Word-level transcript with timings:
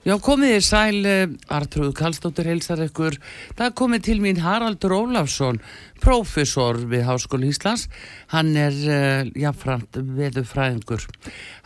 Já, 0.00 0.14
komið 0.16 0.54
þér 0.54 0.62
sæl, 0.64 0.98
eh, 1.04 1.32
Artrúð 1.52 1.90
Kallstóttir 1.92 2.46
heilsar 2.48 2.80
ykkur. 2.80 3.18
Það 3.52 3.74
komið 3.76 4.04
til 4.06 4.14
mín 4.24 4.38
Haraldur 4.40 4.94
Ólafsson, 4.96 5.60
profesor 6.00 6.78
við 6.88 7.04
Háskóli 7.04 7.50
Íslands. 7.52 7.84
Hann 8.32 8.56
er 8.56 8.72
uh, 8.72 9.28
jafnframt 9.36 9.92
veðufræðingur. 9.92 11.04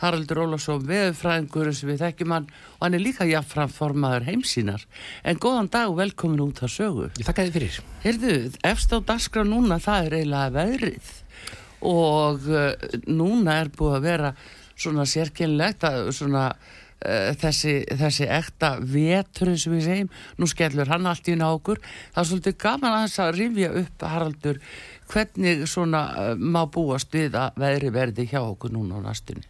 Haraldur 0.03 0.43
Ólafsson, 0.43 0.83
veðufræðingur 0.83 1.71
sem 1.71 1.93
við 1.93 2.03
þekkjum 2.03 2.35
hann 2.35 2.51
og 2.51 2.83
hann 2.83 2.99
er 2.99 3.05
líka 3.05 3.23
jafnframt 3.23 3.71
formaður 3.71 4.27
heimsínar. 4.27 4.83
En 5.23 5.39
góðan 5.39 5.71
dag 5.71 5.87
og 5.87 6.01
velkomin 6.03 6.43
út 6.43 6.59
að 6.59 6.75
sögu. 6.75 7.09
Ég 7.15 7.23
þakka 7.23 7.47
þið 7.47 7.59
fyrir. 7.61 7.81
Heyrðu, 8.03 8.37
efst 8.67 8.91
á 8.91 8.99
daskra 8.99 9.47
núna 9.47 9.79
það 9.79 10.09
er 10.09 10.19
eiginlega 10.19 10.55
veðrið 10.59 11.17
og 11.87 12.51
uh, 12.51 12.71
núna 13.07 13.61
er 13.63 13.71
búið 13.71 14.01
að 14.01 14.09
vera 14.11 14.37
svona 14.75 15.07
sérkynlegt 15.07 15.87
að 15.87 16.09
svona 16.17 16.49
þessi, 17.01 17.73
þessi 17.99 18.27
ekta 18.31 18.75
veturinn 18.79 19.59
sem 19.59 19.75
við 19.75 19.83
segjum, 19.85 20.13
nú 20.39 20.47
skellur 20.49 20.89
hann 20.89 21.09
allt 21.09 21.27
í 21.29 21.35
nákur, 21.37 21.81
það 22.15 22.21
er 22.21 22.29
svolítið 22.29 22.57
gaman 22.63 22.95
að 22.95 23.03
þess 23.07 23.23
að 23.25 23.33
rifja 23.39 23.73
upp 23.81 24.05
Haraldur 24.09 24.61
hvernig 25.11 25.65
svona 25.69 26.05
uh, 26.13 26.31
má 26.39 26.63
búast 26.71 27.13
við 27.13 27.37
að 27.37 27.59
veðri 27.61 27.91
verði 27.93 28.29
hjá 28.31 28.39
okkur 28.41 28.73
núna 28.73 29.01
á 29.03 29.05
nastunni 29.11 29.45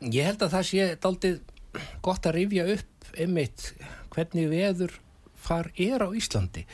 Ég 0.00 0.24
held 0.24 0.40
að 0.40 0.54
það 0.54 0.62
sé 0.64 0.84
daldið 0.96 1.40
gott 2.00 2.24
að 2.24 2.36
rifja 2.38 2.64
upp 2.72 3.10
einmitt 3.20 3.66
hvernig 4.14 4.48
veður 4.48 4.94
far 5.36 5.68
er 5.76 6.00
á 6.00 6.08
Íslandi. 6.16 6.64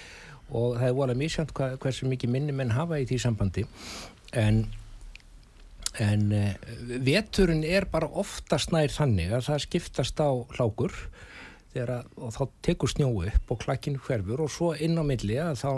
Og 0.55 0.77
það 0.79 0.87
er 0.87 0.95
volið 0.95 1.19
mísjönd 1.25 1.55
hversu 1.57 2.07
mikið 2.07 2.31
minni 2.31 2.55
menn 2.55 2.71
hafa 2.77 3.01
í 3.03 3.07
því 3.09 3.19
sambandi. 3.25 3.65
En 4.31 4.63
en 6.03 6.27
uh, 6.35 6.51
veturinn 7.05 7.65
er 7.65 7.89
bara 7.91 8.09
oftast 8.09 8.75
nær 8.75 8.93
þannig 8.93 9.33
að 9.37 9.49
það 9.51 9.65
skiptast 9.67 10.21
á 10.21 10.31
hlákur 10.57 10.95
að, 11.77 12.07
og 12.17 12.33
þá 12.33 12.43
tekur 12.65 12.89
snjóu 12.89 13.27
upp 13.29 13.53
og 13.53 13.61
klakkinu 13.61 14.01
hverfur 14.01 14.47
og 14.47 14.53
svo 14.53 14.73
inn 14.81 14.97
á 14.97 15.05
milli 15.05 15.37
að 15.43 15.59
þá, 15.61 15.71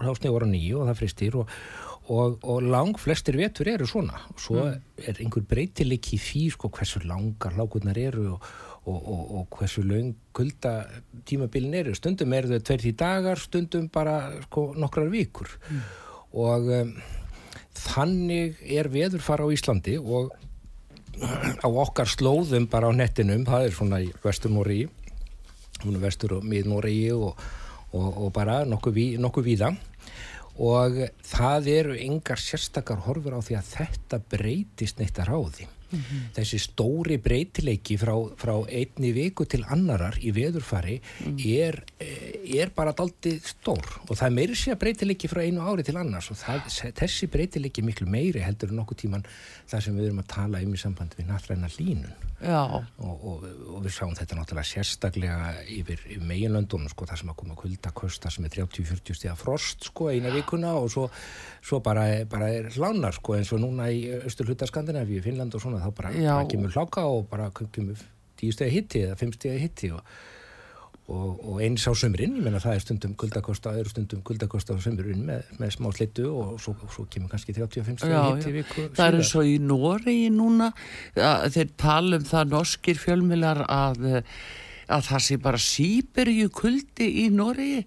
þá 0.00 0.10
snjóur 0.16 0.46
á 0.46 0.48
nýju 0.48 0.80
og 0.80 0.88
það 0.88 1.00
fristir 1.02 1.38
og, 1.42 1.54
og, 2.08 2.38
og 2.40 2.66
lang 2.72 2.98
flestir 3.00 3.36
vetur 3.40 3.68
eru 3.74 3.88
svona 3.88 4.22
og 4.32 4.40
svo 4.40 4.62
mm. 4.64 4.82
er 5.04 5.22
einhver 5.22 5.46
breytileik 5.48 6.12
í 6.16 6.20
því 6.22 6.44
sko 6.56 6.72
hversu 6.72 7.04
langar 7.04 7.56
hlákurnar 7.58 8.00
eru 8.00 8.30
og, 8.32 8.44
og 8.88 9.58
hversu 9.58 9.84
laung 9.86 10.14
kulda 10.34 10.86
tímabilin 11.28 11.76
eru 11.82 11.94
stundum 11.94 12.32
er 12.34 12.48
þau 12.50 12.62
tverti 12.70 12.94
dagar 12.98 13.40
stundum 13.40 13.90
bara 13.92 14.18
sko 14.48 14.72
nokkrar 14.74 15.12
vikur 15.12 15.52
mm. 15.68 15.82
og 16.42 16.72
þannig 17.82 18.62
er 18.62 18.88
veðurfara 18.92 19.46
á 19.46 19.54
Íslandi 19.54 19.98
og 19.98 20.32
á 21.62 21.68
okkar 21.68 22.08
slóðum 22.08 22.66
bara 22.70 22.88
á 22.88 22.92
nettinum, 22.96 23.44
það 23.46 23.68
er 23.68 23.76
svona 23.76 24.02
í 24.02 24.10
Vestur-Nóri 24.22 24.82
vestur 26.02 26.38
og 26.38 26.46
mið-Nóri 26.46 27.12
og, 27.14 27.38
og, 27.92 28.08
og 28.26 28.32
bara 28.34 28.62
nokkuð, 28.68 28.94
ví, 28.94 29.06
nokkuð 29.18 29.48
víða. 29.48 29.72
Og 30.62 30.98
það 31.26 31.68
eru 31.72 31.96
yngar 31.96 32.40
sérstakar 32.40 33.00
horfur 33.06 33.34
á 33.34 33.40
því 33.40 33.56
að 33.58 33.70
þetta 33.72 34.20
breytist 34.30 35.00
neitt 35.00 35.18
að 35.18 35.32
ráði 35.32 35.68
mm 35.92 35.98
-hmm. 35.98 36.24
þessi 36.36 36.58
stóri 36.58 37.18
breytileiki 37.18 37.98
frá, 38.00 38.14
frá 38.36 38.54
einni 38.68 39.12
viku 39.12 39.44
til 39.44 39.64
annarar 39.68 40.18
í 40.20 40.32
veðurfari 40.32 41.00
mm 41.00 41.36
-hmm. 41.36 41.58
er, 41.58 41.84
eh, 41.98 42.60
er 42.60 42.70
bara 42.74 42.92
daldi 42.92 43.38
stór 43.40 43.86
og 44.08 44.16
það 44.16 44.26
er 44.26 44.36
meiri 44.38 44.54
sé 44.54 44.72
að 44.72 44.82
breytileiki 44.82 45.28
frá 45.28 45.42
einu 45.42 45.60
ári 45.60 45.82
til 45.84 45.96
annars 45.96 46.30
og 46.30 46.36
það, 46.36 46.92
þessi 46.94 47.26
breytileiki 47.26 47.82
miklu 47.82 48.06
meiri 48.06 48.40
heldur 48.40 48.68
en 48.68 48.76
nokkuð 48.76 48.96
tíman 48.96 49.24
það 49.68 49.80
sem 49.80 49.96
við 49.96 50.04
erum 50.04 50.18
að 50.18 50.26
tala 50.26 50.62
um 50.62 50.74
í 50.74 50.78
samband 50.78 51.14
við 51.18 51.26
nattræna 51.26 51.68
línun 51.78 52.31
og, 52.98 53.24
og, 53.28 53.44
og 53.76 53.84
við 53.84 53.94
sáum 53.94 54.14
þetta 54.18 54.38
náttúrulega 54.38 54.66
sérstaklega 54.66 55.52
yfir, 55.70 56.02
meginlöndunum 56.26 56.90
sko, 56.90 57.06
það 57.06 57.20
sem 57.22 57.32
að 57.32 57.38
koma 57.42 57.56
kuldakosta 57.58 58.32
sem 58.34 58.48
er 58.48 58.54
30-40 58.56 59.18
stíða 59.18 59.36
frost 59.38 59.86
sko 59.90 60.10
eina 60.10 60.32
vikuna 60.34 60.74
og 60.80 60.90
svo, 60.92 61.06
svo 61.62 61.82
bara, 61.84 62.06
bara 62.30 62.50
er 62.56 62.70
hlánar 62.74 63.14
sko 63.18 63.36
eins 63.38 63.52
og 63.54 63.62
núna 63.62 63.88
í 63.94 64.04
austur 64.18 64.50
hluta 64.50 64.66
Skandinavíu, 64.70 65.22
Finnland 65.24 65.54
og 65.54 65.62
svona 65.64 65.82
þá 65.84 65.90
bara, 66.00 66.14
bara 66.18 66.50
kemur 66.50 66.74
hláka 66.74 67.06
og 67.06 67.28
bara 67.30 67.50
kemur 67.54 68.02
tíu 68.40 68.54
stegi 68.54 68.78
hitti 68.80 69.04
eða 69.06 69.18
fimm 69.20 69.34
stegi 69.36 69.62
hitti 69.62 69.92
og, 69.94 70.02
og, 71.10 71.40
og 71.48 71.56
eins 71.64 71.84
á 71.88 71.92
sömurinn, 71.98 72.36
ég 72.38 72.44
menna 72.44 72.60
það 72.62 72.76
er 72.76 72.84
stundum 72.84 73.14
guldakosta, 73.18 73.72
það 73.72 73.82
eru 73.82 73.92
stundum 73.92 74.20
guldakosta 74.26 74.76
á 74.76 74.78
sömurinn 74.84 75.24
með, 75.26 75.48
með 75.58 75.72
smá 75.74 75.88
slittu 75.96 76.28
og 76.30 76.52
svo, 76.62 76.76
svo 76.94 77.06
kemur 77.10 77.32
kannski 77.32 77.56
35 77.56 77.98
stegi 78.04 78.20
hitti 78.28 78.54
viku 78.58 78.86
Það 78.94 79.08
er 79.08 79.18
eins 79.18 79.32
og 79.40 79.50
í 79.50 79.56
Noregi 79.62 80.30
núna 80.34 80.70
þeir 81.16 81.74
tala 81.80 82.20
um 82.20 82.28
það 82.30 82.54
norskir 82.54 83.02
fjölmilar 83.02 83.64
að, 83.66 84.06
að 84.86 85.10
það 85.10 85.26
sé 85.26 85.40
bara 85.42 85.66
síberju 85.66 86.54
kuldi 86.54 87.10
í 87.24 87.28
Noregi. 87.34 87.84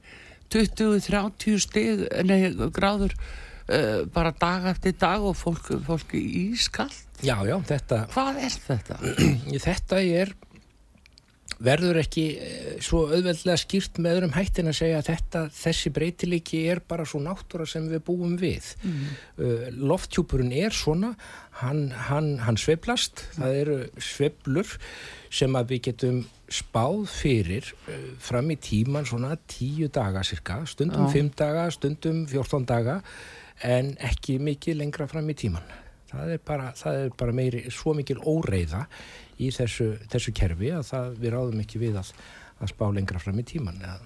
20-30 0.55 1.57
steg, 1.59 2.03
nei, 2.23 2.51
gráður 2.71 3.15
uh, 3.17 4.05
bara 4.13 4.29
dag 4.37 4.69
eftir 4.75 4.93
dag 5.01 5.23
og 5.25 5.33
fólk, 5.39 5.71
fólk 5.87 6.13
ískall 6.19 6.91
Já, 7.23 7.37
já, 7.47 7.55
þetta... 7.63 8.01
Hvað 8.11 8.39
er 8.43 8.55
þetta? 8.65 8.97
þetta 9.65 10.01
er, 10.03 10.33
verður 11.63 11.99
ekki 12.01 12.23
eh, 12.35 12.69
svo 12.83 13.05
auðveldlega 13.09 13.57
skýrt 13.61 13.99
með 14.03 14.17
öðrum 14.17 14.35
hættin 14.35 14.71
að 14.71 14.77
segja 14.79 14.99
að 14.99 15.09
þetta, 15.11 15.43
þessi 15.55 15.91
breytiliki 15.95 16.61
er 16.71 16.81
bara 16.87 17.05
svo 17.07 17.21
náttúra 17.23 17.67
sem 17.69 17.87
við 17.91 18.03
búum 18.07 18.35
við. 18.39 18.71
Mm. 18.83 19.05
Uh, 19.39 19.67
lofthjúpurinn 19.91 20.53
er 20.55 20.75
svona, 20.75 21.13
hann, 21.61 21.87
hann, 22.09 22.35
hann 22.43 22.59
sveplast, 22.59 23.23
mm. 23.23 23.37
það 23.39 23.61
eru 23.61 23.77
sveplur 24.11 24.75
sem 25.35 25.55
að 25.55 25.71
við 25.73 25.83
getum 25.89 26.19
spáð 26.51 27.07
fyrir 27.13 27.71
uh, 27.87 28.11
fram 28.21 28.51
í 28.53 28.59
tíman 28.61 29.07
svona 29.07 29.33
tíu 29.49 29.89
daga 29.93 30.25
cirka, 30.27 30.61
stundum 30.69 31.09
fimm 31.13 31.31
daga, 31.37 31.69
stundum 31.73 32.25
fjórtón 32.29 32.67
daga 32.69 32.99
en 33.63 33.95
ekki 34.03 34.37
mikið 34.43 34.81
lengra 34.83 35.07
fram 35.09 35.31
í 35.31 35.37
tíman 35.39 35.83
það 36.15 36.33
er 36.35 36.41
bara, 36.47 36.71
það 36.77 36.99
er 37.01 37.13
bara 37.19 37.35
meiri, 37.35 37.63
svo 37.73 37.95
mikil 37.97 38.19
óreiða 38.21 38.85
í 39.41 39.51
þessu, 39.53 39.91
þessu 40.11 40.33
kerfi 40.35 40.71
að 40.75 40.89
það, 40.89 41.13
við 41.21 41.35
ráðum 41.35 41.61
ekki 41.63 41.81
við 41.81 41.99
að, 42.01 42.11
að 42.61 42.71
spá 42.71 42.85
lengra 42.95 43.21
fram 43.21 43.39
í 43.41 43.45
tíman 43.47 43.79
að, 43.85 44.03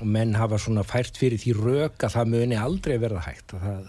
og 0.00 0.08
menn 0.16 0.34
hafa 0.38 0.58
svona 0.60 0.84
fært 0.86 1.18
fyrir 1.20 1.40
því 1.42 1.54
rauk 1.58 2.04
að 2.06 2.14
það 2.16 2.32
muni 2.32 2.58
aldrei 2.58 2.96
verða 3.02 3.24
hægt 3.26 3.54
það, 3.54 3.88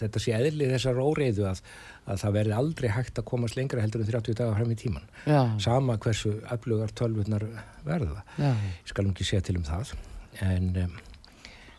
þetta 0.00 0.22
sé 0.22 0.34
eðli 0.38 0.70
þessar 0.72 1.00
óreiðu 1.02 1.46
að, 1.50 1.62
að 2.06 2.20
það 2.24 2.36
verði 2.38 2.56
aldrei 2.58 2.88
hægt 2.96 3.20
að 3.20 3.28
komast 3.30 3.58
lengra 3.58 3.84
heldur 3.84 4.02
en 4.02 4.10
30 4.10 4.38
dagar 4.40 4.58
fram 4.58 4.74
í 4.74 4.78
tíman 4.80 5.08
Já. 5.26 5.40
sama 5.62 5.98
hversu 6.02 6.36
öflugar 6.54 6.94
tölvurnar 6.98 7.46
verða 7.86 8.24
Já. 8.38 8.50
ég 8.50 8.92
skal 8.94 9.06
ekki 9.10 9.28
segja 9.28 9.46
til 9.48 9.58
um 9.60 9.66
það 9.68 9.94
en, 10.42 10.70
um, 10.86 11.00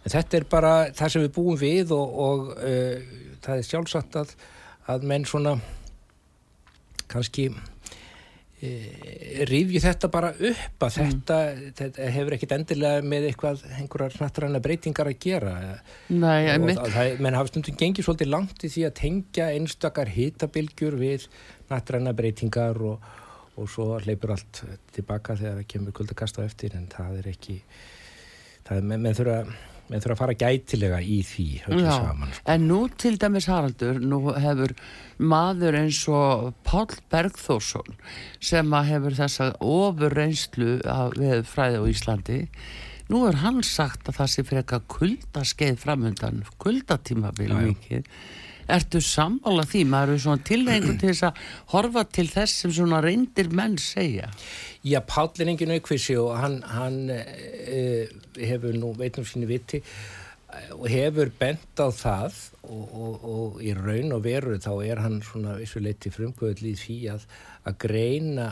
en 0.04 0.16
þetta 0.16 0.40
er 0.40 0.50
bara 0.52 0.74
það 0.96 1.16
sem 1.16 1.26
við 1.26 1.36
búum 1.40 1.60
við 1.60 1.96
og, 1.96 2.20
og 2.28 2.52
uh, 2.60 3.16
það 3.44 3.58
er 3.58 3.72
sjálfsagt 3.72 4.20
að 4.22 4.36
að 4.92 5.06
menn 5.08 5.24
svona 5.28 5.58
kannski 7.12 7.50
rifju 9.50 9.82
þetta 9.84 10.10
bara 10.14 10.30
upp 10.34 10.86
að 10.86 10.98
mm. 11.00 11.10
þetta, 11.10 11.38
þetta 11.80 12.12
hefur 12.16 12.36
ekkit 12.38 12.54
endilega 12.56 13.02
með 13.06 13.28
eitthvað 13.30 13.64
einhverjar 13.80 14.16
nattræna 14.22 14.62
breytingar 14.64 15.10
að 15.12 15.18
gera 15.26 15.56
Nei, 16.14 16.48
og 16.54 16.94
það, 16.94 17.18
menn 17.24 17.38
hafa 17.38 17.52
stundum 17.52 17.80
gengið 17.82 18.08
svolítið 18.08 18.32
langt 18.32 18.64
í 18.64 18.72
því 18.72 18.86
að 18.88 18.96
tengja 19.02 19.50
einstakar 19.58 20.14
hitabilgjur 20.14 20.98
við 21.02 21.28
nattræna 21.72 22.16
breytingar 22.16 22.80
og, 22.88 23.12
og 23.58 23.70
svo 23.74 24.00
leipur 24.06 24.36
allt 24.38 24.64
tilbaka 24.96 25.36
þegar 25.42 25.60
það 25.60 25.70
kemur 25.76 25.98
kuldakast 26.00 26.40
á 26.40 26.42
eftir 26.46 26.78
en 26.80 26.88
það 26.94 27.20
er 27.24 27.30
ekki 27.34 27.60
það 28.64 28.80
er, 28.80 28.90
menn 28.94 29.20
þurfa 29.20 29.73
menn 29.94 30.04
þurfa 30.04 30.16
að 30.16 30.22
fara 30.24 30.38
gætilega 30.42 31.00
í 31.06 31.20
því 31.28 31.48
saman, 31.64 32.32
sko. 32.34 32.46
en 32.54 32.68
nú 32.70 32.80
til 33.00 33.16
dæmis 33.22 33.50
Haraldur 33.52 34.00
nú 34.02 34.22
hefur 34.34 34.74
maður 35.22 35.78
eins 35.84 36.02
og 36.12 36.54
Pál 36.66 36.90
Bergþórsson 37.14 38.00
sem 38.44 38.74
að 38.74 38.90
hefur 38.94 39.20
þessa 39.22 39.52
ofur 39.62 40.18
reynslu 40.18 40.80
við 41.20 41.46
fræði 41.50 41.84
á 41.84 41.84
Íslandi 41.94 42.40
nú 43.14 43.26
er 43.30 43.44
hann 43.44 43.62
sagt 43.68 44.10
að 44.10 44.22
það 44.22 44.32
sé 44.34 44.48
fyrir 44.48 44.64
eitthvað 44.64 44.90
kuldaskeið 44.98 45.78
framöndan 45.84 46.42
kuldatíma 46.64 47.36
vil 47.38 47.54
mikið 47.54 48.10
Ertu 48.72 49.02
sammála 49.04 49.66
því? 49.68 49.82
Maður 49.92 50.14
er 50.14 50.22
svona 50.24 50.44
tilhengur 50.48 50.96
til 51.00 51.10
þess 51.10 51.26
að 51.28 51.40
horfa 51.74 52.04
til 52.16 52.28
þess 52.32 52.62
sem 52.64 52.72
svona 52.72 53.02
reyndir 53.04 53.50
menn 53.52 53.76
segja. 53.82 54.30
Já, 54.88 55.02
Pállin 55.04 55.52
engin 55.52 55.74
aukvísi 55.76 56.16
og 56.20 56.38
hann, 56.40 56.62
hann 56.72 57.12
uh, 57.12 58.14
hefur 58.38 58.78
nú 58.78 58.94
veitnum 58.98 59.28
síni 59.28 59.50
viti 59.50 59.82
og 60.78 60.88
hefur 60.92 61.32
bent 61.40 61.82
á 61.82 61.88
það 61.90 62.36
og, 62.70 62.84
og, 62.94 63.24
og 63.24 63.64
í 63.64 63.74
raun 63.78 64.14
og 64.16 64.24
veru 64.26 64.60
þá 64.62 64.72
er 64.86 65.02
hann 65.04 65.20
svona 65.26 65.58
vissuleiti 65.60 66.12
frumkvöðl 66.14 66.70
í 66.70 66.76
því 66.80 66.98
að, 67.16 67.26
að 67.68 67.80
greina 67.86 68.50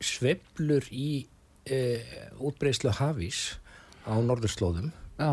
sveplur 0.00 0.86
í 0.94 1.10
uh, 1.24 2.14
útbreyslu 2.38 2.94
hafís 3.00 3.58
á 4.06 4.14
norðurslóðum 4.16 4.92
Já. 5.20 5.32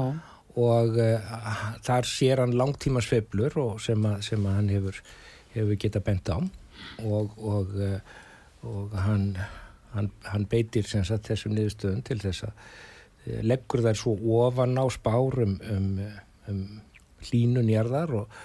og 0.58 0.98
uh, 0.98 1.38
þar 1.86 2.10
sér 2.10 2.44
hann 2.44 2.58
langtíma 2.58 3.04
sveplur 3.06 3.56
sem, 3.84 4.10
að, 4.10 4.20
sem 4.28 4.50
að 4.50 4.60
hann 4.60 4.74
hefur, 4.74 5.02
hefur 5.54 5.82
geta 5.86 6.04
bent 6.04 6.34
á 6.34 6.38
og, 7.06 7.38
og, 7.38 7.74
og 8.68 9.00
hann, 9.06 9.32
hann, 9.94 10.12
hann 10.28 10.46
beitir 10.50 10.86
sagt, 10.88 11.30
þessum 11.30 11.56
niðurstöðum 11.56 12.04
til 12.06 12.22
þess 12.26 12.50
að 12.50 12.68
leggur 13.44 13.84
þær 13.86 14.00
svo 14.00 14.16
ofan 14.42 14.78
á 14.80 14.86
spárum 14.94 15.58
um, 15.72 15.90
um 16.48 16.62
hlínun 17.28 17.70
jarðar 17.72 18.14
og, 18.22 18.36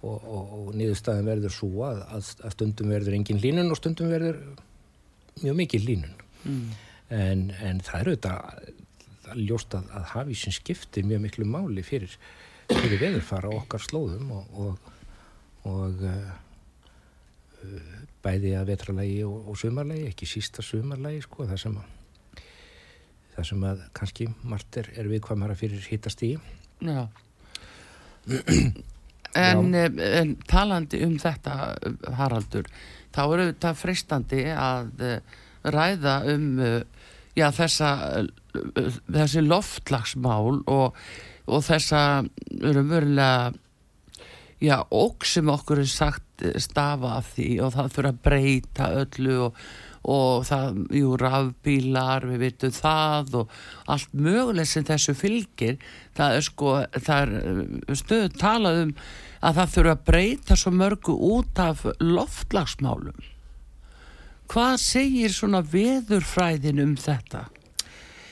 og, 0.00 0.18
og, 0.18 0.52
og 0.58 0.74
niðurstaðin 0.78 1.28
verður 1.28 1.54
svo 1.54 1.70
að, 1.88 2.02
að, 2.16 2.52
stundum 2.54 2.92
verður 2.94 3.16
engin 3.18 3.40
hlínun 3.42 3.72
og 3.72 3.80
stundum 3.80 4.12
verður 4.12 4.40
mjög 5.40 5.58
mikið 5.62 5.88
hlínun 5.88 6.14
mm. 6.44 6.68
en, 7.16 7.48
en 7.60 7.82
það 7.84 8.04
eru 8.04 8.16
þetta 8.16 9.34
ljóst 9.40 9.76
að, 9.78 9.90
að 9.94 10.06
hafísin 10.14 10.56
skiptir 10.56 11.06
mjög 11.06 11.24
miklu 11.26 11.48
máli 11.48 11.84
fyrir, 11.86 12.14
fyrir 12.70 13.02
veðurfara 13.02 13.52
okkar 13.60 13.82
slóðum 13.84 14.32
og 14.40 16.04
uh, 16.06 16.34
bæði 18.24 18.54
að 18.56 18.70
vetralagi 18.72 19.22
og 19.26 19.56
sumarlagi, 19.58 20.08
ekki 20.10 20.28
sísta 20.28 20.64
sumarlagi 20.64 21.22
sko, 21.24 21.44
það 21.48 21.60
sem 21.64 21.80
að 21.80 21.96
það 23.34 23.48
sem 23.50 23.66
að 23.70 23.82
kannski 23.96 24.28
margt 24.42 24.80
er, 24.80 24.90
er 24.98 25.10
viðkvæmara 25.10 25.56
fyrir 25.58 25.84
hittast 25.90 26.24
í 26.26 26.34
Já. 26.80 27.06
En, 29.36 29.74
en 29.74 30.32
talandi 30.50 31.00
um 31.06 31.14
þetta 31.20 31.74
Haraldur, 32.18 32.66
þá 33.14 33.20
eru 33.24 33.46
þetta 33.52 33.72
freistandi 33.78 34.42
að 34.50 35.04
eh, 35.06 35.38
ræða 35.70 36.16
um 36.32 36.46
eh, 36.64 36.82
já, 37.38 37.48
þessa 37.54 37.90
þessi 39.10 39.42
loftlagsmál 39.46 40.62
og, 40.66 40.96
og 41.46 41.66
þessa 41.66 42.24
umverulega 42.50 43.52
já, 44.60 44.76
óg 44.90 45.26
sem 45.28 45.48
okkur 45.48 45.84
er 45.84 45.90
sagt 45.90 46.44
stafa 46.60 47.16
af 47.20 47.34
því 47.36 47.50
og 47.64 47.74
það 47.76 47.94
fyrir 47.94 48.10
að 48.10 48.20
breyta 48.26 48.90
öllu 49.02 49.38
og 49.46 49.62
og 50.08 50.46
það, 50.48 50.78
jú, 50.96 51.16
rafbílar 51.20 52.24
við 52.30 52.44
vitum 52.46 52.72
það 52.72 53.34
og 53.42 53.56
allt 53.92 54.14
möguleg 54.16 54.68
sem 54.68 54.86
þessu 54.88 55.14
fylgir 55.18 55.76
það 56.16 56.36
er 56.38 56.46
sko, 56.46 56.76
það 56.96 57.20
er 57.20 57.34
eh, 57.40 57.98
stöðu 58.00 58.30
talað 58.40 58.80
um 58.86 58.94
að 59.40 59.58
það 59.58 59.74
þurfa 59.74 59.96
að 59.96 60.06
breyta 60.08 60.56
svo 60.56 60.72
mörgu 60.72 61.16
út 61.30 61.60
af 61.60 61.84
loftlagsmálum 62.00 63.20
hvað 64.50 64.76
segir 64.82 65.34
svona 65.34 65.60
veðurfræðin 65.62 66.82
um 66.82 66.96
þetta? 66.98 67.44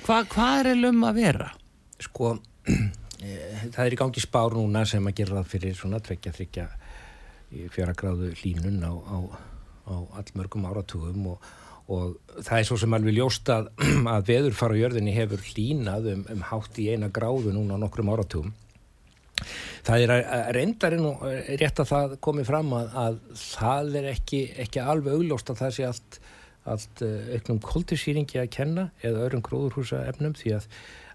Hva, 0.06 0.22
hvað 0.24 0.62
er 0.62 0.70
eða 0.72 0.94
um 0.94 1.04
að 1.06 1.20
vera? 1.20 1.50
Sko 2.00 2.32
það 3.74 3.84
er 3.84 3.92
í 3.92 4.00
gangi 4.00 4.24
spár 4.24 4.56
núna 4.56 4.86
sem 4.88 5.04
að 5.04 5.20
gera 5.20 5.38
það 5.40 5.52
fyrir 5.52 5.76
svona 5.76 6.00
tvekja 6.00 6.34
þryggja 6.34 6.66
fjara 7.72 7.94
gráðu 7.96 8.32
línun 8.42 8.82
á, 8.84 8.92
á 8.92 9.18
á 9.88 9.96
allmörgum 10.20 10.68
áratugum 10.68 11.26
og, 11.32 11.50
og 11.88 12.38
það 12.44 12.60
er 12.60 12.68
svo 12.68 12.78
sem 12.80 12.96
alveg 12.98 13.16
ljóst 13.16 13.50
að, 13.52 13.70
að 14.14 14.30
veður 14.30 14.56
fara 14.58 14.78
á 14.78 14.80
jörðinni 14.82 15.16
hefur 15.16 15.44
hlínað 15.50 16.10
um, 16.14 16.24
um 16.36 16.46
hátt 16.52 16.80
í 16.80 16.88
eina 16.92 17.10
gráðu 17.12 17.54
núna 17.56 17.80
nokkrum 17.80 18.12
áratugum. 18.12 18.54
Það 19.86 20.04
er 20.04 20.50
reyndarinn 20.56 21.06
og 21.06 21.20
rétt 21.60 21.78
að 21.80 21.90
það 21.92 22.14
komi 22.26 22.44
fram 22.46 22.72
að, 22.74 22.88
að 23.02 23.18
það 23.38 23.98
er 24.00 24.08
ekki, 24.12 24.40
ekki 24.64 24.82
alveg 24.82 25.14
augljóst 25.14 25.52
að 25.52 25.60
það 25.62 25.76
sé 25.76 25.86
allt, 25.86 26.18
allt 26.68 27.04
eh, 27.06 27.30
auknum 27.36 27.60
koltisýringi 27.64 28.40
að 28.42 28.50
kenna 28.58 28.88
eða 28.98 29.28
öðrum 29.28 29.44
gróðurhúsa 29.46 30.02
efnum 30.10 30.34
því 30.36 30.56
að 30.58 30.66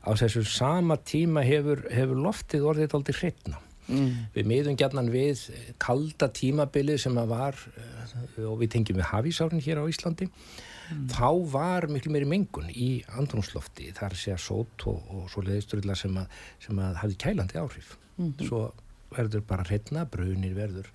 á 0.03 0.11
þessu 0.19 0.45
sama 0.47 0.97
tíma 1.03 1.43
hefur, 1.45 1.83
hefur 1.91 2.23
loftið 2.23 2.65
orðið 2.71 2.97
aldrei 2.97 3.19
hreitna. 3.19 3.59
Mm. 3.87 4.11
Við 4.35 4.47
miðum 4.47 4.77
gætnan 4.79 5.09
við 5.11 5.41
kalda 5.81 6.29
tímabilið 6.31 7.01
sem 7.03 7.17
að 7.19 7.33
var 7.33 7.57
eh, 7.75 8.45
og 8.47 8.59
við 8.61 8.75
tengjum 8.77 9.01
við 9.01 9.09
hafísárun 9.09 9.63
hér 9.63 9.81
á 9.83 9.91
Íslandi 9.91 10.29
mm. 10.29 11.07
þá 11.11 11.31
var 11.51 11.89
miklu 11.91 12.13
meiri 12.13 12.29
mengun 12.29 12.69
í 12.71 12.91
andrumslofti 13.19 13.91
þar 13.97 14.15
sé 14.19 14.35
að 14.35 14.45
sót 14.45 14.87
og, 14.87 15.01
og 15.11 15.25
svo 15.33 15.43
leiðisturilla 15.43 15.97
sem 15.99 16.15
að, 16.21 16.39
sem 16.63 16.79
að 16.79 17.01
hafi 17.01 17.19
kælandi 17.25 17.59
áhrif 17.59 17.97
mm 18.15 18.29
-hmm. 18.29 18.47
svo 18.47 18.71
verður 19.13 19.43
bara 19.47 19.67
hreitna, 19.67 20.05
brunir 20.09 20.55
verður 20.55 20.89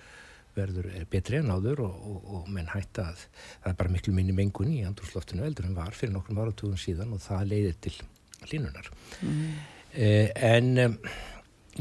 verður 0.59 0.91
betri 1.11 1.39
en 1.39 1.53
áður 1.55 1.85
og, 1.87 1.97
og, 2.11 2.29
og 2.35 2.49
menn 2.51 2.71
hætta 2.73 3.11
að 3.13 3.25
það 3.63 3.73
er 3.73 3.81
bara 3.81 3.95
miklu 3.95 4.15
minni 4.17 4.35
mengun 4.35 4.73
í 4.75 4.85
andrumsloftinu 4.89 5.45
eldur 5.47 5.69
en 5.69 5.77
var 5.77 5.95
fyrir 5.95 6.15
nokkrum 6.15 6.41
áratugum 6.43 6.81
síðan 6.81 7.13
og 7.15 7.23
það 7.23 7.51
leiðir 7.53 7.77
til 7.85 7.95
línunar 8.51 8.91
mm. 9.23 9.53
eh, 9.93 10.31
en 10.35 10.79
um, 10.87 10.99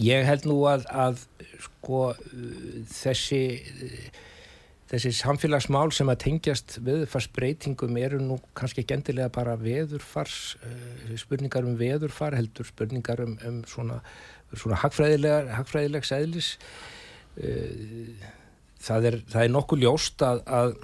ég 0.02 0.26
held 0.28 0.48
nú 0.50 0.62
að, 0.70 0.88
að 0.92 1.22
sko 1.68 2.02
þessi 2.94 3.42
þessi 4.88 5.12
samfélagsmál 5.18 5.90
sem 5.96 6.08
að 6.12 6.22
tengjast 6.24 6.78
veðurfarsbreytingum 6.86 7.98
eru 8.00 8.22
nú 8.24 8.38
kannski 8.58 8.84
ekki 8.84 8.96
endilega 8.96 9.32
bara 9.36 9.58
veðurfars 9.60 10.56
uh, 10.62 11.12
spurningar 11.20 11.68
um 11.68 11.76
veðurfar 11.80 12.38
heldur 12.38 12.68
spurningar 12.70 13.22
um, 13.26 13.36
um 13.48 13.60
svona, 13.68 14.00
svona 14.54 14.80
hagfræðilegs 14.80 16.14
eðlis 16.16 16.54
uh, 16.56 18.32
það, 18.80 19.12
er, 19.12 19.22
það 19.28 19.44
er 19.44 19.54
nokkuð 19.58 19.86
ljóst 19.86 20.28
að, 20.28 20.44
að 20.48 20.76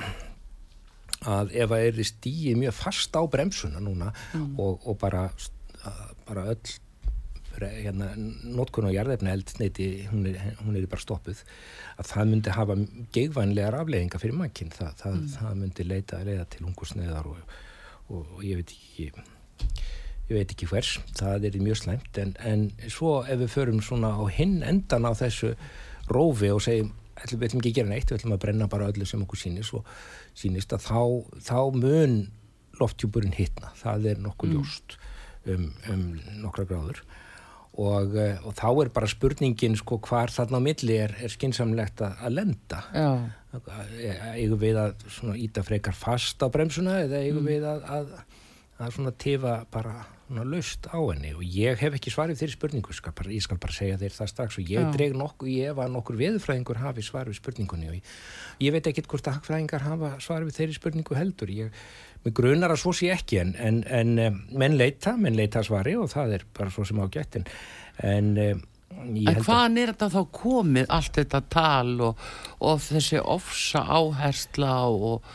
að 1.24 1.54
ef 1.56 1.72
að 1.72 1.86
er 1.88 2.00
í 2.04 2.04
stíi 2.04 2.54
mjög 2.60 2.74
fast 2.76 3.14
á 3.16 3.24
bremsuna 3.32 3.80
núna 3.80 4.10
mm. 4.12 4.58
og, 4.60 4.90
og 4.92 4.98
bara, 5.00 5.22
bara 6.28 6.50
öll 6.52 6.74
hérna, 7.72 8.12
nótkun 8.44 8.90
og 8.90 8.96
jarðefni 8.96 9.32
eldsneiti 9.34 9.88
hún 10.12 10.28
er, 10.32 10.40
hún 10.62 10.78
er 10.78 10.88
bara 10.92 11.04
stoppuð 11.04 11.44
að 11.98 12.10
það 12.12 12.32
myndi 12.32 12.56
hafa 12.58 12.78
gegvænlegar 13.16 13.80
aflegginga 13.80 14.22
fyrir 14.22 14.40
mannkinn, 14.40 14.74
það, 14.76 14.96
það, 15.02 15.20
mm. 15.20 15.28
það 15.38 15.60
myndi 15.62 15.88
leita 15.90 16.20
að 16.20 16.32
leiða 16.32 16.48
til 16.54 16.66
ungusneðar 16.70 17.30
og, 17.32 17.60
og, 18.10 18.24
og 18.24 18.48
ég 18.48 18.62
veit 18.62 18.74
ekki 18.78 19.10
ég 20.30 20.38
veit 20.38 20.54
ekki 20.54 20.68
hvers, 20.72 20.98
það 21.18 21.48
er 21.50 21.62
mjög 21.62 21.80
slæmt 21.82 22.20
en, 22.22 22.36
en 22.40 22.68
svo 22.92 23.22
ef 23.28 23.42
við 23.42 23.52
förum 23.54 23.82
svona 23.84 24.14
á 24.16 24.24
hinn 24.32 24.62
endan 24.66 25.08
á 25.08 25.12
þessu 25.20 25.54
rófi 26.12 26.52
og 26.54 26.64
segjum, 26.64 26.94
við 27.20 27.48
ætlum 27.48 27.62
ekki 27.62 27.74
að 27.74 27.80
gera 27.80 27.92
neitt 27.92 28.12
við 28.12 28.20
ætlum 28.20 28.36
að 28.38 28.44
brenna 28.46 28.70
bara 28.72 28.88
öllu 28.92 29.08
sem 29.08 29.24
okkur 29.24 29.42
sínist 29.42 29.76
og 29.78 29.90
sínist 30.40 30.74
að 30.76 30.88
þá, 30.88 31.02
þá 31.44 31.60
mun 31.76 32.16
loftjúburinn 32.80 33.36
hittna, 33.36 33.74
það 33.78 34.14
er 34.14 34.24
nokkuð 34.24 34.50
mm. 34.50 34.56
ljóst 34.58 34.98
um, 35.52 35.68
um 35.92 36.08
nokkra 36.42 36.66
gráður 36.70 37.04
og, 37.74 38.16
eh, 38.16 38.38
og 38.46 38.54
þá 38.54 38.68
er 38.84 38.92
bara 38.94 39.10
spurningin 39.10 39.78
sko 39.80 39.98
hvar 40.06 40.32
þarna 40.34 40.62
á 40.62 40.66
milli 40.68 40.98
er, 41.02 41.16
er 41.26 41.34
skinsamlegt 41.34 42.04
að, 42.06 42.20
að 42.22 42.36
lenda. 42.38 42.82
Eigum 44.34 44.62
við 44.62 44.80
að 44.82 45.38
íta 45.42 45.66
frekar 45.66 45.98
fast 45.98 46.42
á 46.46 46.48
bremsuna 46.54 47.02
eða 47.06 47.24
eigum 47.26 47.44
mm. 47.44 47.50
við 47.50 47.70
að, 47.70 47.88
að, 47.98 48.14
að 48.78 48.96
svona 48.98 49.16
tefa 49.26 49.56
bara 49.74 49.98
löst 50.30 50.88
á 50.90 50.98
henni? 50.98 51.34
Og 51.34 51.44
ég 51.46 51.78
hef 51.82 51.98
ekki 51.98 52.14
svarið 52.14 52.40
þeirri 52.42 52.56
spurningu 52.56 52.96
skal 52.96 53.14
bara, 53.18 53.34
ég 53.34 53.44
skal 53.46 53.60
bara 53.62 53.76
segja 53.76 54.00
þeir 54.02 54.16
það 54.16 54.32
strax. 54.32 54.58
Og 54.58 54.72
ég 54.74 54.94
dreg 54.96 55.18
nokkuð, 55.18 55.52
ég 55.54 55.78
var 55.78 55.92
nokkur 55.94 56.18
veðurfræðingur 56.22 56.82
hafi 56.82 57.06
svarið 57.06 57.38
spurningunni 57.38 57.92
og 57.92 58.00
ég, 58.00 58.16
ég 58.64 58.74
veit 58.74 58.90
ekkit 58.90 59.10
hvort 59.12 59.30
að 59.30 59.40
hagfræðingar 59.40 59.86
hafa 59.86 60.16
svarið 60.24 60.58
þeirri 60.58 60.78
spurningu 60.78 61.18
heldur. 61.18 61.54
Ég 61.54 61.86
Mér 62.24 62.36
grunar 62.38 62.72
að 62.72 62.80
svo 62.80 62.94
sé 62.96 63.10
ekki 63.12 63.40
en, 63.42 63.56
en, 63.60 63.82
en 63.92 64.12
eh, 64.22 64.36
menn 64.56 64.78
leita, 64.80 65.18
menn 65.20 65.36
leita 65.36 65.64
svari 65.66 65.96
og 66.00 66.12
það 66.14 66.38
er 66.38 66.46
bara 66.56 66.72
svo 66.72 66.86
sem 66.88 67.02
á 67.04 67.08
getin. 67.12 67.44
En, 68.00 68.30
eh, 68.40 68.54
en 68.94 69.42
hvaðan 69.44 69.80
er 69.82 69.92
þetta 69.92 70.10
þá 70.14 70.22
komið 70.38 70.94
allt 70.98 71.20
þetta 71.20 71.42
tal 71.52 72.06
og, 72.08 72.22
og 72.64 72.80
þessi 72.86 73.20
ofsa 73.20 73.84
áhersla 73.84 74.78
og, 74.88 75.28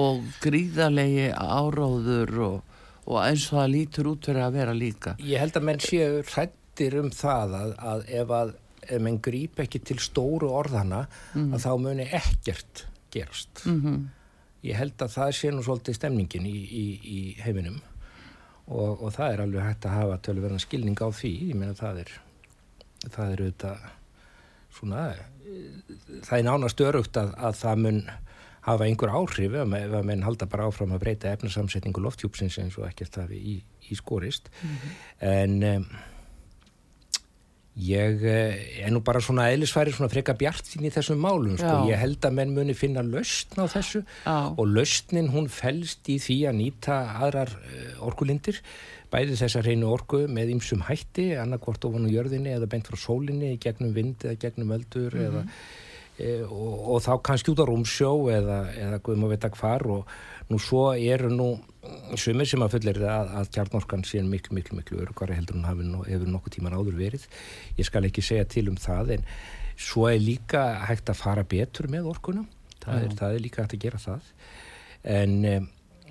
og 0.00 0.22
gríðarlegi 0.40 1.28
áráður 1.36 2.32
og, 2.46 2.78
og 3.04 3.20
eins 3.26 3.44
og 3.50 3.58
það 3.58 3.74
lítur 3.74 4.08
út 4.14 4.30
fyrir 4.30 4.46
að 4.46 4.56
vera 4.62 4.76
líka? 4.76 5.16
Ég 5.20 5.42
held 5.44 5.58
að 5.60 5.66
menn 5.68 5.84
séu 5.84 6.22
hrættir 6.22 6.96
um 7.02 7.10
það 7.12 7.58
að, 7.58 7.74
að 7.92 8.06
ef 8.22 8.32
að 8.38 8.54
ef 8.90 9.02
menn 9.04 9.20
grýp 9.20 9.60
ekki 9.60 9.82
til 9.84 9.98
stóru 10.00 10.48
orðana 10.56 11.02
mm. 11.34 11.52
að 11.52 11.66
þá 11.66 11.72
muni 11.84 12.08
ekkert 12.16 12.86
gerast. 13.12 13.66
Mm 13.68 14.08
ég 14.66 14.76
held 14.76 14.96
að 15.00 15.14
það 15.16 15.36
sé 15.38 15.52
nú 15.54 15.62
svolítið 15.66 15.98
stemningin 15.98 16.48
í, 16.48 16.56
í, 16.56 16.84
í 17.00 17.20
heiminum 17.44 17.80
og, 18.70 19.00
og 19.02 19.14
það 19.16 19.34
er 19.34 19.44
alveg 19.44 19.66
hægt 19.66 19.86
að 19.88 19.96
hafa 19.98 20.18
tölverðan 20.26 20.62
skilning 20.62 21.00
á 21.00 21.08
því. 21.10 21.32
Ég 21.50 21.58
meina 21.58 21.76
það 21.78 22.04
er 22.04 22.12
það 23.08 23.32
er 23.32 23.44
auðvitað 23.44 23.86
svona, 24.70 25.04
það 26.26 26.34
er 26.36 26.44
nánast 26.46 26.82
örugt 26.84 27.18
að, 27.20 27.32
að 27.40 27.56
það 27.62 27.84
mun 27.86 28.02
hafa 28.66 28.86
einhver 28.86 29.12
áhrif 29.16 29.56
ef 29.56 29.74
að 29.96 30.06
menn 30.06 30.24
halda 30.26 30.48
bara 30.50 30.68
áfram 30.68 30.92
að 30.94 31.04
breyta 31.06 31.32
efnasamsetningu 31.32 32.02
lofthjúpsins 32.04 32.58
eins 32.60 32.76
og 32.78 32.86
ekkert 32.90 33.16
hafi 33.22 33.40
í, 33.40 33.56
í 33.88 33.96
skorist. 33.96 34.50
En 35.24 35.56
um, 35.64 35.86
ég 37.78 38.24
eh, 38.26 38.84
er 38.84 38.90
nú 38.90 39.02
bara 39.06 39.22
svona 39.22 39.46
eðlisfæri 39.52 39.92
svona 39.94 40.10
freka 40.10 40.34
bjart 40.38 40.66
sín 40.66 40.88
í 40.88 40.92
þessum 40.92 41.20
málum 41.22 41.58
sko. 41.58 41.84
Ég 41.90 42.00
held 42.00 42.24
að 42.26 42.36
menn 42.36 42.54
muni 42.56 42.74
finna 42.74 43.04
lausn 43.06 43.62
á 43.62 43.66
þessu 43.70 44.02
Já. 44.02 44.50
og 44.50 44.64
lausnin 44.66 45.30
hún 45.30 45.46
felst 45.52 46.10
í 46.10 46.18
því 46.22 46.38
að 46.50 46.58
nýta 46.60 46.98
aðrar 47.22 47.54
uh, 47.54 47.92
orkulindir 48.08 48.58
bæði 49.10 49.38
þessar 49.40 49.66
hreinu 49.66 49.90
orku 49.90 50.24
með 50.30 50.56
ymsum 50.56 50.82
hætti 50.86 51.30
annarkvort 51.38 51.86
ofan 51.88 52.06
á 52.06 52.14
jörðinni 52.14 52.54
eða 52.54 52.68
bent 52.70 52.90
frá 52.90 52.98
sólinni 52.98 53.56
gegnum 53.62 53.94
vind 53.94 54.26
eða 54.26 54.38
gegnum 54.44 54.74
öldur 54.76 55.16
eða 55.18 55.44
e, 56.14 56.36
og, 56.46 56.76
og 56.94 57.00
þá 57.02 57.12
kannski 57.26 57.50
út 57.50 57.62
á 57.62 57.70
rúmsjó 57.70 58.12
eða, 58.30 58.60
eða 58.78 59.00
guðum 59.02 59.26
að 59.26 59.34
vita 59.34 59.50
hvar 59.56 59.86
og 59.96 60.14
nú 60.50 60.58
svo 60.62 60.90
eru 60.94 61.30
nú 61.32 61.50
sumir 62.18 62.48
sem 62.48 62.62
að 62.62 62.76
fullir 62.76 63.00
að, 63.08 63.32
að 63.40 63.50
kjarnorkan 63.54 64.04
sé 64.06 64.20
miklu, 64.26 64.56
miklu, 64.58 64.78
miklu 64.80 65.00
örugari 65.04 65.36
heldur 65.38 65.58
en 65.58 65.66
hafi 65.68 65.86
nú, 65.86 66.02
hefur 66.06 66.30
nokkuð 66.30 66.56
tíman 66.56 66.76
áður 66.76 66.98
verið. 66.98 67.26
Ég 67.78 67.88
skal 67.88 68.06
ekki 68.08 68.24
segja 68.24 68.46
til 68.50 68.68
um 68.72 68.78
það 68.80 69.16
en 69.16 69.28
svo 69.80 70.08
er 70.10 70.20
líka 70.20 70.64
hægt 70.88 71.12
að 71.12 71.20
fara 71.22 71.44
betur 71.48 71.88
með 71.92 72.10
orkuna. 72.12 72.44
Það, 72.80 73.04
er, 73.04 73.14
það 73.20 73.36
er 73.36 73.44
líka 73.44 73.64
hægt 73.64 73.76
að 73.76 73.84
gera 73.84 74.00
það. 74.02 74.32
En 75.14 75.36
um, 75.54 75.68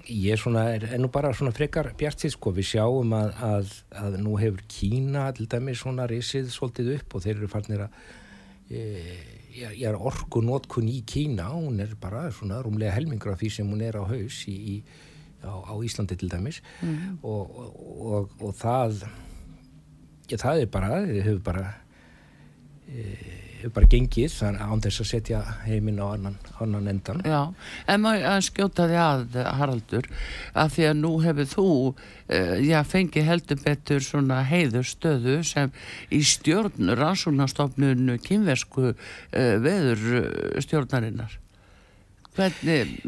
ég 0.10 0.34
er 0.34 0.42
svona, 0.42 0.66
er, 0.74 0.88
er 0.96 1.02
nú 1.02 1.12
bara 1.14 1.34
svona 1.38 1.54
frekar 1.56 1.92
bjart 1.98 2.24
sér 2.24 2.34
sko, 2.34 2.54
við 2.56 2.72
sjáum 2.72 3.14
að, 3.18 3.36
að, 3.46 3.76
að 4.02 4.18
nú 4.24 4.40
hefur 4.42 4.66
Kína 4.72 5.28
til 5.38 5.46
dæmis 5.52 5.84
svona 5.84 6.08
risið 6.10 6.50
svolítið 6.54 6.96
upp 6.98 7.16
og 7.18 7.26
þeir 7.26 7.36
eru 7.36 7.52
farnir 7.52 7.86
að 7.86 8.02
ég, 8.70 9.76
ég 9.76 9.86
er 9.90 9.98
orku 9.98 10.42
nótkun 10.46 10.90
í 10.92 11.02
Kína, 11.10 11.50
hún 11.56 11.82
er 11.84 11.96
bara 12.00 12.28
svona 12.36 12.62
rúmlega 12.64 12.96
helmingur 12.96 13.34
af 13.34 13.42
því 13.42 13.52
sem 13.58 13.70
hún 13.70 13.84
er 13.86 13.98
á 13.98 14.04
haus 14.06 14.44
í, 14.50 14.56
í, 14.56 14.76
á, 15.44 15.54
á 15.54 15.74
Íslandi 15.86 16.18
til 16.20 16.30
dæmis. 16.32 16.62
Og, 17.24 17.44
og, 17.50 17.84
og, 18.00 18.40
og 18.40 18.56
það 18.60 19.04
ég, 20.30 20.40
það 20.40 20.64
er 20.64 20.74
bara, 20.78 21.04
þið 21.10 21.22
hefur 21.28 21.46
bara 21.52 21.68
hefur 22.90 23.49
bara 23.76 23.90
gengið 23.92 24.36
án 24.46 24.82
þess 24.84 25.04
að 25.04 25.10
setja 25.10 25.42
heiminn 25.66 26.00
á 26.00 26.08
annan, 26.14 26.38
annan 26.64 26.88
endan 26.92 27.24
Já, 27.28 27.52
en 27.90 28.04
maður 28.04 28.28
að 28.32 28.46
skjóta 28.48 28.88
því 28.90 29.00
að 29.04 29.38
Haraldur, 29.60 30.10
að 30.54 30.74
því 30.76 30.88
að 30.90 30.98
nú 31.02 31.12
hefur 31.26 31.50
þú, 31.54 31.68
uh, 31.92 32.56
já, 32.64 32.80
fengið 32.88 33.30
heldur 33.30 33.62
betur 33.66 34.06
svona 34.06 34.42
heiður 34.48 34.88
stöðu 34.88 35.38
sem 35.48 35.74
í 36.14 36.22
stjórn 36.24 36.96
rannsóknarstofnun 37.00 38.16
kynversku 38.24 38.92
uh, 38.94 39.56
veður 39.66 40.06
stjórnarinnar. 40.64 41.40
Hvernig, 42.38 43.00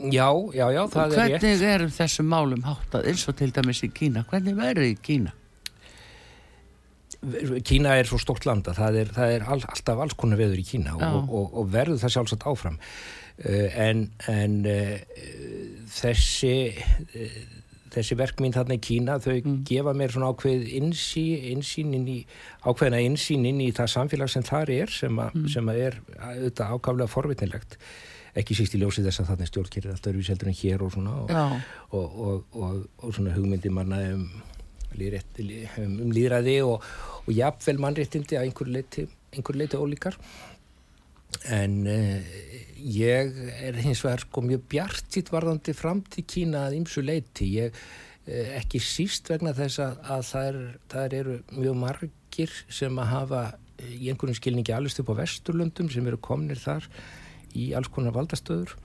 Já, 0.00 0.30
já, 0.54 0.64
já, 0.72 0.80
það 0.88 1.12
er 1.12 1.18
rétt 1.18 1.42
hvernig 1.42 1.66
er 1.68 1.82
þessum 1.92 2.30
málum 2.32 2.62
háttað 2.64 3.10
eins 3.10 3.26
og 3.28 3.36
til 3.36 3.50
dæmis 3.52 3.82
í 3.84 3.90
Kína? 3.92 4.22
Hvernig 4.30 4.56
verður 4.56 4.86
í 4.86 4.94
Kína? 4.96 5.34
Kína 7.68 7.98
er 8.00 8.08
svo 8.08 8.16
stort 8.20 8.46
landa, 8.48 8.72
það 8.76 9.00
er, 9.02 9.14
það 9.16 9.32
er 9.36 9.48
all, 9.52 9.60
alltaf 9.68 9.98
alls 10.00 10.16
konar 10.16 10.40
veður 10.40 10.62
í 10.62 10.66
Kína 10.66 10.96
Já. 10.96 11.08
og, 11.10 11.28
og, 11.28 11.56
og 11.60 11.72
verður 11.72 12.00
það 12.00 12.14
sjálfsagt 12.16 12.46
áfram. 12.48 12.78
Uh, 13.40 13.68
en, 13.80 14.06
en 14.28 14.60
uh, 14.68 14.94
þessi 16.00 16.54
uh, 16.76 17.40
þessi 17.94 18.16
verkmynd 18.18 18.56
þarna 18.56 18.76
í 18.76 18.82
Kína 18.84 19.16
þau 19.22 19.34
gefa 19.66 19.94
mér 19.96 20.14
svona 20.14 20.30
ákveð 20.30 20.68
innsí, 20.78 21.24
innsýn 21.52 21.94
inn 21.96 22.06
í, 22.10 22.18
ákveðna 22.62 23.02
innsýn 23.06 23.48
inn 23.48 23.60
í 23.64 23.70
það 23.76 23.92
samfélag 23.96 24.30
sem 24.30 24.46
þar 24.46 24.72
er 24.76 24.94
sem, 24.94 25.18
a, 25.18 25.28
sem 25.50 25.72
að 25.72 25.82
er 25.88 25.98
auðvitað 26.18 26.76
ákaflega 26.76 27.10
forvitnilegt. 27.10 27.76
Ekki 28.38 28.54
síst 28.54 28.76
í 28.78 28.82
ljósi 28.82 29.02
þess 29.02 29.24
að 29.24 29.32
þarna 29.32 29.50
stjórnkerir 29.50 29.94
alltaf 29.94 30.12
eru 30.12 30.22
seldur 30.26 30.52
en 30.52 30.58
hér 30.60 30.84
og 30.86 30.92
svona 30.94 31.16
og, 31.24 31.32
og, 31.98 32.20
og, 32.26 32.60
og, 32.62 32.82
og 33.02 33.16
svona 33.16 33.34
hugmyndi 33.34 33.72
manna 33.74 33.98
um, 34.12 34.28
lýrætt, 34.98 35.40
um, 35.80 35.96
lýðræði 36.14 36.56
og, 36.66 36.84
og 37.24 37.32
jafnvel 37.34 37.80
mannréttindi 37.82 38.38
að 38.38 38.48
einhver 38.48 38.70
leiti, 38.74 39.06
einhver 39.34 39.58
leiti 39.60 39.80
ólíkar. 39.80 40.18
En 41.54 41.76
uh, 41.86 42.36
ég 42.82 43.34
er 43.60 43.80
hins 43.84 44.02
vegar 44.04 44.24
sko 44.24 44.44
mjög 44.44 44.66
bjartitt 44.72 45.32
varðandi 45.32 45.74
framtíð 45.76 46.28
Kína 46.34 46.66
að 46.66 46.80
ymsu 46.80 47.04
leiti 47.04 47.52
ég 47.56 47.74
uh, 47.76 48.52
ekki 48.58 48.82
síst 48.82 49.30
vegna 49.30 49.54
þess 49.56 49.82
að, 49.84 49.98
að 50.16 50.28
það, 50.32 50.50
er, 50.50 50.60
það 50.94 51.18
eru 51.20 51.40
mjög 51.54 51.80
margir 51.86 52.60
sem 52.68 53.02
að 53.02 53.12
hafa 53.14 53.42
eh, 53.78 53.96
í 53.96 54.12
einhverjum 54.12 54.38
skilningi 54.38 54.74
alveg 54.74 55.02
upp 55.02 55.14
á 55.14 55.20
Vesturlöndum 55.22 55.90
sem 55.92 56.06
eru 56.10 56.20
komnir 56.22 56.60
þar 56.60 56.86
í 57.58 57.72
alls 57.74 57.90
konar 57.90 58.14
valdastöður 58.14 58.76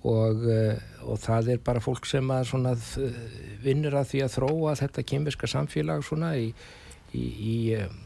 og, 0.00 0.44
uh, 0.48 0.76
og 1.04 1.18
það 1.20 1.54
er 1.54 1.64
bara 1.64 1.82
fólk 1.84 2.06
sem 2.08 2.30
að 2.32 2.46
svona 2.52 2.74
uh, 2.76 3.24
vinnur 3.64 3.98
að 4.00 4.12
því 4.12 4.22
að 4.24 4.36
þróa 4.38 4.76
þetta 4.80 5.06
kemverska 5.12 5.50
samfélag 5.50 6.04
svona 6.06 6.34
í, 6.40 6.52
í, 7.12 7.24
í 7.24 7.56
um, 7.80 7.98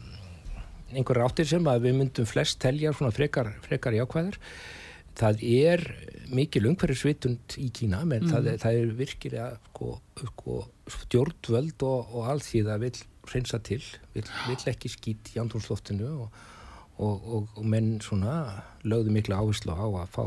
einhverja 0.95 1.29
áttir 1.29 1.49
sem 1.49 1.69
að 1.71 1.87
við 1.87 1.99
myndum 2.01 2.27
flest 2.29 2.59
telja 2.63 2.93
svona 2.95 3.15
frekar, 3.15 3.53
frekar 3.65 3.95
jákvæður 3.95 4.39
það 5.15 5.43
er 5.47 5.83
mikil 6.35 6.65
umhverfisvitund 6.71 7.55
í 7.61 7.69
Kína 7.75 8.01
menn 8.07 8.27
það, 8.29 8.49
er, 8.51 8.61
það 8.61 8.79
er 8.79 8.93
virkilega 8.99 9.49
sko, 9.69 9.91
sko, 10.19 10.57
stjórnvöld 10.97 11.85
og, 11.87 12.15
og 12.17 12.31
alþýða 12.33 12.79
vill 12.83 12.97
hreinsa 13.29 13.61
til 13.65 13.81
vill, 14.13 14.27
vill 14.49 14.71
ekki 14.71 14.91
skýt 14.91 15.33
í 15.35 15.41
andrúnsloftinu 15.41 16.09
og, 16.25 16.41
og, 16.99 17.29
og, 17.47 17.61
menn 17.63 17.95
svona 18.03 18.35
lögðu 18.85 19.15
mikla 19.15 19.39
áherslu 19.41 19.75
á 19.75 19.85
að 19.87 20.11
fá 20.17 20.25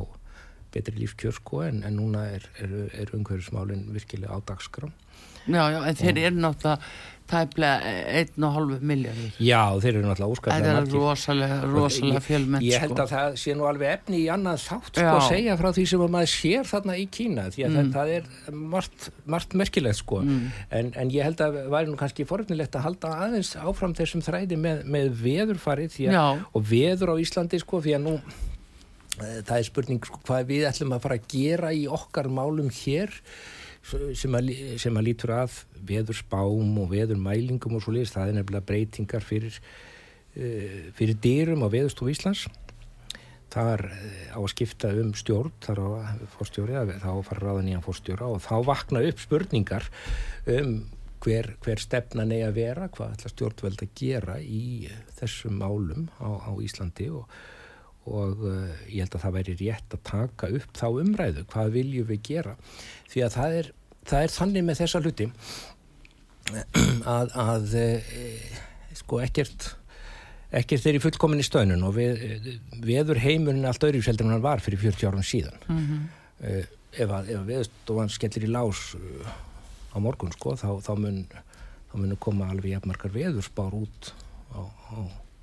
betri 0.75 0.97
lífskjör 1.03 1.37
sko 1.41 1.63
en, 1.69 1.83
en 1.89 1.97
núna 2.01 2.27
er, 2.37 2.49
er, 2.63 2.75
er 3.03 3.15
umhverfismálinn 3.17 3.87
virkilega 3.95 4.35
á 4.35 4.39
dagskrám 4.53 4.93
já, 5.49 5.63
já, 5.73 5.79
en 5.89 5.97
þeir 5.97 6.19
eru 6.29 6.43
náttúrulega 6.45 6.83
tæplega 7.29 7.91
einn 8.09 8.45
og 8.47 8.55
hálfu 8.55 8.77
miljardur. 8.89 9.33
Já, 9.45 9.59
þeir 9.83 9.99
eru 9.99 10.07
náttúrulega 10.07 10.23
Það 10.25 10.31
óskaplega 10.33 10.71
er 10.79 10.87
rosalega, 10.95 11.57
rosalega 11.69 12.23
fjölmenn, 12.25 12.63
Ég 12.65 12.81
held 12.81 12.95
sko. 12.95 13.03
að 13.05 13.13
það 13.13 13.37
sé 13.43 13.57
nú 13.59 13.67
alveg 13.69 13.91
efni 13.99 14.21
í 14.23 14.31
annað 14.33 14.63
þátt 14.65 15.01
sko 15.03 15.11
að 15.13 15.27
segja 15.29 15.57
frá 15.61 15.69
því 15.77 15.85
sem 15.93 16.05
að 16.07 16.15
maður 16.15 16.31
sér 16.33 16.71
þarna 16.71 16.97
í 16.97 17.05
Kína 17.19 17.45
því 17.53 17.67
að 17.67 17.69
Mm. 17.69 17.77
það, 17.77 17.93
það 17.99 18.15
er 18.17 18.57
margt, 18.73 19.11
margt 19.29 19.57
merkilegt 19.61 20.01
sko 20.01 20.23
en, 20.25 20.89
en 20.97 21.13
ég 21.13 21.29
held 21.29 21.45
að 21.45 21.61
væri 21.69 21.93
nú 21.93 22.01
kannski 22.01 22.25
foröfnilegt 22.25 22.81
að 22.81 22.87
halda 22.89 23.13
aðeins 23.29 23.53
áfram 23.61 23.93
þessum 24.01 24.25
þræði 24.25 24.57
með, 24.65 24.85
með 24.89 25.13
veðurfarið 25.21 25.99
að, 26.09 26.47
og 26.55 26.65
veður 26.65 27.13
á 27.13 27.15
Íslandi 27.21 27.61
sko 27.61 27.83
því 27.85 27.99
að 27.99 28.07
nú 28.09 28.17
það 29.19 29.55
er 29.59 29.67
spurning 29.67 30.05
sko, 30.05 30.21
hvað 30.27 30.51
við 30.51 30.67
ætlum 30.69 30.95
að 30.97 31.05
fara 31.07 31.19
að 31.19 31.31
gera 31.33 31.73
í 31.75 31.87
okkar 31.91 32.31
málum 32.33 32.71
hér 32.73 33.15
sem 33.89 34.35
að, 34.37 34.51
sem 34.81 34.97
að 34.99 35.07
lítur 35.07 35.33
að 35.37 35.61
veðurspám 35.89 36.81
og 36.83 36.91
veðurmælingum 36.93 37.79
og 37.79 37.85
svo 37.85 37.95
liðist, 37.95 38.17
það 38.17 38.33
er 38.33 38.39
nefnilega 38.39 38.69
breytingar 38.69 39.25
fyrir, 39.25 39.59
uh, 40.37 40.89
fyrir 40.99 41.21
dyrum 41.25 41.65
á 41.65 41.69
veðurstofu 41.73 42.13
Íslands. 42.13 42.49
Þar 43.49 43.87
eh, 43.89 44.29
á 44.37 44.39
að 44.43 44.51
skipta 44.53 44.91
um 45.01 45.15
stjórn 45.17 45.55
þar 45.65 45.79
á 45.81 45.89
að 45.89 46.25
fórstjóri 46.35 46.75
að 46.77 46.91
þá 47.01 47.07
að 47.15 47.23
fara 47.31 47.47
ráða 47.47 47.63
nýjan 47.65 47.85
fórstjóra 47.87 48.27
og 48.29 48.43
þá 48.45 48.57
vakna 48.67 49.01
upp 49.09 49.23
spurningar 49.23 49.87
um 50.53 50.75
hver, 51.25 51.55
hver 51.65 51.81
stefnan 51.81 52.35
eigi 52.35 52.45
að 52.45 52.59
vera 52.59 52.91
hvað 52.93 53.15
ætla 53.17 53.33
stjórnveld 53.33 53.85
að 53.87 53.95
gera 53.97 54.37
í 54.45 54.67
eh, 54.91 54.99
þessum 55.17 55.57
málum 55.63 56.11
á, 56.21 56.29
á 56.45 56.53
Íslandi 56.61 57.09
og, 57.09 57.25
og 58.09 58.45
uh, 58.47 58.77
ég 58.88 59.03
held 59.05 59.17
að 59.17 59.25
það 59.25 59.37
væri 59.38 59.57
rétt 59.62 59.97
að 59.97 60.05
taka 60.11 60.50
upp 60.59 60.79
þá 60.79 60.87
umræðu, 60.91 61.45
hvað 61.53 61.75
viljum 61.75 62.09
við 62.09 62.23
gera 62.31 62.55
því 63.11 63.25
að 63.27 63.35
það 63.37 63.59
er, 63.59 63.73
það 64.12 64.27
er 64.27 64.35
þannig 64.37 64.69
með 64.69 64.81
þessa 64.83 65.03
hluti 65.05 65.29
að, 67.19 67.35
að 67.45 67.75
e, 67.77 67.88
sko 68.97 69.21
ekkert 69.21 69.73
ekkert 70.59 70.87
er 70.88 70.97
í 70.97 71.03
fullkominni 71.05 71.45
stöðnun 71.45 71.85
og 71.85 71.99
við, 71.99 72.23
veður 72.85 73.21
heimurinn 73.21 73.69
allt 73.69 73.85
öðru 73.85 74.00
seldur 74.05 74.29
en 74.29 74.38
hann 74.38 74.47
var 74.47 74.65
fyrir 74.65 74.81
40 74.81 75.11
árum 75.11 75.27
síðan 75.27 75.59
mm 75.67 75.83
-hmm. 75.83 76.07
ef 77.05 77.11
að, 77.11 77.29
ef 77.35 77.43
að 77.43 77.50
veðstofan 77.53 78.15
skellir 78.15 78.49
í 78.49 78.55
lás 78.55 78.95
á 79.93 79.97
morgun 80.00 80.33
sko 80.33 80.57
þá, 80.57 80.81
þá 80.81 80.93
mun 80.97 81.21
þá 81.88 81.97
munu 81.97 82.19
koma 82.21 82.49
alveg 82.53 82.75
jafnmarkar 82.75 83.12
veðurspár 83.15 83.77
út 83.77 84.12
á, 84.53 84.61
á, 84.61 84.97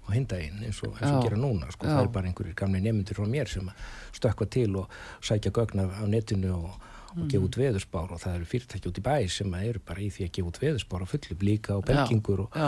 á 0.05 0.09
hindaginn 0.13 0.63
eins 0.65 0.81
og, 0.85 0.97
eins 1.00 1.12
og 1.12 1.24
gera 1.25 1.39
núna 1.39 1.71
sko, 1.74 1.88
það 1.89 2.01
er 2.03 2.12
bara 2.17 2.29
einhverjir 2.29 2.57
gamli 2.59 2.81
nefndur 2.85 3.19
frá 3.19 3.29
mér 3.29 3.51
sem 3.51 3.71
að 3.71 3.88
stökkva 4.19 4.50
til 4.57 4.75
og 4.81 5.00
sækja 5.25 5.53
gögn 5.55 5.83
af, 5.85 5.97
af 6.01 6.12
netinu 6.12 6.53
og, 6.57 6.77
og 7.15 7.25
gefa 7.31 7.47
út 7.47 7.59
veðurspár 7.59 8.13
og 8.15 8.21
það 8.21 8.39
eru 8.39 8.50
fyrirtæki 8.53 8.91
út 8.91 9.01
í 9.01 9.05
bæ 9.05 9.15
sem 9.31 9.57
eru 9.62 9.81
bara 9.88 10.03
í 10.05 10.09
því 10.13 10.27
að 10.27 10.33
gefa 10.38 10.51
út 10.51 10.62
veðurspár 10.63 11.05
á 11.05 11.07
fullu 11.13 11.39
blíka 11.41 11.77
og 11.79 11.85
belgingur 11.89 12.45
og, 12.45 12.59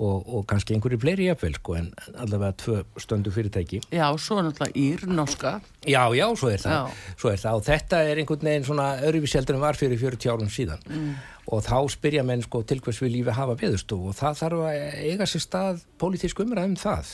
og, 0.00 0.28
og 0.32 0.46
kannski 0.48 0.74
einhverju 0.76 0.98
fleiri 1.02 1.26
jafnvel 1.28 1.58
sko 1.58 1.74
en 1.76 1.90
allavega 2.14 2.56
tvö 2.62 2.78
stöndu 3.04 3.32
fyrirtæki. 3.34 3.82
Já, 3.92 4.06
svo 4.16 4.38
er 4.40 4.46
náttúrulega 4.48 4.80
Ír, 4.80 5.04
norska. 5.10 5.52
Já, 5.84 6.02
já, 6.16 6.24
svo 6.40 6.48
er 6.48 6.62
það, 6.62 6.72
Já. 6.78 7.12
svo 7.20 7.32
er 7.34 7.42
það. 7.42 7.58
Og 7.60 7.66
þetta 7.68 8.00
er 8.08 8.22
einhvern 8.22 8.48
veginn 8.48 8.66
svona 8.70 8.88
öðruvíseldur 9.04 9.58
en 9.58 9.64
var 9.66 9.78
fyrir 9.80 10.00
40 10.00 10.32
árum 10.32 10.50
síðan. 10.52 10.88
Mm. 10.88 11.12
og 11.50 11.64
þá 11.66 11.78
spyrja 11.90 12.22
menn 12.22 12.42
sko 12.44 12.60
til 12.62 12.78
hvers 12.78 13.00
við 13.02 13.10
lífi 13.16 13.32
hafa 13.34 13.56
veðustofu 13.58 14.12
og 14.12 14.14
það 14.14 14.36
þarf 14.38 14.60
að 14.68 14.98
eiga 15.10 15.26
sér 15.26 15.42
stað 15.42 15.80
pólitísk 15.98 16.42
umræðum 16.44 16.76
það. 16.78 17.08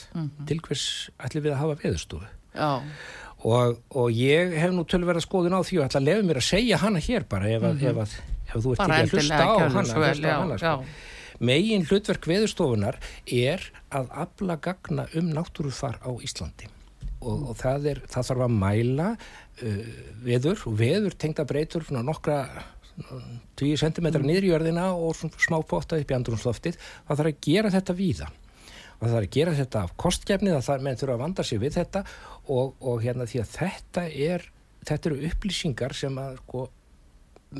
Til 0.50 0.58
hvers 0.66 0.82
ætlum 1.24 1.46
við 1.46 1.54
að 1.54 1.62
hafa 1.62 1.78
veðustofu 1.80 2.26
Já, 2.52 2.82
og, 3.44 3.78
og 3.96 4.10
ég 4.12 4.52
hef 4.60 4.74
nú 4.74 4.84
tölverða 4.88 5.22
skoðun 5.24 5.56
á 5.56 5.60
því 5.64 5.80
og 5.80 5.86
ætla 5.86 6.02
að 6.02 6.08
lefa 6.10 6.26
mér 6.28 6.40
að 6.42 6.46
segja 6.50 6.80
hana 6.82 7.02
hér 7.06 7.26
bara 7.30 7.48
ef, 7.52 7.64
að, 7.64 7.84
ef, 7.90 8.00
að, 8.04 8.14
ef 8.48 8.56
þú 8.64 8.74
ert 8.74 8.84
ekki 8.84 9.00
að 9.00 9.14
hlusta 9.16 9.40
á 9.40 9.52
hana, 9.56 9.84
hlusta 9.86 10.28
á 10.28 10.38
hana 10.42 10.58
sko. 10.60 10.74
Megin 11.38 11.86
hlutverk 11.88 12.28
veðurstofunar 12.28 12.98
er 13.26 13.64
að 13.94 14.08
afla 14.24 14.56
gagna 14.62 15.06
um 15.16 15.28
náttúrufar 15.34 16.00
á 16.02 16.10
Íslandi. 16.22 16.70
Og, 17.20 17.50
og 17.50 17.58
það, 17.58 17.90
er, 17.92 18.00
það 18.12 18.30
þarf 18.30 18.46
að 18.46 18.56
mæla 18.60 19.10
uh, 19.16 19.92
veður 20.24 20.64
og 20.68 20.74
veður 20.78 21.16
tengda 21.16 21.46
breytur 21.48 21.86
svona 21.86 22.04
nokkra 22.06 22.42
10 23.56 23.76
cm 23.80 24.08
mm. 24.08 24.24
niður 24.24 24.46
í 24.46 24.50
jörðina 24.52 24.88
og 24.94 25.16
smá 25.16 25.58
potta 25.68 25.98
upp 26.00 26.12
í 26.12 26.16
andrumsloftið 26.16 26.78
það 26.78 27.20
þarf 27.20 27.30
að 27.32 27.40
gera 27.48 27.72
þetta 27.74 27.96
víða. 27.96 28.28
Og 28.96 29.02
það 29.02 29.14
þarf 29.14 29.26
að 29.26 29.32
gera 29.36 29.56
þetta 29.56 29.82
af 29.82 29.96
kostgefni 30.00 30.52
það 30.54 30.68
þarf 30.70 30.84
menn 30.86 31.00
þurfa 31.00 31.16
að 31.16 31.24
vanda 31.24 31.44
sig 31.44 31.60
við 31.60 31.74
þetta 31.76 32.04
og, 32.46 32.76
og 32.80 33.02
hérna 33.04 33.28
því 33.28 33.42
að 33.42 33.50
þetta 33.56 34.06
er 34.28 34.46
þetta 34.86 35.10
eru 35.10 35.30
upplýsingar 35.30 35.96
sem 35.96 36.20
að 36.20 36.38
sko 36.40 36.66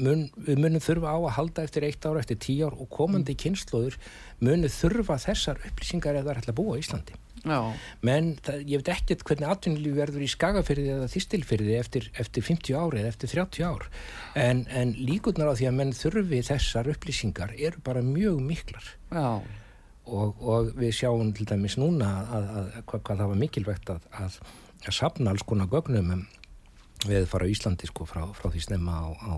mun, 0.01 0.25
við 0.47 0.63
munum 0.63 0.83
þurfa 0.83 1.13
á 1.13 1.19
að 1.19 1.35
halda 1.37 1.67
eftir 1.67 1.87
eitt 1.87 2.07
ára, 2.07 2.23
eftir 2.23 2.41
tíu 2.43 2.67
ár 2.69 2.77
og 2.77 2.89
komandi 2.93 3.35
mm. 3.35 3.41
kynnslóður 3.43 3.99
munum 4.45 4.73
þurfa 4.73 5.19
þessar 5.27 5.63
upplýsingar 5.71 6.19
ef 6.19 6.27
það 6.27 6.35
er 6.35 6.51
að 6.53 6.59
búa 6.59 6.77
í 6.77 6.85
Íslandi. 6.85 7.19
já, 7.47 7.59
Menn 8.07 8.33
það, 8.45 8.63
ég 8.73 8.83
veit 8.83 8.93
ekkert 8.97 9.27
hvernig 9.29 9.53
atvinnulífi 9.53 9.99
verður 10.01 10.25
í 10.27 10.31
skagafyrði 10.33 10.89
eða 10.97 11.11
þýstilfyrði 11.13 11.77
eftir, 11.81 12.09
eftir 12.19 12.47
50 12.49 12.81
ári 12.81 13.03
eða 13.03 13.13
eftir 13.13 13.33
30 13.35 13.69
ár 13.69 13.87
en, 14.35 14.65
en 14.71 14.97
líkurnar 14.99 15.53
á 15.53 15.59
því 15.59 15.71
að 15.71 15.79
menn 15.81 15.95
þurfi 15.97 16.43
þessar 16.51 16.91
upplýsingar 16.95 17.55
eru 17.57 17.83
bara 17.87 18.05
mjög 18.05 18.43
miklar 18.45 18.91
já, 19.13 19.43
og, 20.07 20.43
og 20.43 20.73
við 20.79 20.95
sjáum 21.01 21.33
til 21.37 21.47
dæmis 21.49 21.79
núna 21.81 22.13
að, 22.27 22.49
að, 22.61 22.73
hvað, 22.87 23.05
hvað 23.09 23.23
það 23.23 23.31
var 23.33 23.41
mikilvægt 23.43 23.95
að, 23.95 24.11
að, 24.25 24.41
að 24.87 24.99
sapna 24.99 25.33
alls 25.33 25.47
konar 25.47 25.71
gögnum 25.71 26.13
um 26.17 26.27
við 27.07 27.27
fara 27.31 27.47
á 27.47 27.53
Íslandi 27.53 27.89
sko 27.91 28.07
frá, 28.09 28.23
frá 28.37 28.51
því 28.51 28.63
snemma 28.65 28.99
á, 29.03 29.07
á, 29.13 29.35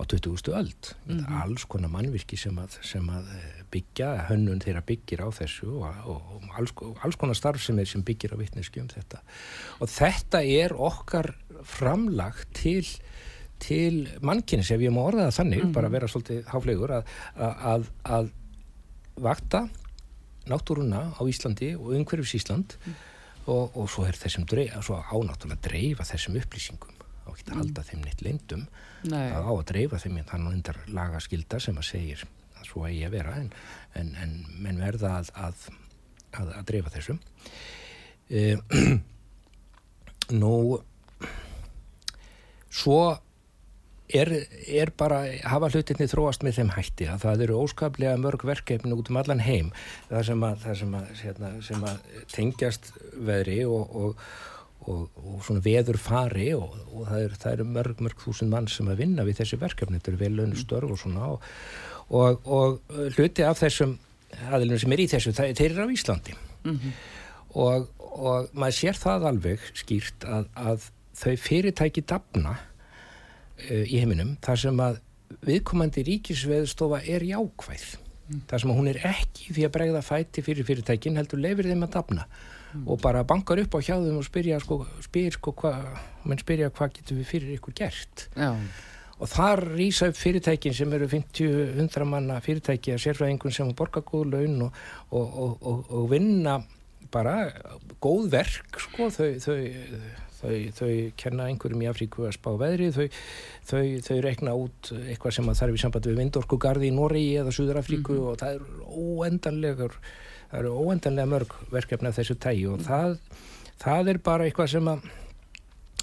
á 0.00 0.02
20. 0.08 0.52
öld 0.56 0.94
mm 1.06 1.18
-hmm. 1.18 1.42
alls 1.42 1.64
konar 1.64 1.90
mannvirki 1.90 2.36
sem 2.36 2.56
að, 2.58 2.78
sem 2.82 3.08
að 3.08 3.28
eh, 3.36 3.62
byggja, 3.70 4.26
hönnun 4.30 4.60
þeirra 4.60 4.82
byggir 4.86 5.20
á 5.20 5.28
þessu 5.28 5.68
og, 5.68 5.94
og, 6.06 6.20
og 6.34 6.58
alls, 6.58 6.72
alls 7.04 7.16
konar 7.16 7.36
starf 7.36 7.62
sem 7.62 7.78
er 7.78 7.84
sem 7.86 8.02
byggir 8.02 8.34
á 8.34 8.40
vittneski 8.40 8.80
um 8.80 8.88
þetta 8.88 9.20
og 9.80 9.88
þetta 9.88 10.42
er 10.42 10.72
okkar 10.72 11.34
framlag 11.62 12.34
til 12.52 12.86
til 13.60 14.08
mannkynns 14.24 14.70
ef 14.70 14.80
ég 14.80 14.92
má 14.92 15.02
orða 15.04 15.28
það 15.28 15.36
þannig, 15.36 15.72
bara 15.72 15.92
vera 15.92 16.08
svolítið 16.08 16.46
háflegur 16.48 16.90
að, 16.96 17.04
að, 17.36 17.90
að 18.04 18.30
vakta 19.20 19.68
náttúruna 20.48 21.12
á 21.12 21.22
Íslandi 21.28 21.74
og 21.76 21.92
umhverfis 21.92 22.40
Ísland 22.40 22.78
og, 23.46 23.76
og 23.76 23.90
svo 23.90 24.06
er 24.08 24.16
þessum 24.16 24.46
dreifa, 24.48 24.80
svo 24.82 24.96
ánáttúrulega 24.96 25.60
dreifa 25.68 26.08
þessum 26.08 26.40
upplýsingum 26.40 26.99
á 27.30 27.32
ekki 27.36 27.52
að 27.52 27.60
halda 27.60 27.86
þeim 27.86 28.02
neitt 28.04 28.24
lindum 28.26 28.66
nei, 29.06 29.30
að 29.30 29.46
á 29.46 29.52
að 29.52 29.64
dreifa 29.70 30.02
þeim 30.02 30.18
þannig 30.32 30.58
undar 30.58 30.80
lagaskilda 30.90 31.62
sem 31.62 31.78
að 31.78 31.88
segir 31.92 32.26
að 32.58 32.66
svo 32.68 32.84
eigi 32.88 33.06
að 33.06 33.16
vera 33.16 33.36
en, 33.38 33.48
en, 33.96 34.12
en 34.20 34.36
menn 34.58 34.82
verða 34.82 35.16
að, 35.20 35.32
að, 35.46 35.64
að, 36.34 36.52
að 36.58 36.68
dreifa 36.72 36.94
þessum 36.96 37.22
uh, 38.34 38.98
nú 40.42 40.54
svo 42.70 43.02
er, 44.14 44.30
er 44.66 44.92
bara 44.98 45.22
hafa 45.48 45.70
hlutinni 45.72 46.08
þróast 46.10 46.44
með 46.46 46.60
þeim 46.60 46.72
hætti 46.74 47.08
að 47.10 47.24
það 47.24 47.44
eru 47.46 47.58
óskaplega 47.64 48.20
mörg 48.20 48.44
verkefni 48.48 48.94
út 48.96 49.10
um 49.12 49.18
allan 49.20 49.42
heim. 49.44 49.70
Það 50.10 50.24
sem 50.30 50.46
að, 50.46 50.62
það 50.64 50.78
sem 50.82 50.96
að, 50.98 51.10
hérna, 51.22 51.50
sem 51.66 51.84
að 51.90 52.22
tengjast 52.34 52.90
veðri 53.30 53.60
og, 53.68 53.96
og, 54.02 54.24
og, 54.88 55.08
og 55.20 55.40
svona 55.44 55.62
veður 55.64 55.98
fari 56.00 56.50
og, 56.56 56.76
og 56.94 57.08
það 57.08 57.24
eru 57.26 57.40
er 57.52 57.64
mörg, 57.68 58.00
mörg 58.00 58.22
þúsund 58.22 58.52
mann 58.52 58.68
sem 58.70 58.88
að 58.88 59.02
vinna 59.04 59.26
við 59.26 59.42
þessi 59.42 59.58
verkefni. 59.60 60.00
Þetta 60.00 60.12
eru 60.12 60.22
vel 60.22 60.32
launu 60.38 60.60
störf 60.60 60.94
og 60.94 61.00
svona 61.00 61.32
og 62.10 62.80
hluti 63.16 63.44
af 63.46 63.60
þessum 63.60 63.98
aðilum 64.50 64.80
sem 64.80 64.94
er 64.94 65.02
í 65.02 65.08
þessu, 65.10 65.34
það, 65.36 65.52
þeir 65.58 65.70
eru 65.74 65.86
á 65.86 65.94
Íslandi. 65.94 66.36
Og, 67.58 67.86
og 67.98 68.50
maður 68.54 68.76
sér 68.78 68.98
það 68.98 69.28
alveg 69.30 69.70
skýrt 69.78 70.26
að, 70.26 70.50
að 70.54 70.90
þau 71.20 71.32
fyrirtæki 71.44 72.04
dafna 72.06 72.56
uh, 72.56 73.84
í 73.84 73.98
heiminum 73.98 74.36
þar 74.44 74.62
sem 74.64 74.84
að 74.84 75.00
viðkomandi 75.46 76.04
ríkisveðstofa 76.06 77.02
er 77.06 77.24
jákvæð. 77.26 77.90
Þar 78.50 78.62
sem 78.62 78.70
að 78.70 78.78
hún 78.78 78.88
er 78.92 79.00
ekki 79.10 79.54
því 79.56 79.66
að 79.66 79.74
bregða 79.74 80.02
fæti 80.06 80.42
fyrir 80.46 80.66
fyrirtækin 80.66 81.18
heldur 81.18 81.42
lefir 81.42 81.66
þeim 81.70 81.86
að 81.86 81.94
dafna 81.96 82.26
og 82.86 83.00
bara 83.02 83.24
bankar 83.26 83.60
upp 83.62 83.74
á 83.74 83.80
hjá 83.80 83.96
þeim 83.96 84.20
og 84.20 84.26
spyrja 84.26 84.60
sko, 84.62 84.84
spyr 85.04 85.36
sko 85.38 85.54
hvað 85.58 85.84
menn 86.28 86.40
spyrja 86.40 86.70
hvað 86.70 86.94
getur 86.98 87.20
við 87.20 87.30
fyrir 87.32 87.58
ykkur 87.58 87.76
gert? 87.82 88.28
Já, 88.36 88.54
og 89.20 89.28
þar 89.28 89.64
rýsa 89.76 90.08
upp 90.10 90.16
fyrirtækin 90.16 90.74
sem 90.76 90.92
eru 90.96 91.08
50-100 91.10 92.08
manna 92.08 92.38
fyrirtæki 92.44 92.94
að 92.94 93.02
sérfræðingun 93.04 93.54
sem 93.54 93.72
borga 93.76 94.02
góð 94.06 94.32
laun 94.32 94.62
og, 94.66 94.78
og, 95.10 95.26
og, 95.44 95.56
og, 95.60 95.90
og 95.98 96.06
vinna 96.12 96.60
bara 97.12 97.36
góð 98.00 98.30
verk 98.32 98.80
sko, 98.80 99.10
þau, 99.12 99.28
þau, 99.42 99.58
þau, 100.40 100.54
þau 100.78 100.92
kenna 101.20 101.48
einhverjum 101.50 101.84
í 101.84 101.90
Afríku 101.90 102.24
að 102.28 102.36
spá 102.38 102.50
veðri. 102.60 102.90
Þau, 102.94 103.06
þau, 103.70 103.84
þau 104.06 104.16
rekna 104.24 104.56
út 104.56 104.92
eitthvað 105.02 105.36
sem 105.36 105.52
þarf 105.60 105.76
í 105.76 105.82
samband 105.84 106.10
við 106.10 106.20
vindorkugarði 106.22 106.90
í 106.90 106.96
Noregi 106.96 107.38
eða 107.42 107.54
Suður 107.56 107.82
Afríku 107.82 108.20
og 108.30 108.40
það 108.40 108.56
er 108.56 108.84
óendanlegur 108.88 109.98
það 110.50 110.60
eru 110.60 110.74
óendanlega 110.82 111.30
mörg 111.30 111.56
verkefni 111.70 112.10
af 112.10 112.18
þessu 112.18 112.36
tægi 112.42 112.66
og 112.70 112.84
það, 112.86 113.16
það 113.80 114.12
er 114.14 114.22
bara 114.30 114.46
eitthvað 114.46 114.72
sem 114.74 114.92
að 114.92 115.08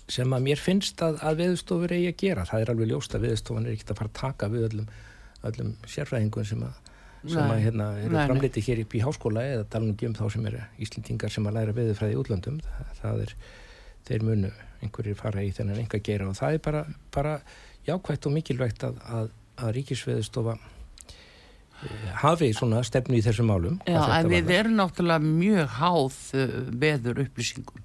sem 0.07 0.33
að 0.33 0.45
mér 0.45 0.61
finnst 0.61 1.01
að, 1.03 1.17
að 1.25 1.41
viðstofur 1.41 1.93
eigi 1.95 2.11
að 2.11 2.19
gera. 2.21 2.45
Það 2.47 2.63
er 2.63 2.69
alveg 2.71 2.91
ljóst 2.91 3.15
að 3.17 3.25
viðstofan 3.27 3.65
er 3.67 3.73
ekkert 3.75 3.91
að 3.91 3.99
fara 3.99 4.11
að 4.11 4.19
taka 4.21 4.49
við 4.53 4.67
öllum, 4.69 4.91
öllum 5.49 5.73
sérfræðingum 5.83 6.47
sem 6.47 6.61
að, 6.63 6.93
sem 7.33 7.51
að 7.51 7.63
hérna, 7.65 7.87
eru 8.05 8.21
framliti 8.29 8.63
hér 8.63 8.83
upp 8.85 8.95
í 8.95 9.01
háskóla 9.03 9.43
eða 9.43 9.67
tala 9.73 9.91
um 9.91 10.15
þá 10.15 10.23
sem 10.31 10.47
eru 10.47 10.63
Íslendingar 10.85 11.33
sem 11.33 11.49
að 11.49 11.59
læra 11.59 11.75
viðfræði 11.75 12.19
útlöndum. 12.21 12.61
Það, 12.63 12.93
það 13.01 13.25
er, 13.25 13.35
þeir 14.07 14.25
munu 14.29 14.53
einhverjir 14.85 15.19
fara 15.19 15.43
í 15.43 15.51
þennan 15.57 15.83
enga 15.83 15.99
gera 16.07 16.29
og 16.29 16.39
það 16.39 16.55
er 16.55 16.63
bara, 16.69 16.85
bara 17.11 17.35
jákvægt 17.87 18.29
og 18.29 18.35
mikilvægt 18.37 18.87
að, 18.87 18.99
að, 19.11 19.29
að 19.59 19.75
ríkisviðstofa 19.81 20.55
hafi 22.23 22.51
svona 22.57 22.83
stefnu 22.83 23.17
í 23.19 23.23
þessum 23.25 23.49
málum. 23.51 23.79
já 23.87 23.99
en 24.19 24.29
við 24.31 24.49
erum 24.55 24.77
náttúrulega 24.79 25.19
mjög 25.23 25.67
háð 25.79 26.15
uh, 26.33 26.55
veður 26.85 27.21
upplýsingum 27.25 27.83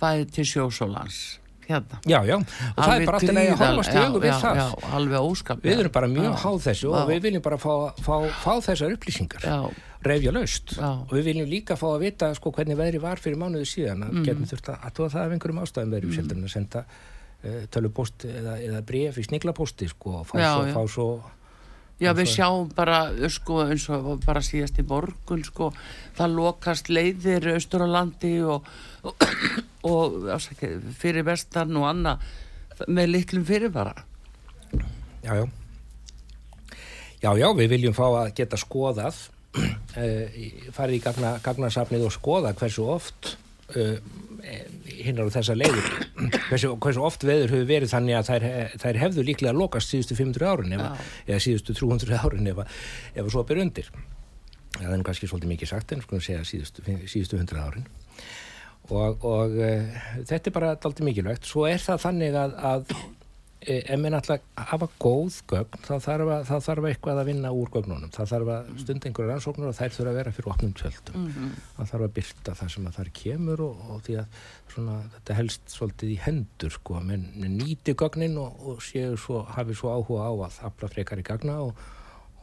bæði 0.00 0.28
til 0.34 0.44
sjós 0.44 0.80
og 0.84 0.92
lands 0.94 1.22
hérna 1.64 1.98
Já, 2.04 2.20
já, 2.28 2.36
og 2.36 2.80
það 2.84 2.94
er 2.94 3.06
bara 3.08 3.18
alltaf 3.18 3.32
að 3.32 4.04
augu 4.04 4.20
við 4.20 4.28
já, 4.28 4.36
það. 4.42 4.58
já, 4.60 4.66
alveg 4.98 5.18
óskaplega 5.30 5.72
Við 5.74 5.80
erum 5.84 5.94
bara 5.94 6.10
mjög 6.12 6.26
Já. 6.28 6.36
háð 6.44 6.58
þessu 6.66 6.86
Já. 6.90 6.96
og 7.00 7.08
við 7.08 7.20
viljum 7.24 7.44
bara 7.46 7.58
fá, 7.62 7.72
fá, 8.04 8.14
fá 8.44 8.52
þessar 8.66 8.92
upplýsingar, 8.98 9.46
já, 9.48 9.56
reyfja 10.04 10.34
laust 10.36 10.74
Já. 10.76 10.90
og 10.92 11.14
við 11.16 11.24
viljum 11.30 11.48
líka 11.48 11.78
fá 11.80 11.86
að 11.94 12.04
vita 12.04 12.28
sko, 12.36 12.52
hvernig 12.52 12.76
veðri 12.76 13.00
var 13.00 13.22
fyrir 13.22 13.40
mánuði 13.40 13.64
síðan 13.70 14.04
að 14.04 14.12
Mhm. 14.12 14.24
getum 14.28 14.50
þurft 14.52 14.68
að 14.74 14.84
aðtóða 14.90 15.14
það 15.14 15.24
af 15.24 15.32
einhverjum 15.38 15.62
ástæðum 15.64 15.94
veðri 15.96 16.10
mm. 16.12 16.44
að 16.44 16.52
senda 16.52 16.84
uh, 16.84 17.62
tölupóst 17.72 18.24
eða, 18.28 18.58
eða 18.60 18.82
bref 18.84 19.16
í 19.18 19.24
sniglapósti 19.24 19.88
sko, 19.88 20.18
og 20.20 20.26
fá, 20.28 20.84
svo, 20.92 21.08
já. 22.02 22.12
við 22.16 22.30
sjáum 22.32 22.70
bara, 22.74 23.02
sko, 23.32 23.60
eins 23.68 23.86
og 23.92 24.22
bara 24.24 24.42
síðast 24.44 24.80
í 24.80 24.86
morgun, 24.88 25.44
sko, 25.46 25.72
það 26.16 26.38
lokast 26.38 26.90
leiðir 26.90 27.52
austur 27.54 27.86
á 27.86 27.88
landi 27.90 28.38
og, 28.42 28.66
og, 29.04 29.28
og 29.90 30.16
ásaki, 30.34 30.74
fyrir 30.98 31.26
vestan 31.26 31.76
og 31.78 31.88
annað 31.90 32.26
með 32.90 33.12
litlum 33.12 33.44
fyrirvara. 33.46 33.94
Já, 35.24 35.34
já. 35.38 35.46
Já, 37.24 37.30
já, 37.40 37.46
við 37.56 37.70
viljum 37.72 37.94
fá 37.96 38.04
að 38.10 38.34
geta 38.36 38.58
skoðað, 38.60 39.22
uh, 39.56 40.40
farið 40.76 40.98
í 40.98 41.02
gagna, 41.04 41.36
gagnasafnið 41.44 42.08
og 42.10 42.12
skoða 42.12 42.52
hversu 42.58 42.84
oft 42.90 43.36
uh, 43.78 43.96
hinnar 45.06 45.28
á 45.28 45.34
þessa 45.36 45.54
leiður, 45.58 45.88
hversu, 46.48 46.70
hversu 46.82 47.04
oft 47.06 47.24
veður 47.26 47.52
hefur 47.54 47.68
verið 47.68 47.92
þannig 47.94 48.18
að 48.18 48.28
þær, 48.30 48.46
þær 48.84 49.00
hefðu 49.04 49.24
líklega 49.28 49.54
lokast 49.56 49.92
síðustu 49.94 50.16
500 50.18 50.48
árin 50.50 50.76
eða, 50.78 50.90
eða 51.28 51.40
síðustu 51.44 51.76
300 51.78 52.20
árin 52.24 52.50
ef, 52.52 52.62
að- 52.64 53.30
svo 53.34 53.44
ber 53.48 53.60
undir. 53.64 53.90
Það 54.74 54.94
er 54.96 55.04
kannski 55.06 55.28
svolítið 55.30 55.52
mikið 55.54 55.70
sagt 55.70 55.92
en 55.94 56.00
skulum 56.02 56.22
segja 56.24 56.42
síðustu, 56.48 56.82
síðustu 57.06 57.38
100 57.38 57.60
árin. 57.62 57.84
Og, 58.90 59.22
og 59.24 59.54
uh, 59.54 60.00
þetta 60.28 60.50
er 60.50 60.54
bara 60.56 60.72
daldið 60.76 61.06
mikilvægt. 61.08 61.46
Svo 61.48 61.62
er 61.70 61.78
það 61.80 62.02
þannig 62.02 62.34
að, 62.36 62.56
að 62.72 62.90
ef 63.66 64.00
minn 64.00 64.16
alltaf 64.16 64.42
hafa 64.70 64.88
góð 65.02 65.38
gögn 65.50 65.84
þá 65.84 65.94
þarf, 66.04 66.30
að, 66.34 66.42
þá 66.48 66.66
þarf 66.66 66.88
eitthvað 66.90 67.20
að 67.20 67.28
vinna 67.30 67.52
úr 67.54 67.70
gögnunum. 67.74 68.12
Það 68.14 68.30
þarf 68.32 68.52
að 68.54 68.68
stunda 68.82 69.08
einhverju 69.08 69.30
rannsóknur 69.30 69.70
og 69.70 69.78
þær 69.78 69.94
þurfa 69.96 70.12
að 70.12 70.18
vera 70.20 70.34
fyrir 70.36 70.50
opnum 70.54 70.74
tjöldum. 70.80 71.16
Mm 71.20 71.30
-hmm. 71.32 71.54
það 71.78 71.90
þarf 71.92 72.06
að 72.08 72.14
byrta 72.18 72.56
það 72.60 72.72
sem 72.74 72.88
að 72.90 72.98
þar 72.98 73.10
kemur 73.20 73.64
og, 73.68 73.84
og 73.90 74.02
því 74.06 74.18
að 74.22 74.38
svona, 74.74 74.98
þetta 75.16 75.38
helst 75.40 75.74
svolítið 75.76 76.14
í 76.14 76.18
hendur 76.24 76.74
sko, 76.74 77.00
menn 77.00 77.26
nýti 77.58 77.94
gögnin 77.94 78.38
og, 78.42 78.66
og 78.68 78.82
svo, 78.84 79.44
hafi 79.56 79.74
svo 79.78 79.94
áhuga 79.94 80.28
á 80.28 80.32
að 80.48 80.60
afla 80.70 80.88
frekar 80.88 81.22
í 81.22 81.26
gagna 81.26 81.60
og, 81.62 81.74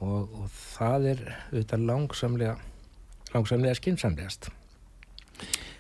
og 0.02 0.50
það 0.78 1.08
er 1.14 1.24
auðvitað 1.52 1.88
langsamlega 1.92 2.58
langsamlega 3.34 3.78
skynnsamlegast 3.80 4.52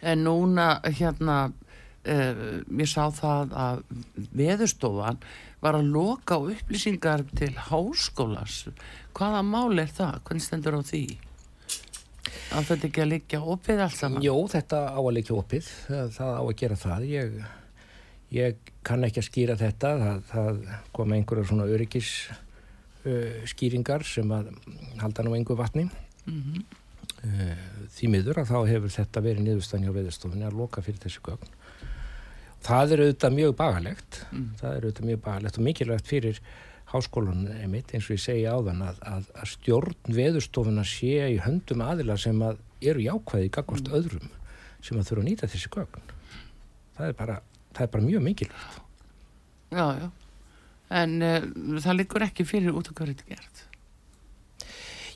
En 0.01 0.23
núna 0.25 0.79
hérna 0.97 1.51
Uh, 2.01 2.63
mér 2.65 2.89
sá 2.89 3.11
það 3.13 3.51
að 3.53 3.81
veðurstofan 4.33 5.19
var 5.61 5.75
að 5.77 5.91
loka 5.93 6.39
á 6.41 6.41
upplýsingar 6.41 7.21
til 7.37 7.51
háskólas 7.69 8.63
hvaða 9.13 9.43
mál 9.45 9.77
er 9.77 9.91
það? 9.93 10.17
hvernig 10.25 10.47
stendur 10.47 10.79
á 10.79 10.81
því? 10.81 11.03
að 12.51 12.67
þetta 12.71 12.87
ekki 12.89 13.03
að 13.03 13.11
liggja 13.11 13.41
opið 13.53 13.83
allt 13.85 13.97
saman? 13.97 14.25
Jó, 14.25 14.33
þetta 14.51 14.81
á 14.91 14.99
að 14.99 15.13
liggja 15.17 15.37
opið 15.37 15.69
það 15.87 16.33
á 16.41 16.41
að 16.41 16.53
gera 16.61 16.79
það 16.81 17.07
ég, 17.11 17.39
ég 18.33 18.71
kann 18.87 19.07
ekki 19.07 19.21
að 19.21 19.27
skýra 19.29 19.57
þetta 19.59 19.93
það, 20.01 20.21
það 20.31 20.61
kom 20.97 21.15
einhverja 21.15 21.49
svona 21.51 21.69
öryggis 21.71 22.11
uh, 22.31 23.41
skýringar 23.49 24.05
sem 24.07 24.35
að 24.35 24.51
halda 25.01 25.25
nú 25.25 25.35
einhver 25.37 25.59
vatni 25.59 25.87
mm 25.87 26.41
-hmm. 26.41 26.65
uh, 27.29 27.87
því 27.93 28.13
miður 28.15 28.43
að 28.43 28.53
þá 28.53 28.59
hefur 28.73 28.95
þetta 28.97 29.25
verið 29.29 29.47
niðurstæðan 29.47 29.87
hjá 29.87 29.97
veðurstofunni 29.99 30.49
að 30.49 30.59
loka 30.63 30.81
fyrir 30.81 31.03
þessu 31.05 31.25
gögn 31.29 31.57
það 32.65 32.95
er 32.95 33.03
auðvitað 33.05 33.37
mjög 33.37 33.55
bagalegt 33.61 34.19
mm. 34.29 34.49
það 34.61 34.75
er 34.75 34.85
auðvitað 34.85 35.09
mjög 35.09 35.23
bagalegt 35.27 35.59
og 35.59 35.65
mikilvægt 35.67 36.11
fyrir 36.11 36.41
háskólan 36.91 37.47
emitt 37.61 37.93
eins 37.95 38.09
og 38.09 38.17
ég 38.17 38.23
segi 38.25 38.45
áðan 38.49 38.83
að, 38.85 39.01
að, 39.07 39.29
að 39.39 39.51
stjórn 39.53 40.15
veðurstofuna 40.17 40.85
sé 40.87 41.13
í 41.31 41.39
höndum 41.43 41.83
aðila 41.85 42.17
sem 42.19 42.41
að 42.45 42.59
eru 42.81 43.05
jákvæði 43.05 43.47
í 43.47 43.53
gagvart 43.57 43.87
mm. 43.89 43.97
öðrum 43.99 44.31
sem 44.81 44.97
að 44.97 45.11
þurfa 45.11 45.23
að 45.23 45.29
nýta 45.29 45.51
þessi 45.51 45.73
gögn 45.73 46.15
það 46.97 47.07
er 47.07 47.17
bara, 47.17 47.41
það 47.71 47.85
er 47.85 47.93
bara 47.95 48.09
mjög 48.09 48.25
mikilvægt 48.29 48.79
Já, 49.71 49.85
já 50.01 50.07
en 50.91 51.21
uh, 51.23 51.43
það 51.79 52.01
liggur 52.01 52.25
ekki 52.25 52.43
fyrir 52.47 52.75
út 52.75 52.89
af 52.91 52.97
hverju 52.97 53.15
þetta 53.15 53.35
gert 53.35 53.67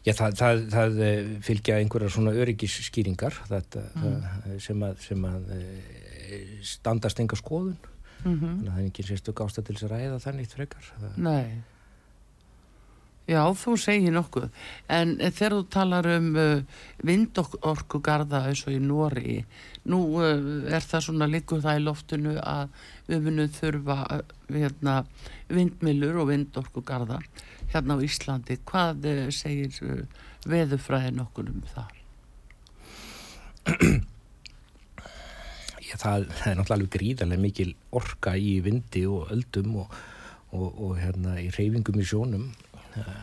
Já, 0.06 0.14
það, 0.14 0.36
það, 0.38 0.60
það 0.70 1.00
eh, 1.02 1.30
fylgja 1.42 1.76
einhverjar 1.82 2.12
svona 2.14 2.34
öryggisskýringar 2.38 3.40
þetta, 3.50 3.82
mm. 3.98 4.52
sem 4.62 4.84
að, 4.86 5.00
sem 5.02 5.24
að 5.26 5.48
eh, 5.56 5.96
standast 6.66 7.20
enga 7.20 7.38
skoðun. 7.40 7.78
Mm 8.26 8.40
-hmm. 8.40 8.40
þannig 8.42 8.70
að 8.70 8.76
það 8.76 8.82
er 8.82 8.90
ekki 8.90 9.04
sérstu 9.06 9.34
gásta 9.34 9.62
til 9.62 9.76
þess 9.76 9.86
að 9.86 9.92
ræða 9.92 10.20
þannig 10.20 10.48
frekar. 10.50 10.92
Nei. 11.16 11.64
Já, 13.26 13.42
þú 13.58 13.74
segir 13.82 14.14
nokkuð. 14.14 14.52
En 14.94 15.16
þegar 15.18 15.56
þú 15.56 15.62
talar 15.74 16.08
um 16.14 16.28
uh, 16.38 16.62
vindorkugarða 17.02 18.44
eins 18.52 18.62
og 18.68 18.76
í 18.76 18.78
Nóri 18.78 19.40
nú 19.90 20.22
uh, 20.22 20.70
er 20.70 20.86
það 20.86 21.08
svona 21.08 21.28
líkur 21.30 21.64
það 21.64 21.80
í 21.80 21.84
loftinu 21.88 22.36
að 22.38 22.70
við 23.10 23.26
munum 23.26 23.50
þurfa 23.50 23.98
uh, 24.14 24.22
hérna, 24.54 25.00
vindmilur 25.50 26.22
og 26.22 26.30
vindorkugarða 26.30 27.20
hérna 27.74 27.98
á 27.98 28.06
Íslandi. 28.06 28.60
Hvað 28.62 29.10
uh, 29.10 29.26
segir 29.34 29.74
uh, 29.82 30.06
veðufræðin 30.46 31.26
okkur 31.26 31.50
um 31.50 31.64
það? 31.74 31.90
það, 35.94 36.28
það 36.32 36.52
er 36.52 36.60
náttúrulega 36.60 36.94
gríðarlega 36.98 37.46
mikil 37.46 37.72
orka 37.96 38.36
í 38.38 38.58
vindi 38.66 39.06
og 39.10 39.32
öldum 39.36 39.82
og, 39.84 39.98
og, 40.56 40.68
og 40.72 40.96
hérna 41.00 41.38
í 41.42 41.50
reyfingum 41.54 42.02
í 42.02 42.08
sjónum 42.08 42.50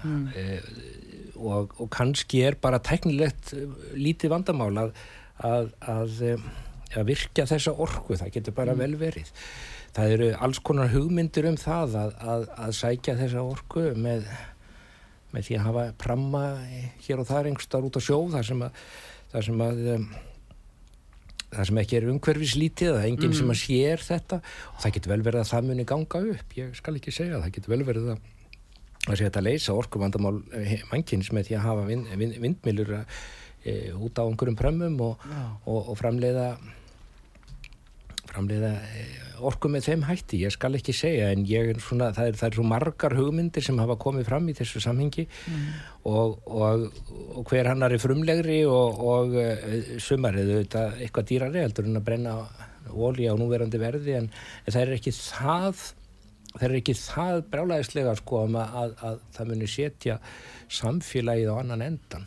mm. 0.04 0.24
e, 0.36 0.46
og, 1.36 1.74
og 1.80 1.90
kannski 1.92 2.44
er 2.46 2.58
bara 2.62 2.82
teknilegt 2.84 3.54
eh, 3.56 3.68
lítið 3.98 4.34
vandamál 4.36 4.72
að, 4.84 4.96
að, 5.42 5.70
að, 5.80 6.16
eh, 6.28 6.48
að 6.96 7.08
virka 7.10 7.46
þessa 7.50 7.74
orku, 7.74 8.16
það 8.20 8.34
getur 8.36 8.56
bara 8.56 8.76
mm. 8.76 8.84
vel 8.84 8.98
verið 9.00 9.32
það 9.92 10.16
eru 10.16 10.32
alls 10.40 10.60
konar 10.64 10.92
hugmyndir 10.92 11.48
um 11.50 11.58
það 11.60 11.98
að 12.00 12.74
sækja 12.78 13.18
þessa 13.18 13.44
orku 13.44 13.90
með, 13.98 14.24
með 15.34 15.48
því 15.48 15.58
að 15.58 15.66
hafa 15.66 15.86
pramma 16.00 16.44
hér 17.04 17.20
og 17.20 17.28
þar 17.28 17.50
engstar 17.50 17.84
út 17.84 17.98
á 17.98 18.02
sjó 18.02 18.22
þar 18.32 18.46
sem 18.48 18.62
að, 18.64 18.84
þar 19.34 19.48
sem 19.48 19.64
að 19.66 19.82
það 21.52 21.68
sem 21.68 21.80
ekki 21.82 21.98
er 21.98 22.10
umhverfislítið 22.12 22.92
það 22.92 23.00
er 23.02 23.08
enginn 23.10 23.30
mm. 23.30 23.38
sem 23.38 23.54
að 23.54 23.60
sér 23.62 24.04
þetta. 24.06 24.38
Og 24.72 24.84
það 24.84 24.94
getur 24.96 25.14
vel 25.14 25.24
verið 25.28 25.44
að 25.44 25.50
það 25.52 25.70
muni 25.70 25.88
ganga 25.92 26.22
upp 26.34 26.56
ég 26.58 26.78
skal 26.78 26.96
ekki 26.98 27.14
segja, 27.14 27.40
það. 27.42 27.54
Getur 27.58 27.74
vel 27.74 27.84
verið 27.88 28.14
að 28.14 28.30
að 29.02 29.16
segja 29.16 29.30
þetta 29.32 29.42
leysa 29.42 29.74
orkumandamál 29.74 30.36
eh, 30.54 30.76
mannkynns 30.92 31.32
með 31.34 31.48
því 31.48 31.56
að 31.58 31.64
hafa 31.66 31.86
vind, 31.88 32.10
vind, 32.20 32.36
vindmilur 32.44 32.92
e, 32.94 33.72
út 33.98 34.20
á 34.20 34.22
einhverjum 34.22 34.58
prömmum 34.58 35.00
og, 35.02 35.24
og, 35.66 35.90
og 35.90 35.96
framleiða 35.98 36.52
framleiða 38.30 38.72
eh, 38.86 39.22
orku 39.42 39.70
með 39.72 39.88
þeim 39.88 40.04
hætti, 40.06 40.40
ég 40.44 40.54
skal 40.54 40.76
ekki 40.78 40.94
segja 40.94 41.30
en 41.34 41.44
ég 41.48 41.72
er 41.72 41.80
svona, 41.82 42.12
það 42.14 42.30
er, 42.30 42.36
það 42.40 42.48
er 42.48 42.58
svo 42.58 42.66
margar 42.70 43.16
hugmyndir 43.18 43.64
sem 43.66 43.80
hafa 43.82 43.96
komið 44.00 44.28
fram 44.28 44.46
í 44.50 44.56
þessu 44.58 44.82
samhengi 44.84 45.24
mm. 45.26 45.64
og, 46.10 46.36
og, 46.46 46.84
og 47.34 47.50
hver 47.50 47.72
hannar 47.72 47.94
er 47.94 48.02
frumlegri 48.02 48.60
og, 48.68 49.02
og 49.14 49.34
uh, 49.40 49.96
sumar 50.02 50.38
er 50.38 50.52
þetta 50.60 50.84
eitthvað 51.00 51.28
dýrari 51.32 51.64
heldur 51.64 51.90
en 51.90 51.98
að 51.98 52.06
brenna 52.06 52.36
ólí 52.92 53.26
á 53.26 53.34
núverandi 53.38 53.80
verði 53.82 54.16
en, 54.20 54.30
en 54.62 54.74
það 54.74 54.84
er 54.84 54.96
ekki 54.98 55.14
það 55.16 55.84
það 56.52 56.66
er 56.68 56.78
ekki 56.78 56.96
það 56.98 57.44
brálaðislega 57.52 58.16
sko 58.20 58.44
að, 58.44 58.58
að, 58.62 58.96
að 59.08 59.20
það 59.36 59.52
muni 59.52 59.70
setja 59.70 60.18
samfélagið 60.72 61.52
á 61.52 61.56
annan 61.58 61.86
endan 61.90 62.26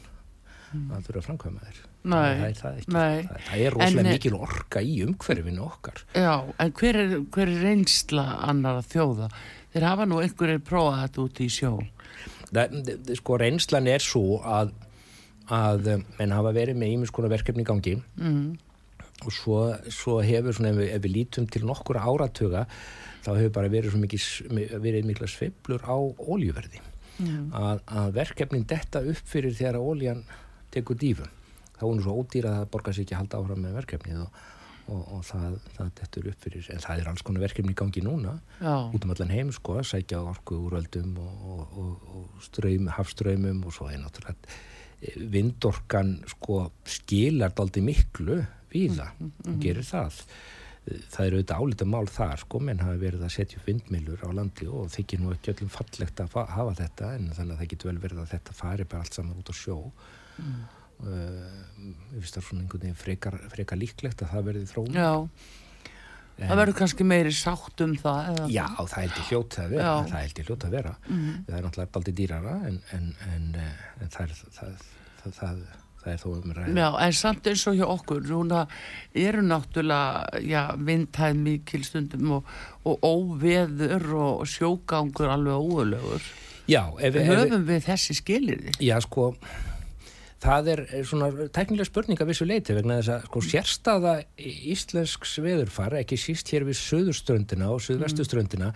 mm. 0.72 0.88
að 0.96 1.08
þurfa 1.08 1.22
að 1.22 1.28
framkvæma 1.30 1.68
þér 1.68 1.84
Nei, 2.06 2.54
það 2.54 2.58
það 2.60 2.80
ekki. 2.80 2.94
Það, 2.96 3.30
það 3.48 3.62
er 3.66 3.76
rosalega 3.76 4.02
en, 4.04 4.10
mikil 4.14 4.38
orka 4.38 4.82
í 4.86 4.96
umhverfinu 5.06 5.64
okkar. 5.66 6.02
Já, 6.14 6.34
en 6.62 6.74
hver 6.80 7.00
er, 7.02 7.14
hver 7.34 7.52
er 7.52 7.64
reynsla 7.66 8.26
annar 8.46 8.82
að 8.82 8.90
þjóða? 8.94 9.30
Þeir 9.74 9.86
hafa 9.90 10.06
nú 10.08 10.20
einhverjir 10.22 10.62
prófað 10.66 11.00
þetta 11.02 11.24
út 11.26 11.42
í 11.42 11.48
sjó. 11.52 11.72
Sko 13.20 13.40
reynslan 13.42 13.90
er 13.92 14.06
svo 14.06 14.38
að, 14.46 14.76
að 15.52 15.90
menn 16.20 16.36
hafa 16.36 16.54
verið 16.56 16.78
með 16.80 16.94
ímiðskona 17.00 17.32
verkefni 17.34 17.66
í 17.66 17.68
gangi 17.68 17.96
mm. 17.98 18.46
og 19.26 19.34
svo, 19.34 19.58
svo 19.92 20.20
hefur 20.24 20.56
svona 20.56 20.72
ef 20.72 20.80
við, 20.80 20.92
ef 20.96 21.04
við 21.04 21.16
lítum 21.18 21.50
til 21.52 21.66
nokkur 21.68 22.00
áratuga 22.00 22.68
þá 23.26 23.32
hefur 23.34 23.56
bara 23.58 23.72
verið, 23.74 23.98
mikil, 24.00 24.22
verið 24.78 25.10
mikla 25.10 25.28
sveiblur 25.32 25.82
á 25.84 25.98
óljuverði. 25.98 26.84
Mm. 27.16 27.50
Að, 27.56 27.82
að 27.90 28.14
verkefnin 28.20 28.68
detta 28.70 29.02
upp 29.02 29.28
fyrir 29.32 29.56
þegar 29.58 29.82
óljan 29.82 30.22
tekur 30.76 31.00
dífum 31.02 31.32
þá 31.76 31.82
er 31.84 31.90
hún 31.90 32.04
svo 32.04 32.18
ódýra 32.20 32.52
að 32.52 32.60
það 32.62 32.70
borgar 32.76 32.96
sér 32.96 33.06
ekki 33.06 33.16
að 33.16 33.24
halda 33.24 33.42
áfram 33.42 33.66
með 33.66 33.80
verkefnið 33.80 34.22
og, 34.24 34.40
og, 34.86 35.02
og 35.18 35.26
það, 35.30 35.58
það 35.78 35.92
dettur 36.00 36.30
upp 36.32 36.46
fyrir, 36.46 36.70
en 36.74 36.86
það 36.86 37.02
er 37.02 37.12
alls 37.12 37.26
konar 37.26 37.46
verkefni 37.46 37.76
í 37.76 37.80
gangi 37.82 38.06
núna, 38.06 38.38
Já. 38.60 38.76
út 38.86 39.08
um 39.08 39.16
allan 39.16 39.34
heim 39.34 39.52
sko, 39.56 39.80
að 39.82 39.90
sækja 39.92 40.22
orku 40.22 40.60
úr 40.68 40.80
öldum 40.82 41.18
og, 41.22 41.80
og 41.82 42.44
ströym, 42.46 42.90
hafströymum 42.98 43.64
og 43.66 43.76
svo 43.76 43.90
er 43.92 44.02
náttúrulega 44.04 44.56
vindorkan 45.16 46.18
sko 46.32 46.70
skilart 46.88 47.60
aldrei 47.62 47.84
miklu 47.86 48.40
við 48.72 49.00
það, 49.00 49.18
mm, 49.20 49.26
mm, 49.26 49.50
mm. 49.50 49.58
gerir 49.64 49.88
það 49.88 50.22
það 50.86 51.26
eru 51.26 51.38
auðvitað 51.40 51.62
álita 51.62 51.86
mál 51.90 52.08
þar 52.14 52.42
sko, 52.44 52.60
menn 52.62 52.82
hafi 52.86 53.02
verið 53.02 53.26
að 53.26 53.34
setja 53.34 53.62
vindmilur 53.66 54.22
á 54.22 54.30
landi 54.38 54.68
og 54.70 54.92
þykir 54.94 55.22
nú 55.22 55.32
ekki 55.34 55.54
öllum 55.56 55.72
fallegt 55.74 56.22
að 56.22 56.36
hafa 56.54 56.76
þetta 56.82 57.12
en 57.18 57.32
þannig 57.34 57.56
að 57.56 57.62
það 57.62 57.72
getur 57.72 57.92
vel 57.92 58.02
verið 58.04 58.22
að 58.22 58.34
þetta 58.36 58.58
fari 58.60 58.88
bara 58.92 59.06
allt 59.06 59.18
saman 59.18 59.40
út 59.42 59.50
á 59.50 59.56
sjó 59.58 59.78
mm. 60.38 60.60
Ég 61.04 62.24
finnst 62.24 62.38
það 62.38 62.48
svona 62.48 62.64
einhvern 62.64 62.86
veginn 62.86 62.98
frekar, 63.00 63.38
frekar 63.52 63.80
líklegt 63.82 64.24
að 64.24 64.34
það 64.34 64.50
verði 64.50 64.66
þróun 64.72 65.00
Já, 65.00 65.12
en, 66.40 66.48
það 66.48 66.62
verður 66.62 66.78
kannski 66.82 67.08
meiri 67.08 67.34
sátt 67.36 67.86
um 67.86 67.96
það 68.00 68.30
eða? 68.34 68.50
Já, 68.56 68.68
það 68.80 69.00
heldur 69.02 69.30
hljótt 69.30 69.58
að 69.62 69.74
vera 69.76 69.88
Já. 69.88 69.96
það 70.12 70.22
heldur 70.26 70.50
hljótt 70.50 70.68
að 70.68 70.78
vera 70.80 70.94
mm 70.98 71.16
-hmm. 71.16 71.42
það 71.48 71.58
er 71.58 71.66
náttúrulega 71.68 72.00
aldrei 72.02 72.16
dýrara 72.20 72.56
en, 72.70 72.80
en, 72.98 73.10
en 73.36 74.10
það 74.10 74.22
er 74.26 74.38
það, 74.40 74.86
það, 75.24 75.34
það 75.40 75.66
það 76.06 76.14
er 76.14 76.22
þó 76.22 76.30
um 76.32 76.56
ræð 76.56 76.80
Já, 76.80 76.88
en 77.02 77.16
samt 77.18 77.50
eins 77.50 77.66
og 77.70 77.78
hjá 77.80 77.86
okkur 77.90 78.26
núna 78.30 78.64
eru 79.26 79.44
náttúrulega 79.46 80.64
vindhæð 80.88 81.38
mikil 81.42 81.86
stundum 81.88 82.36
og, 82.38 82.52
og 82.86 83.06
óveður 83.06 84.10
og 84.22 84.50
sjógangur 84.50 85.34
alveg 85.34 85.70
óölugur 85.70 86.28
Já, 86.70 86.82
ef, 86.98 87.18
höfum 87.18 87.60
ef, 87.62 87.70
við 87.70 87.88
þessi 87.90 88.18
skilir 88.18 88.68
Já, 88.82 88.98
sko 89.06 89.34
það 90.46 90.70
er 90.74 90.82
svona 91.08 91.30
teknilega 91.54 91.90
spurning 91.90 92.22
að 92.22 92.30
vissu 92.32 92.48
leiti 92.48 92.76
vegna 92.78 93.00
þess 93.00 93.14
að 93.16 93.26
sko 93.30 93.42
sérstaða 93.46 94.14
íslensks 94.38 95.36
veðurfar, 95.44 95.98
ekki 96.02 96.20
síst 96.20 96.52
hér 96.54 96.68
við 96.68 96.80
söðurströndina 96.80 97.72
og 97.74 97.84
söðvestuströndina 97.86 98.72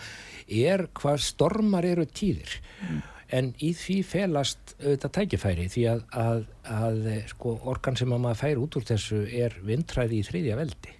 er 0.49 0.87
hvað 0.99 1.23
stormar 1.29 1.87
eru 1.87 2.07
tíðir. 2.09 2.59
Mm. 2.83 2.99
en 3.29 3.51
í 3.61 3.75
því 3.77 3.95
felast 4.09 4.71
auðvitað 4.79 5.11
tækifæri 5.13 5.65
því 5.69 5.83
að, 5.91 5.99
að, 6.17 6.39
að 6.65 7.03
sko 7.29 7.51
orkan 7.69 7.97
sem 7.99 8.15
að 8.15 8.23
maður 8.23 8.39
fær 8.39 8.61
út 8.63 8.77
úr 8.79 8.87
þessu 8.89 9.19
er 9.29 9.53
vindræði 9.61 10.17
í 10.17 10.23
þriðja 10.25 10.55
veldi. 10.57 10.95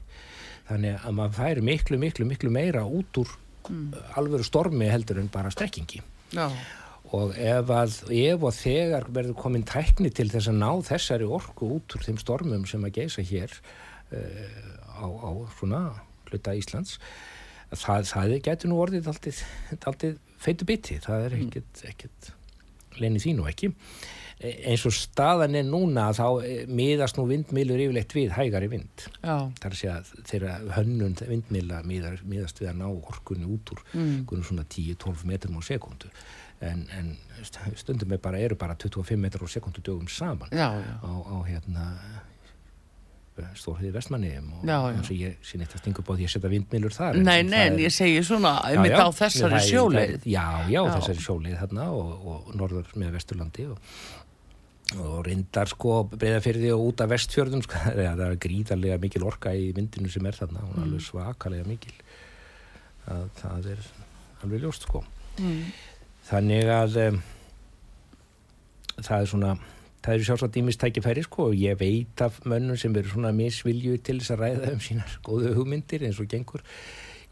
Þannig 0.70 1.00
að 1.10 1.16
maður 1.18 1.40
fær 1.40 1.62
miklu, 1.66 1.98
miklu, 1.98 2.28
miklu 2.30 2.52
meira 2.54 2.84
út 2.86 3.18
úr 3.24 3.32
alvöru 4.18 4.46
stormi 4.46 4.90
heldur 4.90 5.20
en 5.22 5.32
bara 5.34 5.50
strekkingi. 5.54 6.04
Já, 6.38 6.46
og 7.10 7.34
ef, 7.34 7.72
að, 7.74 7.96
ef 8.14 8.44
og 8.46 8.54
þegar 8.54 9.08
verður 9.10 9.40
komin 9.40 9.66
tækni 9.66 10.12
til 10.14 10.30
þess 10.30 10.52
að 10.52 10.60
ná 10.62 10.70
þessari 10.86 11.26
orku 11.26 11.74
út 11.80 11.98
úr 11.98 12.06
þeim 12.06 12.20
stormum 12.22 12.68
sem 12.70 12.86
að 12.86 12.96
geisa 13.00 13.26
hér 13.26 13.56
uh, 14.14 14.70
á, 14.94 15.06
á 15.10 15.32
svona 15.58 15.84
hluta 16.30 16.54
Íslands 16.58 17.00
það, 17.74 18.08
það 18.12 18.36
getur 18.46 18.72
nú 18.72 18.80
orðið 18.84 19.10
aldrei 19.10 20.16
feitu 20.40 20.68
biti, 20.68 21.00
það 21.04 21.28
er 21.28 21.36
ekkert, 21.42 21.84
ekkert 21.90 22.32
lenið 23.00 23.26
því 23.26 23.36
nú 23.38 23.46
ekki. 23.50 23.70
E- 24.40 24.56
eins 24.72 24.86
og 24.88 24.94
staðan 24.96 25.58
er 25.60 25.66
núna 25.68 26.08
þá 26.16 26.26
eh, 26.48 26.62
miðast 26.72 27.20
nú 27.20 27.26
vindmilur 27.28 27.82
yfirleitt 27.84 28.16
við 28.16 28.34
hægari 28.38 28.70
vind. 28.72 29.06
Já, 29.20 29.50
það 29.60 29.68
er 29.68 29.96
að 29.96 30.12
þeirra 30.32 30.54
hönnun 30.78 31.18
vindmila 31.20 31.82
miðast 31.88 32.62
við 32.62 32.72
að 32.72 32.80
ná 32.80 32.88
orkunni 32.88 33.50
út 33.52 33.74
úr 33.76 33.84
mm. 33.92 34.30
svona 34.48 34.64
10-12 34.64 35.26
metrum 35.28 35.60
á 35.60 35.62
sekundu 35.68 36.12
en, 36.62 36.82
en 36.98 37.12
stundum 37.80 38.12
er 38.12 38.20
bara, 38.24 38.40
eru 38.44 38.56
bara 38.60 38.76
25 38.76 39.16
metrar 39.22 39.46
á 39.46 39.50
sekundu 39.50 39.82
dögum 39.86 40.08
saman 40.12 40.50
já, 40.52 40.70
já. 40.76 40.96
á, 41.00 41.12
á 41.24 41.38
hérna 41.48 41.86
stórhiði 43.56 43.94
vestmanniðum 43.96 44.48
og 44.58 44.64
eins 44.92 45.08
og 45.14 45.16
ég 45.16 45.36
sé 45.48 45.56
neitt 45.62 45.72
að 45.72 45.80
stinga 45.80 46.02
upp 46.02 46.10
á 46.12 46.14
því 46.20 46.26
að 46.28 46.32
setja 46.34 46.50
vindmilur 46.52 46.92
þar 46.96 47.20
Nei, 47.24 47.38
nei, 47.48 47.62
ég 47.86 47.94
segi 47.96 48.20
svona, 48.28 48.58
einmitt 48.68 48.98
á 49.00 49.08
þessari 49.16 49.62
sjóleið. 49.64 50.26
Já, 50.28 50.44
já, 50.68 50.82
þessari 50.98 51.24
sjóleið 51.24 51.62
þarna 51.62 51.86
og, 51.96 52.10
og 52.34 52.50
norður 52.60 52.90
með 53.00 53.14
vesturlandi 53.16 53.68
og, 53.72 53.94
og 55.00 55.22
reyndar 55.30 55.72
sko 55.72 56.02
breyðafyrði 56.12 56.74
og 56.76 56.84
út 56.90 57.06
af 57.06 57.14
vestfjörðum 57.14 57.64
sko, 57.64 57.80
það 57.86 58.04
er- 58.10 58.26
er 58.28 58.36
gríðarlega 58.44 59.00
mikil 59.06 59.24
orka 59.32 59.56
í 59.56 59.70
vindinu 59.78 60.12
sem 60.12 60.28
er 60.28 60.36
þarna, 60.42 60.66
hún 60.68 60.76
er 60.76 60.88
alveg 60.90 61.06
svakalega 61.08 61.70
mikil 61.72 61.96
það, 63.06 63.24
það 63.40 63.72
er 63.78 63.88
alveg 64.44 64.68
ljóst 64.68 64.90
sko 64.90 65.06
Mm. 65.40 65.70
Þannig 66.30 66.72
að 66.74 66.98
um, 67.08 67.20
það 69.00 69.20
er 69.20 69.30
svona 69.34 69.52
það 70.00 70.16
eru 70.16 70.28
sjálfsagt 70.28 70.58
ímistækifæri 70.62 71.26
sko 71.26 71.50
og 71.50 71.60
ég 71.60 71.78
veit 71.80 72.24
af 72.24 72.40
mönnum 72.48 72.80
sem 72.80 72.96
eru 72.96 73.12
svona 73.12 73.34
misvilju 73.36 74.00
til 74.06 74.20
þess 74.22 74.36
að 74.36 74.44
ræða 74.46 74.74
um 74.74 74.84
sínar 74.84 75.16
góðu 75.28 75.54
hugmyndir 75.58 76.06
eins 76.08 76.22
og 76.22 76.30
gengur 76.32 76.64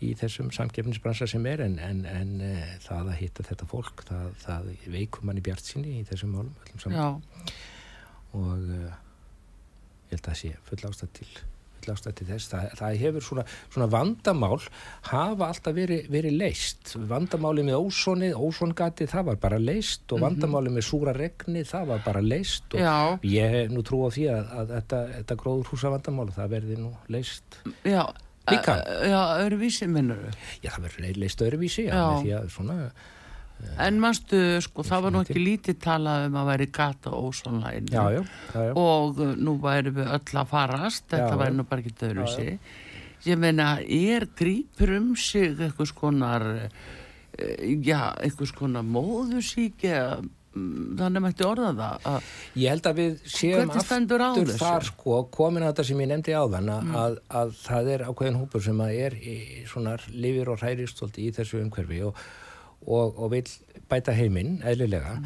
í 0.04 0.12
þessum 0.18 0.52
samkeppnisbransa 0.54 1.26
sem 1.30 1.46
er 1.50 1.64
en, 1.66 1.80
en, 1.82 2.04
en 2.06 2.34
uh, 2.46 2.64
það 2.84 3.12
að 3.14 3.20
hitta 3.22 3.46
þetta 3.48 3.70
fólk 3.70 4.06
það, 4.10 4.28
það 4.44 4.72
veikum 4.94 5.30
mann 5.30 5.42
í 5.42 5.46
bjart 5.46 5.66
sinni 5.66 6.00
í 6.02 6.06
þessum 6.08 6.36
málum 6.36 6.54
og 8.38 8.68
uh, 8.78 8.98
ég 10.08 10.18
held 10.18 10.22
að 10.22 10.28
það 10.30 10.42
sé 10.44 10.54
full 10.68 10.84
ástæð 10.92 11.16
til 11.22 11.32
það, 11.86 12.68
það 12.80 12.98
hefur 13.02 13.22
svona, 13.26 13.44
svona 13.74 13.88
vandamál 13.92 14.60
hafa 15.12 15.48
alltaf 15.52 15.76
verið, 15.78 16.08
verið 16.12 16.38
leist 16.42 16.94
vandamáli 17.10 17.64
með 17.68 17.80
ósonið, 17.88 18.36
ósongati 18.48 19.08
það 19.08 19.28
var 19.32 19.36
bara 19.48 19.60
leist 19.62 20.12
og 20.12 20.22
vandamáli 20.24 20.74
með 20.74 20.88
súra 20.90 21.14
regni 21.16 21.64
það 21.68 21.88
var 21.94 22.02
bara 22.06 22.22
leist 22.26 22.74
og 22.74 22.82
já, 22.82 22.96
ég 23.24 23.72
nú 23.74 23.84
trú 23.88 24.04
á 24.06 24.10
því 24.14 24.26
að, 24.34 24.54
að 24.62 24.72
þetta, 24.78 25.02
þetta 25.18 25.40
gróður 25.44 25.72
húsa 25.74 25.92
vandamál 25.94 26.30
það 26.36 26.50
verði 26.58 26.80
nú 26.82 26.94
leist 27.14 27.60
já. 27.84 28.04
Líka? 28.48 28.78
Já, 29.04 29.22
öðruvísi 29.44 29.90
minnur 29.92 30.22
já 30.64 30.70
það 30.72 30.84
verður 30.86 31.02
le- 31.04 31.18
leist 31.20 31.42
öðruvísi 31.44 31.84
já, 31.90 31.98
því 32.24 32.32
að 32.38 32.46
svona 32.54 32.78
En 33.82 34.00
manstu, 34.02 34.38
sko, 34.66 34.84
það 34.86 35.04
var 35.06 35.14
nú 35.14 35.22
ekki 35.26 35.42
lítið 35.42 35.80
talað 35.82 36.28
um 36.28 36.38
að 36.42 36.48
væri 36.52 36.68
gata 36.74 37.14
ósónlægin. 37.14 37.90
Og 38.74 39.20
uh, 39.22 39.34
nú 39.38 39.58
væri 39.62 39.94
við 39.94 40.14
öll 40.18 40.40
að 40.42 40.54
farast, 40.54 41.06
þetta 41.12 41.34
Já, 41.34 41.42
væri 41.42 41.58
nú 41.58 41.66
bara 41.70 41.84
ekki 41.84 42.08
öðruvísi. 42.08 42.56
Ég 43.28 43.42
meina, 43.42 43.76
er 43.82 44.28
grípur 44.38 44.94
um 44.98 45.12
sig 45.18 45.58
eitthvað 45.58 45.92
skonar, 45.92 46.48
já, 47.38 48.02
eitthvað 48.24 48.52
skonar 48.54 48.86
móðusík 48.88 49.86
eða 49.90 50.20
mm, 50.22 50.98
þannig 51.02 51.26
mætti 51.26 51.46
orða 51.46 51.72
það. 51.78 52.10
Að, 52.14 52.32
Ég 52.62 52.74
held 52.74 52.90
að 52.92 53.02
við 53.02 53.22
séum 53.34 53.74
á 53.74 53.78
aftur 53.78 54.54
þar 54.62 54.90
sko, 54.90 55.22
komin 55.34 55.66
að 55.66 55.74
þetta 55.74 55.88
sem 55.92 56.04
ég 56.06 56.12
nefndi 56.14 56.38
áðan 56.38 56.74
að, 56.78 56.92
að, 57.04 57.22
að 57.42 57.56
það 57.66 57.94
er 57.94 58.08
ákveðin 58.10 58.42
hópur 58.42 58.68
sem 58.70 58.84
að 58.86 59.00
er 59.06 59.18
í 59.22 59.38
svona 59.70 59.98
lifir 60.14 60.54
og 60.54 60.66
hærist 60.66 61.06
í 61.18 61.32
þessu 61.36 61.62
umhverfi 61.66 62.04
og, 62.10 62.28
og, 62.86 63.18
og 63.18 63.32
vil 63.34 63.50
bæta 63.90 64.14
heiminn 64.16 64.60
eðlilega 64.68 65.18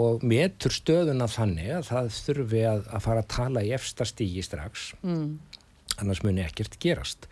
og 0.00 0.22
metur 0.24 0.72
stöðuna 0.72 1.28
þannig 1.28 1.72
að 1.76 1.88
það 1.90 2.12
þurfi 2.16 2.62
að, 2.68 2.86
að 2.96 3.04
fara 3.04 3.24
að 3.24 3.32
tala 3.34 3.64
í 3.64 3.72
efsta 3.76 4.06
stígi 4.08 4.44
strax. 4.46 4.92
Mm, 5.04 5.34
annars 6.00 6.22
muni 6.24 6.44
ekkert 6.44 6.78
gerast. 6.80 7.28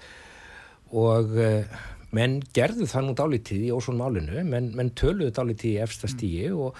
Og 0.91 1.33
uh, 1.39 1.81
menn 2.17 2.41
gerðu 2.57 2.89
það 2.91 3.07
nú 3.07 3.17
dálítið 3.17 3.69
í 3.69 3.73
ósvon 3.73 4.01
málinu. 4.01 4.45
Menn, 4.45 4.73
menn 4.77 4.93
töluðu 4.99 5.33
dálítið 5.39 5.73
í 5.73 5.81
efsta 5.87 6.11
stígi 6.11 6.51
og, 6.53 6.77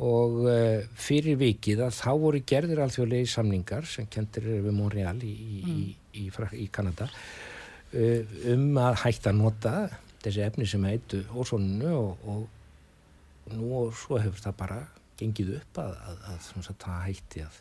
og 0.00 0.40
uh, 0.46 0.88
fyrir 0.96 1.36
vikið 1.40 1.84
að 1.88 1.96
þá 2.00 2.10
voru 2.24 2.44
gerðir 2.54 2.84
alþjóðlegi 2.86 3.32
samningar 3.34 3.88
sem 3.90 4.08
kentir 4.08 4.48
við 4.48 4.72
Montreal 4.72 5.18
í, 5.20 5.34
í, 5.36 5.64
í, 5.74 5.88
í, 6.24 6.28
í 6.64 6.70
Kanada 6.72 7.10
uh, 7.10 8.38
um 8.54 8.70
að 8.80 9.02
hætta 9.04 9.34
að 9.34 9.42
nota 9.42 9.74
þessi 10.24 10.44
efni 10.44 10.66
sem 10.68 10.84
heitu 10.88 11.22
ósvoninu 11.32 11.92
og, 11.96 12.26
og 12.34 13.54
nú 13.56 13.70
og 13.80 13.94
svo 13.96 14.20
hefur 14.20 14.44
það 14.44 14.58
bara 14.60 14.80
gengið 15.20 15.54
upp 15.58 15.80
að, 15.82 15.96
að, 15.96 16.20
að, 16.32 16.50
að, 16.56 16.68
að 16.70 16.78
það 16.84 17.00
hætti 17.06 17.44
að 17.46 17.58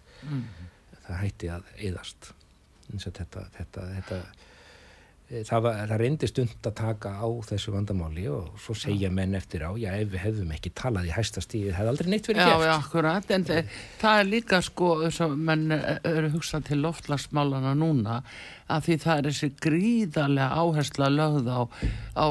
það 1.07 1.21
hætti 1.23 1.51
að 1.55 1.73
eðast 1.89 2.31
eins 2.89 3.07
og 3.07 3.15
þetta, 3.19 3.45
þetta, 3.57 3.87
þetta 3.95 4.19
það, 5.29 5.59
var, 5.61 5.75
það 5.89 5.99
reyndi 6.01 6.27
stund 6.29 6.67
að 6.69 6.73
taka 6.79 7.09
á 7.21 7.27
þessu 7.45 7.73
vandamáli 7.75 8.23
og 8.33 8.47
svo 8.63 8.73
segja 8.77 9.11
menn 9.13 9.35
eftir 9.37 9.61
á, 9.61 9.71
já 9.77 9.91
ef 9.99 10.07
við 10.13 10.23
hefðum 10.23 10.53
ekki 10.55 10.71
talað 10.73 11.09
í 11.09 11.13
hæsta 11.13 11.43
stíði, 11.45 11.69
það 11.69 11.77
hefði 11.79 11.91
aldrei 11.93 12.09
neitt 12.13 12.29
verið 12.31 12.41
já, 12.41 12.47
gert. 12.49 12.65
já, 12.65 12.73
akkurat, 12.79 13.33
en 13.37 13.45
þe- 13.49 13.63
það 14.01 14.21
er 14.23 14.29
líka 14.31 14.61
sko, 14.65 14.89
menn 15.49 15.75
eh, 15.75 15.99
eru 16.09 16.31
hugsað 16.33 16.65
til 16.71 16.79
loftlagsmálana 16.81 17.75
núna 17.77 18.17
að 18.69 18.87
því 18.87 18.97
það 19.05 19.19
er 19.21 19.29
þessi 19.29 19.51
gríðarlega 19.67 20.63
áhersla 20.63 21.11
lögð 21.13 21.51
á, 21.53 21.61
á 22.17 22.25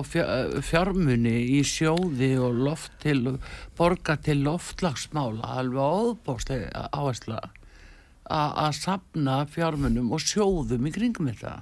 fjármuni 0.70 1.36
í 1.58 1.62
sjóði 1.66 2.32
og 2.42 2.58
loft 2.66 2.92
til, 3.02 3.36
borga 3.78 4.18
til 4.22 4.40
loftlagsmála, 4.46 5.54
alveg 5.62 6.02
óbóðslega 6.18 6.88
áhersla 6.94 7.40
að 8.28 8.74
sapna 8.76 9.38
fjármunum 9.48 10.10
og 10.12 10.20
sjóðum 10.20 10.84
í 10.90 10.92
kringum 10.92 11.30
þetta 11.30 11.54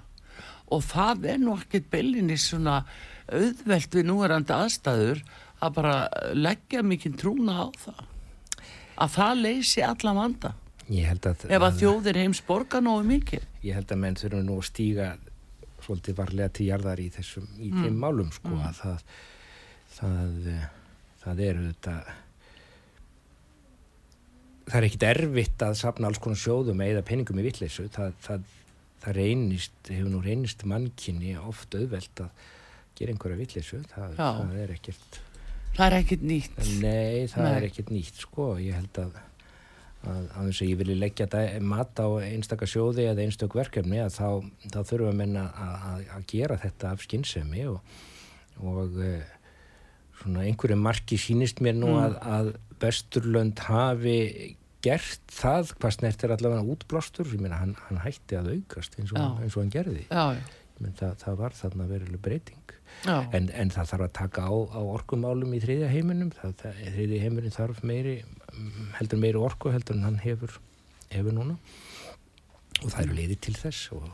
og 0.72 0.85
það 0.87 1.29
er 1.33 1.40
nú 1.42 1.57
ekkert 1.57 1.88
beilinni 1.92 2.38
svona 2.40 2.81
auðvelt 3.26 3.96
við 3.98 4.09
núverandi 4.09 4.55
aðstæður 4.55 5.22
að 5.64 5.76
bara 5.79 5.96
leggja 6.37 6.83
mikið 6.87 7.18
trúna 7.22 7.59
á 7.62 7.66
það. 7.81 8.02
Að 8.96 9.14
það 9.16 9.42
leysi 9.44 9.85
allan 9.85 10.20
vanda. 10.20 10.52
Að, 10.87 11.46
ef 11.50 11.64
að 11.66 11.81
þjóðir 11.81 12.18
heims 12.22 12.40
borga 12.46 12.81
nógu 12.81 13.07
mikið. 13.09 13.46
Ég 13.66 13.74
held 13.74 13.90
að 13.90 14.02
menn 14.05 14.18
þurfum 14.18 14.44
nú 14.46 14.59
að 14.61 14.68
stíga 14.68 15.09
svolítið 15.87 16.18
varlega 16.18 16.52
til 16.55 16.68
jarðar 16.70 17.02
í 17.02 17.09
þessum 17.14 17.48
í 17.62 17.72
þeim 17.74 17.98
málum 18.00 18.31
sko 18.35 18.55
að 18.59 18.79
það 18.81 19.02
það, 19.96 20.48
eh, 20.52 20.68
það 21.22 21.42
er 21.46 21.61
þetta 21.66 21.96
það 24.66 24.79
er 24.79 24.87
ekkit 24.88 25.07
erfitt 25.11 25.64
að 25.66 25.79
safna 25.81 26.11
alls 26.11 26.22
konar 26.22 26.40
sjóðum 26.40 26.83
eða 26.85 27.05
peningum 27.07 27.40
í 27.40 27.46
vittleysu 27.46 27.87
það, 27.94 28.16
það, 28.24 28.55
það 29.07 29.21
reynist, 29.21 29.79
hefur 29.88 30.11
nú 30.12 30.25
reynist 30.25 30.66
mannkinni 30.69 31.37
oft 31.38 31.79
auðvelt 31.79 32.27
að 32.27 32.45
gera 32.99 33.14
einhverja 33.14 33.40
vittleysu 33.40 33.81
það, 33.92 34.19
það 34.19 34.59
er 34.64 34.75
ekkert 34.75 35.23
það 35.77 35.87
er 35.87 35.97
ekkert 36.01 36.23
nýtt. 36.27 36.61
Nei, 36.81 37.27
það 37.31 37.47
Nei. 37.47 37.55
er 37.55 37.66
ekkert 37.71 37.90
nýtt 37.92 38.21
sko, 38.25 38.51
ég 38.62 38.79
held 38.79 39.01
að 39.05 39.19
að, 40.07 40.27
að 40.37 40.49
þess 40.49 40.62
að 40.62 40.71
ég 40.71 40.81
vilji 40.81 40.97
leggja 40.99 41.27
mat 41.64 42.03
á 42.03 42.09
einstaka 42.25 42.69
sjóði 42.71 43.07
eða 43.11 43.25
einstök 43.25 43.57
verkefni 43.59 44.01
að 44.03 44.12
þá, 44.16 44.29
þá 44.75 44.79
þurfum 44.90 45.11
að 45.11 45.19
menna 45.23 45.47
að, 45.51 45.73
að, 45.90 46.05
að 46.16 46.29
gera 46.33 46.59
þetta 46.62 46.92
af 46.92 47.07
skynsemi 47.07 47.64
og, 47.71 47.97
og 48.62 49.01
e, 49.03 49.14
svona 50.21 50.47
einhverju 50.47 50.79
marki 50.81 51.19
sýnist 51.21 51.62
mér 51.64 51.79
nú 51.81 51.97
að, 52.01 52.21
að 52.23 52.55
Vesturlönd 52.83 53.62
hafi 53.66 54.19
gert 54.87 55.35
það 55.35 55.75
hvað 55.77 55.96
snert 55.99 56.25
er 56.25 56.37
allavega 56.37 56.77
útblástur 56.77 57.35
meina 57.40 57.61
hann, 57.61 57.75
hann 57.88 58.01
hætti 58.05 58.38
að 58.38 58.55
aukast 58.55 58.96
eins 59.01 59.12
og, 59.14 59.42
eins 59.42 59.57
og 59.57 59.64
hann 59.64 59.75
gerði. 59.75 60.07
Já, 60.09 60.38
já, 60.38 60.44
meina, 60.79 60.94
það, 61.01 61.18
það 61.25 61.40
var 61.42 61.59
þarna 61.61 61.88
verileg 61.90 62.22
breyting. 62.22 62.62
En, 63.07 63.51
en 63.53 63.70
það 63.75 63.90
þarf 63.90 64.07
að 64.07 64.14
taka 64.16 64.46
á, 64.49 64.55
á 64.72 64.81
orkumálum 64.81 65.53
í 65.53 65.61
þriðja 65.61 65.90
heiminum. 65.92 66.31
Það, 66.33 66.55
það, 66.62 66.81
þriðja 66.94 67.25
heiminum 67.27 67.55
þarf 67.55 67.83
meiri 67.87 68.16
heldur 68.96 69.20
meiri 69.20 69.42
orku 69.42 69.75
heldur 69.75 69.99
en 69.99 70.07
hann 70.07 70.22
hefur 70.22 70.57
hefur 71.12 71.37
núna. 71.37 71.57
Og 72.83 72.90
það 72.92 73.03
eru 73.07 73.16
leiði 73.16 73.38
til 73.46 73.55
þess 73.57 73.92
og, 73.96 74.09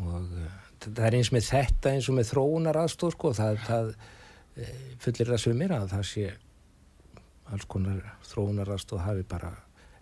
og 0.00 0.14
uh, 0.16 0.46
það 0.86 1.04
er 1.08 1.18
eins 1.18 1.32
með 1.34 1.48
þetta 1.50 1.92
eins 1.92 2.08
og 2.08 2.16
með 2.16 2.30
þróunar 2.30 2.80
aðstóð 2.80 3.14
sko, 3.16 3.32
það, 3.36 3.60
það 3.66 3.90
uh, 3.92 4.74
fullir 5.02 5.32
það 5.32 5.42
sumir 5.44 5.76
að 5.76 5.88
það 5.92 6.06
sé 6.12 6.26
alls 7.52 7.68
konar 7.70 8.00
þróunar 8.26 8.72
aðstóð 8.74 9.04
hafi 9.04 9.26
bara 9.28 9.52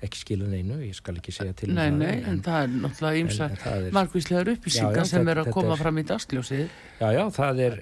ekki 0.07 0.21
skilun 0.23 0.53
einu, 0.57 0.81
ég 0.85 0.97
skal 0.97 1.19
ekki 1.21 1.33
segja 1.35 1.55
til 1.59 1.71
um 1.71 1.79
nei, 1.79 1.87
það, 1.91 1.97
nei, 2.01 2.19
en 2.31 2.43
það 2.45 2.59
er 2.63 2.75
náttúrulega 2.85 3.23
en 3.23 3.79
er- 3.79 3.97
margvíslegar 3.97 4.53
upplýsingar 4.55 5.09
sem 5.11 5.29
eru 5.33 5.45
að 5.45 5.51
koma 5.57 5.73
er- 5.75 5.83
fram 5.83 5.99
í 6.01 6.05
dagsljósið. 6.11 6.69
Já, 7.01 7.09
já, 7.17 7.25
það 7.39 7.63
er 7.69 7.79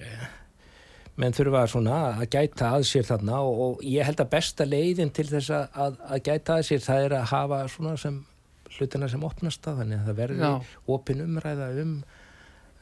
menn 1.21 1.35
þurfa 1.37 1.63
svona 1.69 1.97
að 2.17 2.29
gæta 2.33 2.69
að 2.73 2.85
sér 2.89 3.05
þarna 3.05 3.39
og, 3.45 3.59
og 3.65 3.81
ég 3.85 4.07
held 4.07 4.21
að 4.23 4.31
besta 4.33 4.65
leiðin 4.65 5.11
til 5.13 5.27
þess 5.29 5.51
að, 5.53 5.99
að 6.09 6.23
gæta 6.25 6.55
að 6.57 6.67
sér 6.71 6.85
það 6.87 7.07
er 7.07 7.15
að 7.19 7.27
hafa 7.33 7.59
svona 7.69 7.97
sem 8.01 8.21
hlutina 8.73 9.09
sem 9.11 9.25
opnast 9.27 9.67
að 9.69 9.83
þannig 9.83 9.99
að 9.99 10.07
það 10.09 10.21
verði 10.23 10.47
opin 10.95 11.21
umræða 11.27 11.67
um, 11.83 11.91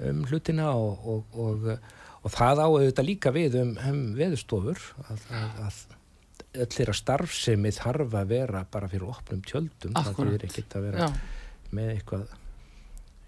um 0.08 0.22
hlutina 0.30 0.70
og, 0.80 1.04
og, 1.16 1.42
og, 1.44 1.66
og 2.22 2.32
það 2.38 2.64
á 2.64 2.68
auðvitað 2.70 3.10
líka 3.10 3.34
við 3.36 3.58
um, 3.60 3.74
um 3.90 4.00
veðustofur 4.16 4.80
að, 5.10 5.26
að, 5.36 5.60
að 5.68 5.82
öllir 6.54 6.92
að 6.92 7.00
starfsemi 7.00 7.72
þarf 7.76 8.16
að 8.20 8.32
vera 8.36 8.66
bara 8.72 8.90
fyrir 8.92 9.10
opnum 9.12 9.42
tjöldum 9.48 9.96
Akkurat. 9.96 10.16
það 10.18 10.38
er 10.38 10.46
ekkert 10.50 10.78
að 10.78 10.88
vera 10.90 11.08
Já. 11.08 11.12
með 11.72 11.92
eitthvað 11.96 12.30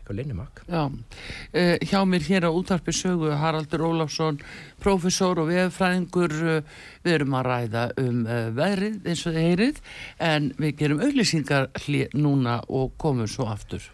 eitthvað 0.04 0.18
linnimak. 0.18 0.62
Já, 0.68 0.84
uh, 0.84 1.78
hjá 1.80 2.00
mér 2.04 2.26
hér 2.28 2.48
á 2.48 2.52
útarpi 2.52 2.92
sögu 2.92 3.32
Haraldur 3.32 3.86
Óláfsson, 3.88 4.42
professor 4.84 5.40
og 5.40 5.48
veðfræðingur, 5.48 6.36
uh, 6.44 6.62
við 7.06 7.14
erum 7.16 7.38
að 7.40 7.48
ræða 7.48 7.86
um 8.04 8.26
uh, 8.28 8.52
veðrið 8.52 9.08
eins 9.08 9.26
og 9.32 9.40
heyrið, 9.40 9.80
en 10.20 10.52
við 10.60 10.76
gerum 10.82 11.00
auðlýsingar 11.00 11.72
núna 12.20 12.60
og 12.68 12.98
komum 12.98 13.28
svo 13.32 13.48
aftur. 13.48 13.88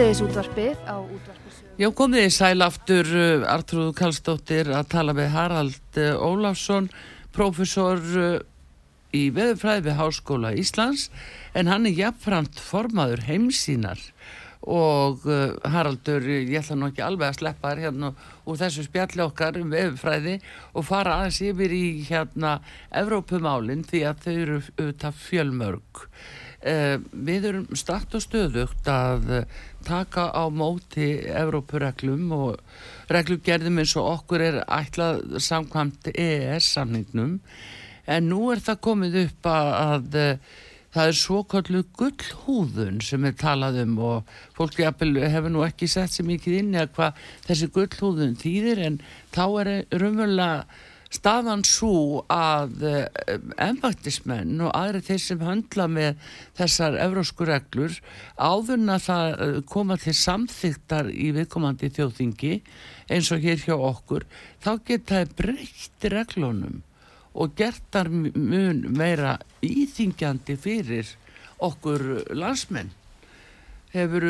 Sýteðis 0.00 0.20
útvarpið 0.24 0.78
á 0.88 0.96
útvarpi 0.96 1.50
sögu. 1.52 1.74
Já, 1.76 1.86
komið 1.92 2.22
í 2.24 2.28
sæl 2.32 2.64
aftur 2.64 3.08
Artrúð 3.52 3.90
Kallstóttir 3.98 4.70
að 4.72 4.86
tala 4.94 5.12
með 5.12 5.28
Harald 5.34 5.98
Óláfsson, 6.24 6.86
profesor 7.36 8.00
uh, 8.16 8.38
í 9.12 9.26
veðurfræði 9.36 9.84
við 9.90 9.98
Háskóla 9.98 10.54
Íslands 10.56 11.10
en 11.52 11.68
hann 11.68 11.84
er 11.84 11.98
jafnframt 12.00 12.64
formaður 12.64 13.26
heimsínar 13.28 14.00
og 14.64 15.28
uh, 15.28 15.60
Haraldur, 15.68 16.24
ég 16.24 16.56
ætla 16.62 16.80
nú 16.80 16.88
ekki 16.88 17.04
alveg 17.04 17.34
að 17.34 17.40
sleppa 17.42 17.74
þér 17.74 17.86
hérna 17.90 18.14
úr 18.48 18.60
þessu 18.64 18.88
spjalli 18.88 19.26
okkar 19.26 19.60
um 19.60 19.68
veðurfræði 19.76 20.38
og 20.72 20.88
fara 20.88 21.20
aðeins 21.20 21.44
yfir 21.44 21.76
í 21.76 21.86
hérna 22.08 22.58
Evrópumálinn 22.88 23.84
því 23.84 24.06
að 24.08 24.24
þau 24.24 24.36
eru 24.38 24.62
auðvitað 24.78 25.26
fjölmörg. 25.28 26.06
Uh, 26.60 26.96
við 27.12 27.46
erum 27.48 27.76
start 27.76 28.12
og 28.16 28.20
stöðugt 28.20 28.88
að 28.92 29.30
uh, 29.38 29.60
taka 29.86 30.30
á 30.32 30.44
móti 30.52 31.10
Evrópureglum 31.26 32.32
og 32.36 33.12
reglugerðum 33.12 33.82
eins 33.82 33.96
og 33.98 34.08
okkur 34.14 34.44
er 34.46 34.58
ætlað 34.64 35.38
samkvæmt 35.42 36.10
EES-samningnum 36.14 37.38
en 38.10 38.28
nú 38.30 38.50
er 38.52 38.62
það 38.64 38.82
komið 38.86 39.16
upp 39.24 39.48
að, 39.50 39.70
að 39.80 40.18
eh, 40.20 40.58
það 40.94 41.10
er 41.10 41.18
svokallu 41.20 41.80
gullhúðun 41.98 43.00
sem 43.06 43.24
er 43.28 43.34
talað 43.38 43.80
um 43.84 43.98
og 44.10 44.36
fólki 44.56 44.86
hefur 44.86 45.52
nú 45.52 45.64
ekki 45.66 45.88
sett 45.90 46.14
sér 46.14 46.26
mikið 46.30 46.60
inn 46.60 46.72
eða 46.74 46.90
hvað 46.96 47.26
þessi 47.46 47.70
gullhúðun 47.76 48.38
þýðir 48.40 48.84
en 48.88 49.00
þá 49.34 49.44
er 49.62 49.72
raunverulega 49.94 50.64
staðan 51.10 51.64
svo 51.66 52.22
að 52.30 52.84
ennvættismenn 53.58 54.60
eh, 54.60 54.66
og 54.66 54.74
aðri 54.78 55.02
þeir 55.08 55.22
sem 55.24 55.42
höndla 55.42 55.86
með 55.90 56.28
þessar 56.58 56.98
evrósku 57.02 57.48
reglur 57.48 57.96
áðurna 58.38 59.00
það 59.02 59.32
eh, 59.32 59.56
koma 59.70 59.98
til 60.00 60.14
samþygtar 60.16 61.10
í 61.10 61.32
viðkomandi 61.36 61.90
þjóðþingi 61.96 62.52
eins 63.10 63.32
og 63.34 63.42
hér 63.42 63.64
hjá 63.64 63.74
okkur 63.74 64.28
þá 64.62 64.70
geta 64.86 65.18
það 65.18 65.34
breytt 65.42 66.08
reglunum 66.14 66.80
og 67.34 67.58
gertar 67.58 68.10
mun 68.10 68.86
meira 68.94 69.36
íþingjandi 69.66 70.56
fyrir 70.58 71.10
okkur 71.62 72.06
landsmenn 72.38 72.94
Hefur 73.90 74.24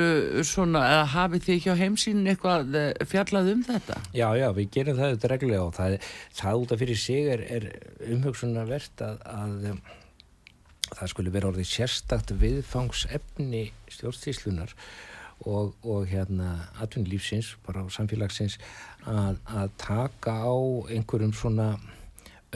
svona, 0.49 0.83
eða 0.88 1.07
hafið 1.12 1.46
þið 1.46 1.59
hjá 1.66 1.73
heimsín 1.77 2.20
eitthvað 2.31 2.77
eh, 2.81 2.90
fjallað 3.09 3.51
um 3.53 3.64
þetta? 3.66 3.99
Já, 4.16 4.29
já, 4.40 4.46
við 4.57 4.70
gerum 4.77 4.96
það 4.96 5.14
þetta 5.14 5.31
reglulega 5.35 5.66
og 5.66 5.75
það, 5.77 5.96
það 6.38 6.62
út 6.62 6.73
af 6.73 6.81
fyrir 6.81 7.01
sig 7.03 7.29
er, 7.35 7.42
er 7.59 7.66
umhugsunarvert 8.09 9.05
að, 9.05 9.18
að 9.29 9.66
um, 9.75 9.83
það 10.94 11.12
skulle 11.12 11.35
vera 11.35 11.51
orðið 11.51 11.68
sérstakt 11.70 12.33
viðfangsefni 12.40 13.64
stjórnstíslunar 13.92 14.73
og, 15.44 15.77
og 15.85 16.09
hérna 16.09 16.55
atvinnlífsins, 16.81 17.55
bara 17.66 17.85
samfélagsins 17.92 18.59
að, 19.09 19.38
að 19.44 19.77
taka 19.81 20.38
á 20.40 20.57
einhverjum 20.92 21.37
svona 21.37 21.75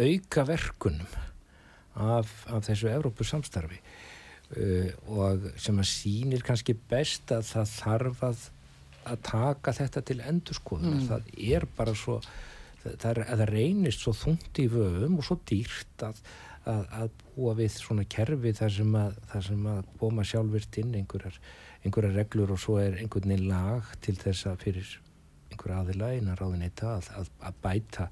auka 0.01 0.45
verkunum 0.49 1.21
af, 1.95 2.33
af 2.51 2.64
þessu 2.67 2.90
Evrópu 2.90 3.29
samstarfi 3.29 3.79
og 4.55 5.47
sem 5.61 5.79
að 5.81 5.90
sýnir 5.90 6.45
kannski 6.47 6.77
best 6.90 7.33
að 7.35 7.47
það 7.51 7.71
þarf 7.75 8.25
að, 8.29 8.49
að 9.11 9.23
taka 9.29 9.75
þetta 9.81 10.03
til 10.09 10.19
endurskoðunar. 10.23 11.01
Mm. 11.01 11.07
Það 11.11 11.31
er 11.51 11.69
bara 11.77 11.95
svo, 11.99 12.19
það, 12.85 12.97
það, 13.03 13.45
er, 13.47 13.53
reynist 13.53 14.05
svo 14.05 14.14
þungt 14.17 14.62
í 14.62 14.69
vöfum 14.73 15.19
og 15.19 15.29
svo 15.29 15.38
dýrt 15.51 16.07
að, 16.07 16.23
að 16.71 17.11
búa 17.35 17.57
við 17.59 17.75
svona 17.77 18.07
kerfi 18.09 18.55
þar 18.57 18.77
sem 18.79 18.99
að, 19.01 19.21
þar 19.33 19.47
sem 19.51 19.69
að 19.75 19.93
koma 20.01 20.27
sjálfvirt 20.29 20.81
inn 20.85 20.97
einhverjar, 21.01 21.40
einhverjar 21.83 22.19
reglur 22.21 22.55
og 22.55 22.62
svo 22.62 22.79
er 22.83 23.01
einhvern 23.01 23.35
veginn 23.35 23.51
lag 23.51 23.93
til 24.05 24.17
þess 24.21 24.49
að 24.53 24.62
fyrir 24.69 24.97
einhver 25.53 25.77
aðila 25.77 26.11
einar 26.14 26.40
ráðin 26.40 26.64
eitt 26.67 26.83
að, 26.87 27.11
að 27.45 27.62
bæta 27.62 28.09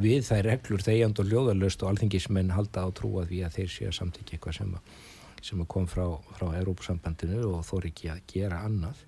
við 0.00 0.24
þær 0.26 0.46
reglur 0.48 0.82
þegjand 0.82 1.20
og 1.22 1.28
ljóðalöst 1.30 1.82
og 1.84 1.92
alþingismenn 1.92 2.54
halda 2.54 2.82
á 2.82 2.88
trúa 2.96 3.24
því 3.28 3.44
að 3.46 3.58
þeir 3.58 3.70
sé 3.70 3.88
að 3.88 3.98
samtíkja 4.00 4.36
eitthvað 4.36 4.58
sem 4.58 4.72
að 4.74 4.96
sem 5.44 5.62
kom 5.70 5.86
frá, 5.90 6.06
frá 6.38 6.48
Európsambandinu 6.58 7.44
og 7.52 7.64
þóri 7.68 7.92
ekki 7.92 8.10
að 8.12 8.26
gera 8.32 8.62
annað 8.64 9.00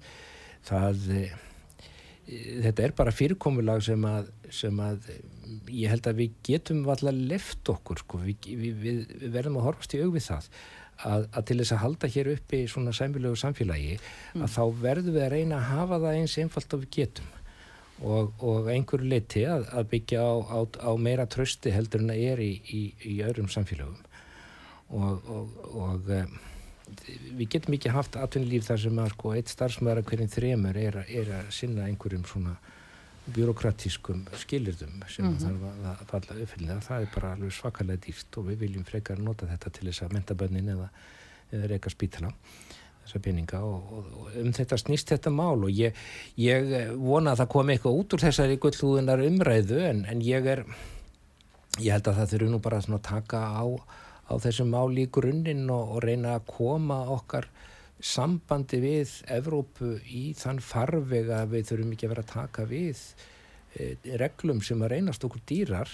það 0.67 1.11
e, 1.17 1.27
þetta 2.67 2.87
er 2.87 2.95
bara 2.99 3.15
fyrirkomulag 3.15 3.85
sem 3.87 4.09
að, 4.09 4.33
sem 4.53 4.81
að 4.83 5.13
ég 5.71 5.93
held 5.93 6.09
að 6.11 6.25
við 6.25 6.41
getum 6.47 6.83
allar 6.91 7.15
left 7.15 7.71
okkur 7.71 8.03
sko. 8.03 8.25
við, 8.25 8.51
við, 8.59 8.83
við 8.83 9.31
verðum 9.31 9.61
að 9.61 9.71
horfast 9.71 9.95
í 9.95 10.03
augvið 10.03 10.27
það 10.27 10.51
að, 11.05 11.27
að 11.31 11.47
til 11.49 11.59
þess 11.61 11.77
að 11.77 11.83
halda 11.85 12.11
hér 12.17 12.33
uppi 12.35 12.63
svona 12.71 12.95
sæmilögu 12.97 13.39
samfélagi 13.41 13.97
mm. 13.99 14.43
að 14.43 14.53
þá 14.57 14.63
verðum 14.83 15.17
við 15.17 15.27
að 15.27 15.33
reyna 15.37 15.61
að 15.61 15.71
hafa 15.73 16.01
það 16.05 16.21
eins 16.21 16.37
einfalt 16.43 16.77
og 16.77 16.85
við 16.85 16.93
getum 16.99 17.33
og, 17.97 18.33
og 18.45 18.71
einhverju 18.73 19.09
leiti 19.09 19.45
að, 19.49 19.69
að 19.73 19.89
byggja 19.93 20.25
á, 20.25 20.35
á, 20.53 20.59
á 20.85 20.91
meira 21.01 21.29
trösti 21.31 21.73
heldur 21.73 22.05
en 22.05 22.13
að 22.13 22.25
er 22.33 22.43
í, 22.45 22.53
í, 22.69 22.83
í 23.13 23.15
öðrum 23.25 23.49
samfélagum 23.53 24.03
og, 24.91 25.29
og, 25.31 25.59
og 25.75 26.11
um, 26.17 26.39
við 27.37 27.49
getum 27.57 27.75
ekki 27.77 27.93
haft 27.95 28.17
atvinnulíf 28.21 28.69
þar 28.69 28.81
sem 28.85 29.03
að 29.03 29.13
sko, 29.17 29.35
eitt 29.35 29.53
starfsmæðar 29.53 30.03
að 30.03 30.09
hverjum 30.11 30.33
þremur 30.37 30.81
er, 30.81 30.99
er 31.09 31.33
að 31.41 31.53
sinna 31.57 31.89
einhverjum 31.91 32.27
svona 32.29 32.57
byråkratískum 33.35 34.23
skilirðum 34.39 35.03
sem 35.11 35.25
mm 35.27 35.33
-hmm. 35.33 35.43
þarf 35.43 35.63
að, 35.67 35.87
að 35.91 36.07
falla 36.11 36.43
uppfylgna 36.43 36.81
það 36.81 37.03
er 37.03 37.09
bara 37.15 37.33
alveg 37.35 37.53
svakalega 37.53 38.03
dýrt 38.07 38.39
og 38.39 38.47
við 38.47 38.59
viljum 38.59 38.85
frekar 38.85 39.19
nota 39.19 39.47
þetta 39.47 39.71
til 39.71 39.89
þess 39.89 40.03
að 40.03 40.13
menta 40.13 40.35
bönnin 40.35 40.69
eða, 40.69 40.89
eða 41.51 41.71
reyka 41.73 41.91
spítala 41.91 42.33
þessa 43.05 43.23
peninga 43.23 43.63
og, 43.63 43.93
og, 43.93 44.05
og 44.21 44.37
um 44.43 44.53
þetta 44.53 44.79
snýst 44.79 45.11
þetta 45.11 45.31
mál 45.31 45.65
og 45.65 45.71
ég, 45.71 45.95
ég 46.37 46.95
vona 46.95 47.33
að 47.33 47.43
það 47.43 47.53
komi 47.55 47.73
eitthvað 47.73 47.99
út 47.99 48.15
úr 48.15 48.25
þessari 48.27 48.59
gullhúðunar 48.63 49.27
umræðu 49.27 49.83
en, 49.91 50.05
en 50.05 50.23
ég 50.23 50.47
er 50.47 50.65
ég 51.81 51.93
held 51.93 52.09
að 52.09 52.19
það 52.21 52.31
þurfu 52.33 52.51
nú 52.51 52.61
bara 52.63 52.79
að 52.79 53.03
taka 53.03 53.43
á 53.43 53.67
á 54.27 54.35
þessum 54.43 54.73
máli 54.75 55.07
í 55.07 55.13
grunninn 55.13 55.69
og, 55.71 55.97
og 55.97 56.05
reyna 56.05 56.37
að 56.37 56.49
koma 56.51 57.01
okkar 57.15 57.49
sambandi 58.03 58.81
við 58.83 59.15
Evrópu 59.33 59.97
í 60.13 60.29
þann 60.37 60.61
farvega 60.65 61.43
að 61.45 61.57
við 61.57 61.71
þurfum 61.71 61.97
ekki 61.97 62.07
að 62.09 62.15
vera 62.15 62.27
að 62.27 62.35
taka 62.35 62.69
við 62.69 63.03
e, 63.73 63.91
reglum 64.21 64.63
sem 64.65 64.85
að 64.85 64.93
reynast 64.93 65.25
okkur 65.25 65.43
dýrar 65.49 65.89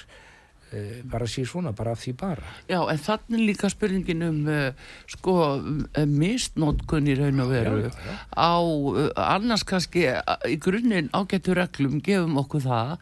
e, 0.72 1.02
bara 1.12 1.28
síð 1.30 1.46
svona, 1.52 1.74
bara 1.78 1.94
af 1.94 2.02
því 2.02 2.14
bara. 2.18 2.56
Já, 2.66 2.80
en 2.90 3.02
þannig 3.06 3.46
líka 3.52 3.70
spurningin 3.70 4.26
um 4.26 4.40
uh, 4.50 4.90
sko, 5.14 5.36
mistnótkun 6.10 7.10
í 7.12 7.16
raun 7.20 7.44
og 7.44 7.52
veru. 7.54 7.80
já, 7.84 7.90
já, 7.92 8.10
já. 8.10 8.18
á 8.34 8.54
annars 9.36 9.66
kannski 9.68 10.08
í 10.50 10.58
grunninn 10.62 11.12
ágættu 11.14 11.54
reglum 11.54 12.00
gefum 12.02 12.40
okkur 12.42 12.66
það. 12.66 12.96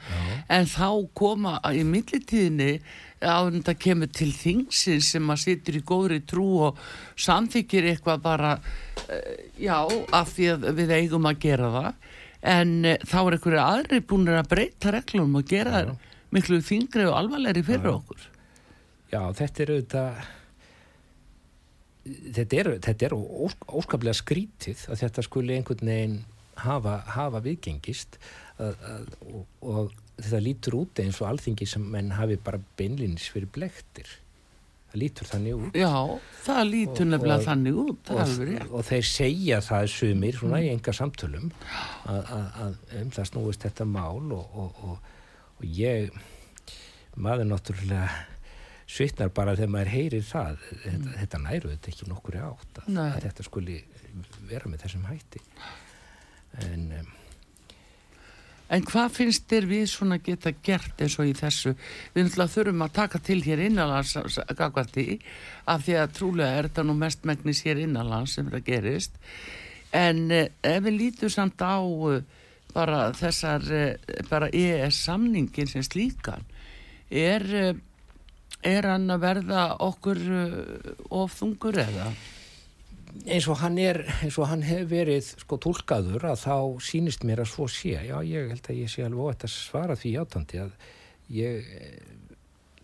En 0.52 0.68
þá 0.68 0.90
koma 1.16 1.56
í 1.72 1.86
millitíðinni 1.88 2.74
að 3.20 3.50
þetta 3.58 3.74
kemur 3.84 4.10
til 4.16 4.30
þingsin 4.32 5.02
sem 5.04 5.32
að 5.32 5.42
situr 5.44 5.76
í 5.76 5.82
góðri 5.86 6.20
trú 6.28 6.46
og 6.68 6.80
samþykir 7.20 7.90
eitthvað 7.92 8.24
bara 8.24 8.54
uh, 8.56 9.36
já, 9.60 9.76
af 10.16 10.32
því 10.36 10.50
að 10.54 10.66
við 10.80 10.94
eigum 10.96 11.28
að 11.28 11.40
gera 11.44 11.70
það 11.76 11.92
en 12.54 12.74
uh, 12.88 12.96
þá 13.04 13.18
er 13.20 13.36
einhverju 13.36 13.62
aðri 13.66 14.02
búin 14.08 14.32
að 14.32 14.50
breyta 14.54 14.94
reglum 14.96 15.36
og 15.36 15.48
gera 15.52 15.84
já. 15.84 15.94
miklu 16.32 16.60
þingri 16.64 17.08
og 17.10 17.16
alvarleiri 17.20 17.64
fyrir 17.66 17.90
já. 17.90 17.96
okkur 17.98 18.28
Já, 19.10 19.22
þetta 19.34 19.64
er 19.64 19.72
auðvitað 19.74 20.28
þetta 22.10 22.60
er, 22.60 22.68
þetta 22.86 23.08
er 23.08 23.16
óskaplega 23.16 24.16
skrítið 24.16 24.84
að 24.88 25.02
þetta 25.02 25.24
skuli 25.26 25.56
einhvern 25.58 25.90
veginn 25.92 26.20
hafa, 26.60 27.00
hafa 27.16 27.42
viðgengist 27.44 28.16
að, 28.60 28.78
að, 28.92 29.10
og, 29.28 29.42
og 29.60 29.98
þetta 30.24 30.40
lítur 30.44 30.76
út 30.80 31.00
eins 31.02 31.20
og 31.22 31.28
alþingi 31.30 31.66
sem 31.68 31.82
menn 31.90 32.10
hafi 32.16 32.36
bara 32.36 32.60
beinlinis 32.78 33.28
fyrir 33.32 33.48
blektir 33.54 34.08
það 34.90 34.98
lítur 35.04 35.28
þannig 35.30 35.54
út. 35.54 35.76
Já, 35.78 35.90
það 36.44 36.64
lítur 36.70 37.04
Og- 37.06 37.10
nefnilega 37.12 37.38
og- 37.38 37.46
þannig 37.46 37.76
út, 37.84 38.10
og, 38.10 38.72
og 38.74 38.84
þeir 38.88 39.04
segja 39.06 39.60
það 39.62 39.84
sumir 39.92 40.32
svona 40.40 40.58
Mm. 40.58 40.64
í 40.66 40.72
enga 40.74 40.92
samtölum 40.98 41.50
að, 42.06 42.76
um 43.00 43.10
það 43.14 43.28
snúist 43.30 43.62
þetta 43.68 43.86
mál 43.86 44.32
og, 44.32 44.50
og, 44.54 44.82
og, 44.82 44.98
og 45.60 45.64
ég 45.64 46.10
maður 47.16 47.46
náttúrulega 47.52 48.10
svitnar 48.90 49.30
bara 49.30 49.54
þegar 49.54 49.70
maður 49.76 49.92
heyrir 49.94 50.22
það. 50.26 50.58
Þetta, 50.82 51.14
þetta 51.20 51.38
næru 51.44 51.70
þetta 51.70 51.92
ekki 51.92 52.08
nokkur 52.10 52.40
átt 52.42 52.80
að, 52.82 52.88
Mm. 52.90 52.98
Að 53.14 53.22
þetta 53.28 53.44
skuli 53.46 53.84
vera 54.50 54.66
með 54.66 54.82
þessum 54.82 55.04
hætti. 55.06 55.40
En 56.66 56.92
um, 56.98 57.06
En 58.70 58.84
hvað 58.86 59.14
finnst 59.16 59.48
þér 59.50 59.66
við 59.66 59.86
svona 59.90 60.20
geta 60.22 60.52
gert 60.62 61.00
eins 61.02 61.16
og 61.18 61.26
í 61.26 61.34
þessu? 61.34 61.72
Við 62.14 62.26
náttúrulega 62.26 62.54
þurfum 62.54 62.84
að 62.86 62.92
taka 63.00 63.20
til 63.26 63.40
hér 63.42 63.64
innanlands 63.66 64.16
af 64.16 65.86
því 65.86 65.96
að 65.98 66.12
trúlega 66.14 66.58
er 66.58 66.68
þetta 66.68 66.84
nú 66.86 66.94
mest 66.98 67.26
megnis 67.26 67.64
hér 67.66 67.82
innanlands 67.82 68.36
sem 68.36 68.46
þetta 68.46 68.62
gerist. 68.68 69.18
En 69.90 70.28
eh, 70.30 70.52
ef 70.62 70.84
við 70.86 70.98
lítum 71.00 71.32
samt 71.34 71.58
á 71.58 71.82
eh, 71.82 72.22
bara 72.74 73.10
þessar, 73.18 73.66
eh, 73.74 74.24
bara 74.30 74.50
EES 74.54 75.02
samningin 75.06 75.70
sem 75.70 75.82
slíkan, 75.82 76.46
er, 77.10 77.74
er 78.62 78.86
hann 78.86 79.10
að 79.10 79.24
verða 79.24 79.64
okkur 79.82 80.20
eh, 80.20 80.92
of 81.10 81.34
þungur 81.40 81.82
eða? 81.82 82.12
Eins 83.26 83.46
og 83.50 83.60
hann 83.60 83.78
er 83.80 84.02
eins 84.20 84.38
og 84.40 84.48
hann 84.50 84.62
hefur 84.66 84.88
verið 84.90 85.28
sko 85.42 85.58
tólkaður 85.60 86.26
að 86.30 86.42
þá 86.44 86.56
sýnist 86.86 87.26
mér 87.26 87.44
að 87.44 87.52
svo 87.52 87.68
sé. 87.70 87.96
Já 88.08 88.16
ég 88.26 88.50
held 88.52 88.70
að 88.70 88.80
ég 88.80 88.92
sé 88.92 89.04
alveg 89.06 89.30
óætt 89.30 89.46
að 89.48 89.54
svara 89.54 89.98
því 89.98 90.14
játandi 90.16 90.62
að 90.64 90.74
ég 91.34 91.70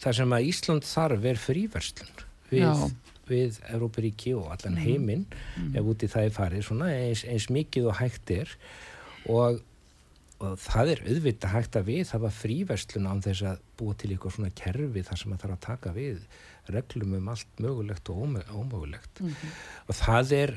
það 0.03 0.18
sem 0.20 0.37
að 0.37 0.49
Ísland 0.51 0.87
þarf 0.87 1.29
er 1.31 1.41
fríverslun 1.41 2.24
við, 2.51 2.64
Já. 2.64 2.91
við 3.31 3.61
Európaríki 3.72 4.35
og 4.37 4.51
allan 4.55 4.79
heiminn 4.81 5.24
ef 5.72 5.89
úti 5.89 6.11
það 6.11 6.29
er 6.29 6.37
farið 6.37 6.66
svona 6.68 6.91
eins, 6.95 7.24
eins 7.27 7.49
mikið 7.53 7.91
og 7.91 7.99
hægt 8.01 8.35
er. 8.35 8.53
Og, 9.27 9.62
og 10.45 10.59
það 10.61 10.91
er 10.93 11.01
auðvitað 11.09 11.53
hægt 11.55 11.76
að 11.80 11.87
við 11.89 12.11
hafa 12.12 12.30
fríverslun 12.37 13.07
án 13.09 13.22
þess 13.24 13.43
að 13.49 13.61
búa 13.80 13.95
til 13.97 14.11
eitthvað 14.12 14.34
svona 14.37 14.51
kerfi 14.59 15.03
þar 15.09 15.20
sem 15.22 15.32
að 15.32 15.43
þarf 15.45 15.55
að 15.57 15.62
taka 15.66 15.93
við 15.97 16.26
reglum 16.74 17.14
um 17.16 17.28
allt 17.32 17.62
mögulegt 17.62 18.11
og 18.12 18.24
ómö- 18.26 18.49
ómögulegt. 18.53 19.22
Og 19.89 19.95
það 19.97 20.32
er 20.43 20.53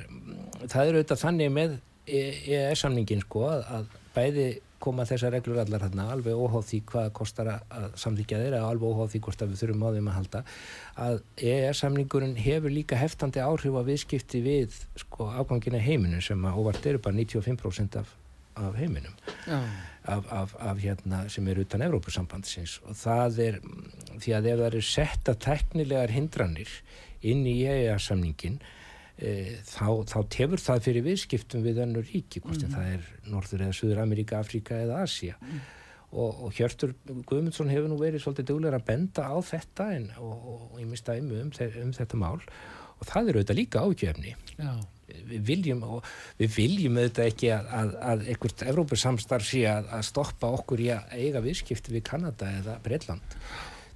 það 0.68 0.82
er 0.90 0.98
auðvitað 1.00 1.24
þannig 1.24 1.54
með 1.56 1.78
EES-samningin 2.10 3.22
sko 3.24 3.46
að, 3.54 3.88
bæði 4.16 4.48
koma 4.80 5.04
þessar 5.06 5.34
reglur 5.36 5.60
allar 5.62 5.84
hérna 5.84 6.06
alveg 6.14 6.34
óháð 6.40 6.64
því 6.70 6.78
hvað 6.88 7.04
það 7.06 7.14
kostar 7.20 7.50
að- 7.52 7.90
samþykja 8.00 8.38
þeirra 8.42 8.62
alveg 8.70 8.94
óháð 8.96 9.10
því 9.14 9.20
hvort 9.26 9.42
að 9.44 9.50
við 9.52 9.62
þurfum 9.64 9.84
á 9.84 9.90
þeim 9.96 10.08
að 10.12 10.18
halda 10.20 10.42
að 11.06 11.18
EES-samningurinn 11.52 12.38
hefur 12.40 12.72
líka 12.74 13.00
heftandi 13.00 13.44
áhrif 13.44 13.76
á 13.76 13.84
viðskipti 13.90 14.42
við 14.46 14.78
sko 15.04 15.28
afgangina 15.36 15.82
heiminu 15.84 16.22
sem 16.24 16.42
að 16.48 16.58
óvart 16.64 16.86
eru 16.90 17.02
bara 17.04 17.16
95% 17.20 18.00
af, 18.02 18.16
af 18.60 18.76
heiminum 18.80 19.16
af, 20.10 20.24
af, 20.32 20.56
af 20.60 20.82
hérna 20.82 21.28
sem 21.30 21.48
er 21.48 21.60
utan 21.60 21.82
Evrópusambandsins. 21.86 22.80
Og 22.84 22.98
það 22.98 23.40
er 23.46 23.60
mm, 23.62 24.20
því 24.20 24.36
að 24.36 24.50
ef 24.52 24.60
það 24.60 24.68
eru 24.72 24.84
setta 24.86 25.36
teknilegar 25.48 26.14
hindranir 26.14 26.76
inn 27.22 27.44
í 27.48 27.58
EEA-samningin 27.68 28.60
e, 29.18 29.34
þá, 29.68 30.06
þá 30.08 30.20
tefur 30.32 30.64
það 30.64 30.86
fyrir 30.88 31.06
viðskiptum 31.10 31.66
við 31.66 31.84
önnur 31.86 32.08
ríki, 32.08 32.42
hvort 32.44 32.62
sem 32.62 32.72
það 32.74 32.94
er 32.96 33.10
Norður 33.30 33.66
eða 33.68 33.78
Suður 33.80 34.04
Ameríka, 34.06 34.40
Afríka 34.40 34.80
eða 34.86 35.04
Asia 35.04 35.36
og, 36.10 36.46
og 36.46 36.54
Hjörtur 36.58 36.96
Guðmundsson 37.06 37.70
hefur 37.70 37.92
nú 37.92 38.00
verið 38.00 38.24
svolítið 38.24 38.48
duglegur 38.50 38.80
að 38.80 38.88
benda 38.88 39.28
á 39.30 39.38
þetta 39.46 39.90
en, 39.98 40.08
og, 40.18 40.32
og, 40.38 40.62
og 40.72 40.80
ég 40.82 40.90
mista 40.90 41.18
um, 41.20 41.34
um, 41.44 41.52
um 41.84 41.92
þetta 42.00 42.22
mál. 42.22 42.40
Og 43.00 43.08
það 43.08 43.30
er 43.30 43.38
auðvitað 43.40 43.60
líka 43.60 43.84
ágefni 43.86 44.34
Já. 44.58 44.72
Við 45.30 45.42
viljum, 45.50 45.84
og 45.98 46.08
við 46.40 46.54
viljum 46.56 47.00
auðvitað 47.00 47.32
ekki 47.32 47.52
að, 47.56 47.72
að, 47.80 47.96
að 48.12 48.26
einhvert 48.34 48.66
Evrópusamstarf 48.74 49.50
sé 49.50 49.66
að, 49.72 49.90
að 49.98 50.06
stoppa 50.10 50.52
okkur 50.60 50.86
í 50.86 50.92
að 50.96 51.16
eiga 51.18 51.44
viðskipti 51.46 51.96
við 51.96 52.06
Kanada 52.12 52.52
eða 52.60 52.78
Breitland 52.86 53.38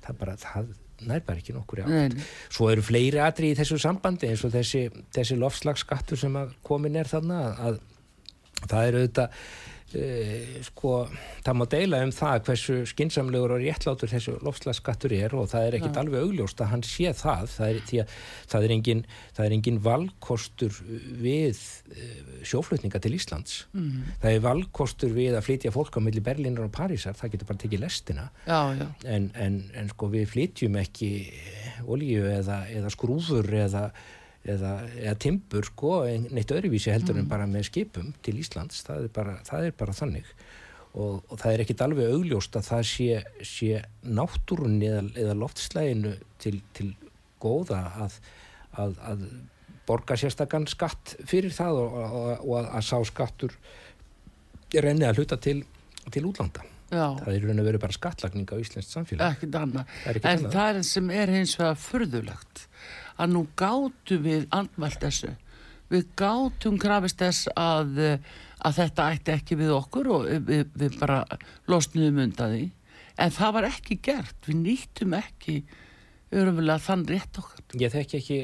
það 0.03 0.19
bara, 0.19 0.37
það 0.39 0.71
nær 1.03 1.23
bara 1.27 1.41
ekki 1.41 1.55
nokkur 1.55 1.83
átt. 1.83 2.17
Svo 2.53 2.69
eru 2.71 2.83
fleiri 2.85 3.19
atri 3.23 3.51
í 3.51 3.57
þessu 3.57 3.79
sambandi 3.81 4.29
eins 4.29 4.43
og 4.47 4.53
þessi, 4.53 4.85
þessi 5.15 5.37
lofslagsskattur 5.39 6.19
sem 6.19 6.35
að 6.39 6.53
komin 6.65 6.99
er 6.99 7.09
þarna 7.09 7.39
að, 7.49 7.79
að 8.63 8.67
það 8.69 8.89
eru 8.89 9.03
auðvitað 9.03 9.39
sko, 10.65 10.93
það 11.45 11.57
má 11.59 11.65
deila 11.69 11.99
um 12.05 12.11
það 12.13 12.39
hversu 12.47 12.75
skinsamlegur 12.89 13.53
og 13.55 13.61
réttlátur 13.61 14.11
þessu 14.11 14.35
lofslagsskattur 14.45 15.13
er 15.15 15.35
og 15.37 15.49
það 15.51 15.67
er 15.67 15.77
ekkit 15.77 15.99
alveg 16.01 16.25
augljóst 16.25 16.63
að 16.63 16.71
hann 16.71 16.85
sé 16.87 17.13
það. 17.17 17.45
Það 17.53 17.69
er, 17.69 17.81
að 18.03 18.15
það 18.53 18.67
er 18.67 18.75
engin, 18.77 19.03
það 19.37 19.45
er 19.45 19.55
engin 19.57 19.79
valkostur 19.85 20.79
við 21.23 21.61
e, 21.93 22.09
sjóflutninga 22.47 23.03
til 23.03 23.13
Íslands. 23.17 23.59
Mm. 23.73 24.09
það 24.23 24.37
er 24.37 24.43
valkostur 24.47 25.13
við 25.13 25.37
að 25.37 25.45
flytja 25.49 25.73
fólk 25.75 25.99
á 25.99 26.05
milli 26.05 26.23
Berlínar 26.23 26.67
og 26.67 26.73
Parísar, 26.73 27.17
það 27.19 27.35
getur 27.35 27.51
bara 27.51 27.63
tekið 27.65 27.85
lestina. 27.85 28.27
Já, 28.47 28.59
já. 28.79 28.87
en, 29.15 29.29
en, 29.39 29.61
en 29.77 29.93
sko 29.93 30.09
við 30.13 30.27
flytjum 30.33 30.81
ekki 30.81 31.13
olíu 31.91 32.25
eða, 32.31 32.63
eða 32.71 32.91
skrúfur 32.93 33.49
eða, 33.63 33.89
eða, 34.43 34.73
eða 34.99 35.15
timbur 35.23 35.67
sko, 35.69 35.93
neitt 36.33 36.51
öðruvísi 36.51 36.91
heldur 36.93 37.19
en 37.21 37.29
bara 37.31 37.47
með 37.49 37.69
skipum 37.69 38.11
til 38.25 38.35
Íslands, 38.41 38.83
það 38.87 39.07
er 39.07 39.15
bara, 39.15 39.37
það 39.47 39.69
er 39.69 39.77
bara 39.79 39.95
þannig 39.95 40.33
og, 40.93 41.23
og 41.27 41.39
það 41.39 41.53
er 41.53 41.63
ekkit 41.63 41.83
alveg 41.85 42.11
augljóst 42.13 42.57
að 42.59 42.67
það 42.69 42.83
sé, 42.89 43.21
sé 43.47 43.81
náttúrunni 44.03 44.89
eða, 44.91 45.05
eða 45.23 45.37
loftslæginu 45.39 46.13
til, 46.43 46.59
til 46.77 46.91
góða 47.43 47.81
að, 48.05 48.19
að, 48.79 48.99
að 49.09 49.25
borga 49.87 50.17
sérstakann 50.19 50.67
skatt 50.71 51.15
fyrir 51.27 51.53
það 51.55 51.81
og, 51.81 51.97
og, 52.03 52.27
og 52.45 52.59
að, 52.61 52.85
sá 52.87 52.99
skattur 53.09 53.55
renni 54.73 55.07
að 55.07 55.21
hluta 55.21 55.39
til, 55.41 55.61
til 56.13 56.27
útlanda 56.29 56.63
Já. 56.93 57.07
það 57.23 57.31
er 57.33 57.47
raun 57.47 57.63
og 57.63 57.67
veru 57.67 57.81
bara 57.81 57.95
skattlagning 57.95 58.51
á 58.53 58.55
Íslands 58.61 58.91
samfélag. 58.93 59.39
Það 59.41 60.19
En 60.19 60.27
annað. 60.29 60.51
það 60.53 60.77
er 60.77 60.83
sem 60.85 61.09
er 61.09 61.31
hins 61.33 61.55
vegar 61.57 61.79
furðulegt 61.81 62.67
að 63.17 63.33
nú 63.35 63.45
gátum 63.59 64.23
við 64.25 64.47
andmælt 64.55 65.01
þessu. 65.03 65.33
Við 65.93 66.09
gátum 66.17 66.79
krafist 66.81 67.21
þess 67.21 67.49
að, 67.59 67.97
eh, 68.01 68.19
að 68.65 68.79
þetta 68.79 69.09
ætti 69.13 69.35
ekki 69.35 69.59
við 69.59 69.73
okkur 69.75 70.09
og 70.15 70.27
við, 70.47 70.65
við 70.73 70.99
bara 70.99 71.23
losnum 71.69 72.21
undan 72.23 72.55
því. 72.55 72.63
En 73.21 73.33
það 73.33 73.53
var 73.53 73.69
ekki 73.69 73.99
gert. 74.01 74.37
Við 74.47 74.61
nýttum 74.63 75.13
ekki 75.19 75.57
örumlega 76.33 76.81
þann 76.81 77.05
rétt 77.09 77.37
okkar. 77.37 77.61
Ég 77.77 77.93
þekki 77.93 78.19
ekki 78.19 78.39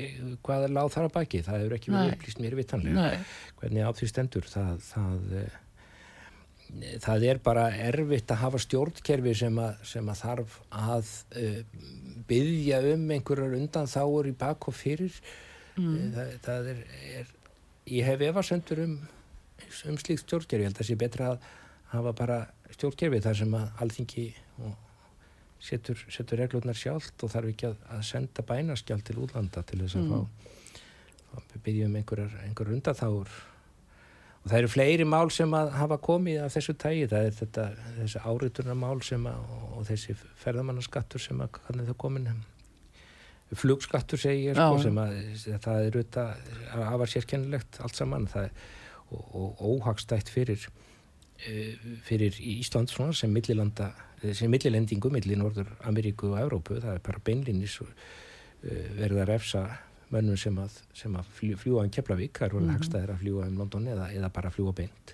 hvað 0.46 0.68
er 0.68 0.76
láð 0.76 0.92
þar 0.94 1.08
að 1.08 1.16
baki, 1.16 1.42
það 1.46 1.64
hefur 1.64 1.78
ekki 1.80 1.94
verið 1.96 2.14
upplýst 2.14 2.44
mér 2.44 2.58
vitanlega. 2.60 3.08
Nei, 3.08 3.26
Hvernig 3.62 3.90
á 3.90 3.92
því 3.98 4.10
stendur, 4.12 4.50
það, 4.50 4.84
það, 4.92 5.34
eh, 5.40 5.58
það 7.04 7.26
er 7.32 7.40
bara 7.44 7.68
erfitt 7.74 8.32
að 8.32 8.42
hafa 8.44 8.62
stjórnkerfi 8.62 9.36
sem 9.42 9.62
að, 9.62 9.78
sem 9.92 10.10
að 10.12 10.20
þarf 10.24 10.58
að 10.70 11.14
uh, 11.42 11.62
byggja 12.30 12.82
um 12.94 13.06
einhverjar 13.16 13.56
undan 13.58 13.90
þáur 13.90 14.30
í 14.30 14.36
bak 14.38 14.70
og 14.70 14.78
fyrir. 14.78 15.16
Mm. 15.80 16.12
Það, 16.16 16.36
það 16.46 16.70
er, 16.74 16.84
er, 17.22 17.32
ég 17.90 18.10
hef 18.10 18.26
efasendur 18.30 18.84
um, 18.86 19.00
um 19.90 19.98
slíkt 20.02 20.26
stjórnkerfi, 20.28 20.62
ég 20.62 20.70
held 20.70 20.78
að 20.78 20.84
það 20.84 20.92
sé 20.92 21.00
betra 21.00 21.34
að 21.34 21.50
hafa 21.96 22.14
bara 22.22 22.40
stjórnkerfi 22.76 23.24
þar 23.26 23.42
sem 23.42 23.58
að 23.58 23.84
alþingi 23.86 24.28
og 24.66 24.74
setur, 25.60 26.06
setur 26.14 26.44
reglurnar 26.44 26.78
sjálft 26.78 27.26
og 27.26 27.34
þarf 27.34 27.54
ekki 27.54 27.70
að, 27.72 27.80
að 27.96 28.04
senda 28.08 28.46
bænaskjald 28.46 29.06
til 29.08 29.18
útlanda 29.26 29.64
til 29.68 29.82
þess 29.82 29.98
að 30.00 30.12
fá, 30.12 30.52
fá 31.34 31.58
byggjum 31.66 31.98
einhverjar, 32.00 32.36
einhverjar 32.46 32.78
undanþáur 32.78 33.34
og 34.44 34.52
það 34.52 34.58
eru 34.62 34.72
fleiri 34.72 35.08
mál 35.08 35.32
sem 35.34 35.54
að 35.56 35.74
hafa 35.78 35.98
komið 36.04 36.44
af 36.46 36.54
þessu 36.56 36.76
tægi, 36.80 37.10
það 37.12 37.26
er 37.28 37.36
þetta 37.40 37.66
þessi 37.98 38.24
áritunarmál 38.24 39.02
sem 39.06 39.28
að 39.30 39.58
og 39.80 39.86
þessi 39.88 40.16
ferðamannaskattur 40.42 41.24
sem 41.24 41.44
að 41.44 41.60
hvernig 41.60 41.90
það 41.90 42.00
komin 42.04 42.30
flugskattur 43.58 44.20
segi 44.22 44.50
ég 44.50 44.58
sko 44.58 44.78
sem 44.84 44.98
að 45.02 45.16
það 45.64 45.86
er 45.86 45.96
auðvitað 45.96 46.52
að 46.76 46.84
hafa 46.92 47.08
sérkennilegt 47.10 47.80
allt 47.82 47.98
saman. 47.98 48.28
Það 48.30 48.52
og, 49.10 49.24
og 49.34 49.62
óhagstætt 49.72 50.30
fyrir 50.30 50.68
eh, 51.48 51.74
fyrir 52.06 52.36
Ísland 52.38 52.92
svona 52.92 53.16
sem 53.18 53.32
millilanda 53.34 53.92
sem 54.36 54.52
millilendingu 54.52 55.10
milli 55.14 55.38
Norður 55.40 55.72
Ameríku 55.88 56.34
og 56.34 56.42
Evrópu, 56.44 56.78
það 56.84 56.98
er 56.98 57.06
bara 57.06 57.24
beinlinnis 57.26 57.80
verið 58.62 59.22
að 59.24 59.30
refsa 59.30 59.62
mönnum 60.14 60.38
sem 60.40 60.56
að, 60.62 60.78
sem 60.98 61.16
að 61.20 61.34
fljú, 61.38 61.58
fljúa 61.62 61.84
um 61.86 61.92
Keflavík, 61.94 62.34
það 62.38 62.48
er 62.48 62.56
orðið 62.60 62.76
hagstæðir 62.76 63.14
að 63.14 63.22
fljúa 63.24 63.50
um 63.50 63.60
London 63.62 63.90
eða, 63.94 64.08
eða 64.18 64.32
bara 64.34 64.54
fljúa 64.54 64.74
beint. 64.78 65.14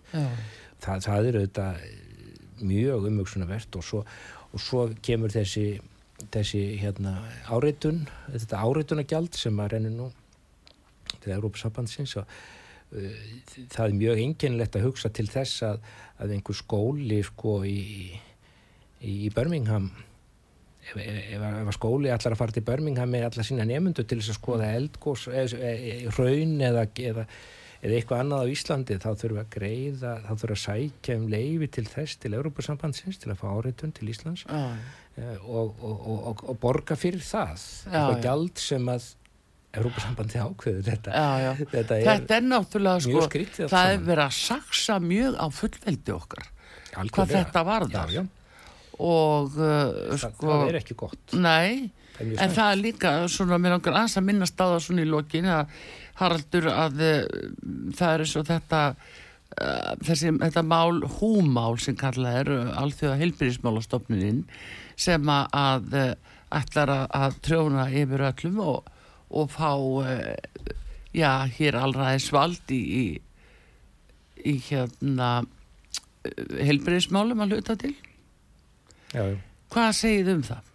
Það, 0.84 1.02
það 1.08 1.30
er 1.30 1.40
auðvitað 1.40 1.84
mjög 2.66 3.10
umvöksunarvert 3.10 3.76
og 3.76 3.84
svo, 3.84 4.06
og 4.56 4.64
svo 4.64 4.86
kemur 5.04 5.34
þessi 5.34 5.68
þessi 6.32 6.62
hérna 6.80 7.18
áreitun 7.52 8.06
þetta 8.30 8.62
áreitunagjald 8.64 9.36
sem 9.38 9.58
að 9.60 9.74
rennur 9.76 9.96
nú 9.96 10.10
til 11.24 11.34
Európa-sambandsins 11.36 12.16
og 12.22 12.30
uh, 12.96 13.24
það 13.74 13.86
er 13.86 13.98
mjög 14.00 14.22
einkennilegt 14.24 14.78
að 14.80 14.88
hugsa 14.88 15.12
til 15.12 15.28
þess 15.32 15.66
að, 15.68 15.82
að 16.24 16.36
einhver 16.38 16.60
skóli 16.60 17.22
sko 17.28 17.58
í, 17.68 17.78
í, 19.02 19.16
í 19.28 19.32
Birmingham 19.36 19.92
ef, 20.86 20.96
ef, 21.02 21.44
ef 21.66 21.76
skóli 21.76 22.12
allar 22.14 22.36
að 22.36 22.42
fara 22.42 22.56
til 22.56 22.66
Birmingham 22.68 23.12
með 23.14 23.28
allar 23.30 23.48
sína 23.48 23.68
nefnundu 23.70 24.06
til 24.06 24.20
þess 24.22 24.34
að 24.36 24.40
skoða 24.40 24.72
eldgós, 24.78 25.28
eða, 25.32 25.60
eða, 25.72 26.16
raun 26.20 26.56
eða, 26.70 26.86
eða, 27.10 27.26
eða 27.82 28.00
eitthvað 28.00 28.24
annað 28.24 28.46
á 28.46 28.54
Íslandi 28.56 29.00
þá 29.02 29.10
þurfum 29.12 29.36
við 29.40 29.44
að 29.44 29.52
greiða, 29.58 30.14
þá 30.22 30.32
þurfum 30.32 30.46
við 30.46 30.56
að 30.56 30.64
sækja 30.64 31.18
um 31.20 31.28
leifi 31.36 31.72
til 31.78 31.86
þess, 31.92 32.22
til 32.24 32.34
Európa-sambandsins 32.40 33.22
til 33.22 33.34
að 33.34 33.42
fá 33.42 33.46
áreitun 33.52 33.94
til 33.98 34.10
Íslands 34.14 34.46
eh, 34.50 35.38
og, 35.44 35.76
og, 35.82 36.10
og, 36.16 36.48
og 36.50 36.58
borga 36.64 36.98
fyrir 37.00 37.24
það. 37.26 37.54
Já, 37.60 37.92
eitthvað 37.92 38.18
já. 38.18 38.26
gjald 38.30 38.66
sem 38.66 38.90
að 38.96 39.12
Európa-sambandi 39.76 40.40
ákveður 40.40 40.86
þetta. 40.88 41.12
Já. 41.44 41.50
Þetta 41.76 41.98
er 41.98 42.06
Þetta 42.08 42.38
er 42.38 42.46
náttúrulega 42.48 43.04
sko, 43.04 43.26
það 43.68 43.90
er 43.92 44.04
verið 44.06 44.24
að 44.26 44.36
saksa 44.40 45.00
mjög 45.04 45.36
á 45.36 45.46
fullveldi 45.52 46.14
okkar 46.16 46.46
hvað 46.46 47.02
algjörlega- 47.04 47.42
þetta 47.42 47.64
varðar. 47.68 48.14
Já, 48.14 48.22
já, 48.22 48.45
og 48.96 49.56
uh, 49.60 50.16
það, 50.16 50.26
sko, 50.26 50.50
það 50.50 50.68
er 50.70 50.80
ekki 50.82 50.98
gott. 51.00 51.36
Nei, 51.36 51.92
Það 52.16 52.38
en 52.40 52.54
það 52.56 52.70
er 52.72 52.80
líka 52.80 53.12
svona, 53.32 53.58
mér 53.60 53.76
langar 53.76 53.98
aðeins 53.98 54.18
að 54.20 54.28
minnast 54.30 54.62
á 54.64 54.66
það 54.66 54.82
svona 54.86 55.04
í 55.04 55.10
lokin 55.10 55.48
að 55.52 55.74
Haraldur 56.16 56.70
að 56.72 57.02
uh, 57.04 57.18
það 57.98 58.14
er 58.14 58.24
eins 58.24 58.36
og 58.40 58.46
þetta 58.48 58.82
uh, 58.96 59.92
þessi, 60.08 60.32
þetta 60.40 60.64
mál 60.64 61.02
húmál 61.18 61.76
sem 61.84 61.98
kallað 62.00 62.40
er 62.40 62.54
uh, 62.56 62.72
alþjóða 62.86 63.20
heilbyrðismálastofnunin 63.20 64.46
sem 64.96 65.32
að, 65.36 65.92
uh, 65.92 66.40
ætlar 66.56 66.94
að, 66.94 67.06
að 67.20 67.38
trjóna 67.50 67.90
yfir 67.92 68.26
öllum 68.32 68.64
og, 68.64 68.90
og 69.36 69.52
fá 69.52 69.74
uh, 69.76 70.32
já, 71.12 71.32
hér 71.58 71.82
allraðis 71.84 72.32
vald 72.32 72.72
í, 72.72 72.80
í, 72.80 73.06
í 74.40 74.56
hérna 74.70 75.36
heilbyrðismálum 76.26 77.44
að 77.44 77.58
hluta 77.58 77.76
til 77.84 77.94
já. 79.16 79.26
Hvað 79.76 79.92
segið 80.00 80.32
um 80.36 80.44
það? 80.46 80.72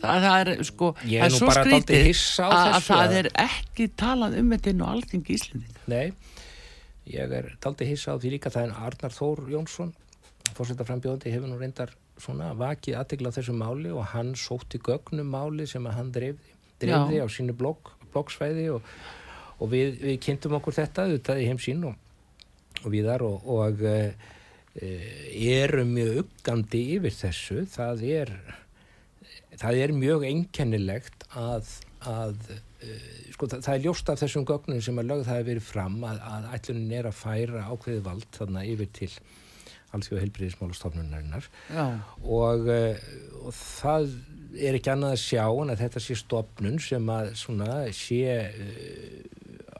Það, 0.00 0.22
það 0.24 0.36
er 0.40 0.50
sko 0.64 0.88
Ég 1.04 1.20
það 1.20 1.26
er 1.26 1.34
svo 1.36 1.54
skrítið 1.54 2.06
að, 2.46 2.52
að 2.56 2.84
það 2.86 3.02
að- 3.04 3.16
er 3.20 3.28
ekki 3.44 3.88
talað 4.00 4.36
um 4.40 4.52
þetta 4.54 4.72
inn 4.72 4.84
á 4.84 4.88
alþingi 4.94 5.34
Íslendinga 5.36 5.82
Nei, 5.92 6.12
ég 7.10 7.34
er 7.40 7.50
daldi 7.60 7.88
hissa 7.90 8.14
á 8.14 8.20
því 8.22 8.32
líka 8.36 8.52
það 8.54 8.68
en 8.70 8.78
Arnar 8.86 9.12
Þór 9.16 9.42
Jónsson 9.52 9.92
fórseta 10.56 10.86
frambjóðandi 10.88 11.34
hefur 11.34 11.50
nú 11.52 11.58
reyndar 11.60 11.92
svona 12.20 12.50
vakið 12.56 12.96
aðtegla 13.00 13.32
þessu 13.36 13.54
máli 13.56 13.92
og 13.92 14.08
hann 14.14 14.34
sótti 14.36 14.80
gögnum 14.82 15.28
máli 15.32 15.66
sem 15.68 15.84
að 15.88 15.96
hann 15.98 16.10
dreifði, 16.12 16.56
dreifði 16.82 17.20
á 17.20 17.26
sínu 17.32 17.54
blogg, 17.56 17.92
bloggsvæði 18.12 18.66
og, 18.74 18.82
og 19.60 19.70
við, 19.72 20.00
við 20.00 20.18
kynntum 20.24 20.56
okkur 20.58 20.76
þetta 20.80 21.06
auðvitað 21.06 21.40
í 21.44 21.48
heimsín 21.48 21.86
og, 21.88 21.96
og 22.84 22.90
viðar 22.92 23.24
og, 23.24 23.46
og 23.48 23.84
e, 24.82 24.90
erum 25.60 25.94
mjög 25.96 26.24
uggandi 26.24 26.82
yfir 26.96 27.16
þessu. 27.20 27.64
Það 27.70 28.04
er 28.08 28.34
það 29.60 29.82
er 29.84 29.94
mjög 29.96 30.26
einkennilegt 30.28 31.26
að, 31.36 31.68
að 32.08 32.36
uh, 32.54 33.10
sko, 33.34 33.48
það, 33.50 33.62
það 33.66 33.74
er 33.74 33.84
ljóst 33.86 34.12
af 34.12 34.22
þessum 34.22 34.46
gögnum 34.48 34.82
sem 34.84 35.00
að 35.02 35.10
lögð 35.10 35.28
það 35.28 35.40
hefur 35.40 35.50
verið 35.50 35.68
fram 35.68 36.00
að, 36.08 36.24
að 36.32 36.48
ætlunin 36.56 36.96
er 37.00 37.10
að 37.10 37.20
færa 37.20 37.66
ákveði 37.68 38.04
vald 38.06 38.28
þarna 38.36 38.66
yfir 38.68 38.90
til 38.96 39.10
alþjóða 39.90 40.24
heilbriðismálastofnunarinnar 40.24 41.48
Já, 41.74 41.86
og, 42.22 42.68
uh, 42.70 43.08
og 43.42 43.56
það 43.58 44.12
er 44.60 44.78
ekki 44.78 44.92
annað 44.92 45.16
að 45.16 45.24
sjá 45.24 45.44
en 45.46 45.74
að 45.74 45.84
þetta 45.84 46.04
sé 46.04 46.16
stopnun 46.18 46.80
sem 46.82 47.12
að 47.14 47.34
svona 47.38 47.74
sé 47.94 48.22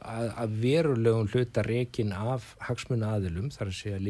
að, 0.01 0.31
að 0.43 0.57
verulegum 0.63 1.29
hluta 1.31 1.63
rekin 1.65 2.11
af 2.15 2.55
hagsmuna 2.67 3.15
aðilum 3.17 3.51
þar 3.53 3.69
að 3.69 3.77
segja 3.77 4.01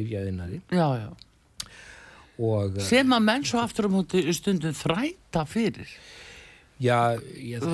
uh, 2.42 2.82
sem 2.88 3.14
að 3.14 3.26
menn 3.28 3.46
svo 3.48 3.62
aftur 3.62 3.90
á 3.92 3.92
móti 3.92 4.24
stundum 4.36 4.76
þræta 4.78 5.46
fyrir 5.50 5.92
já, 6.82 6.98
ég, 7.38 7.66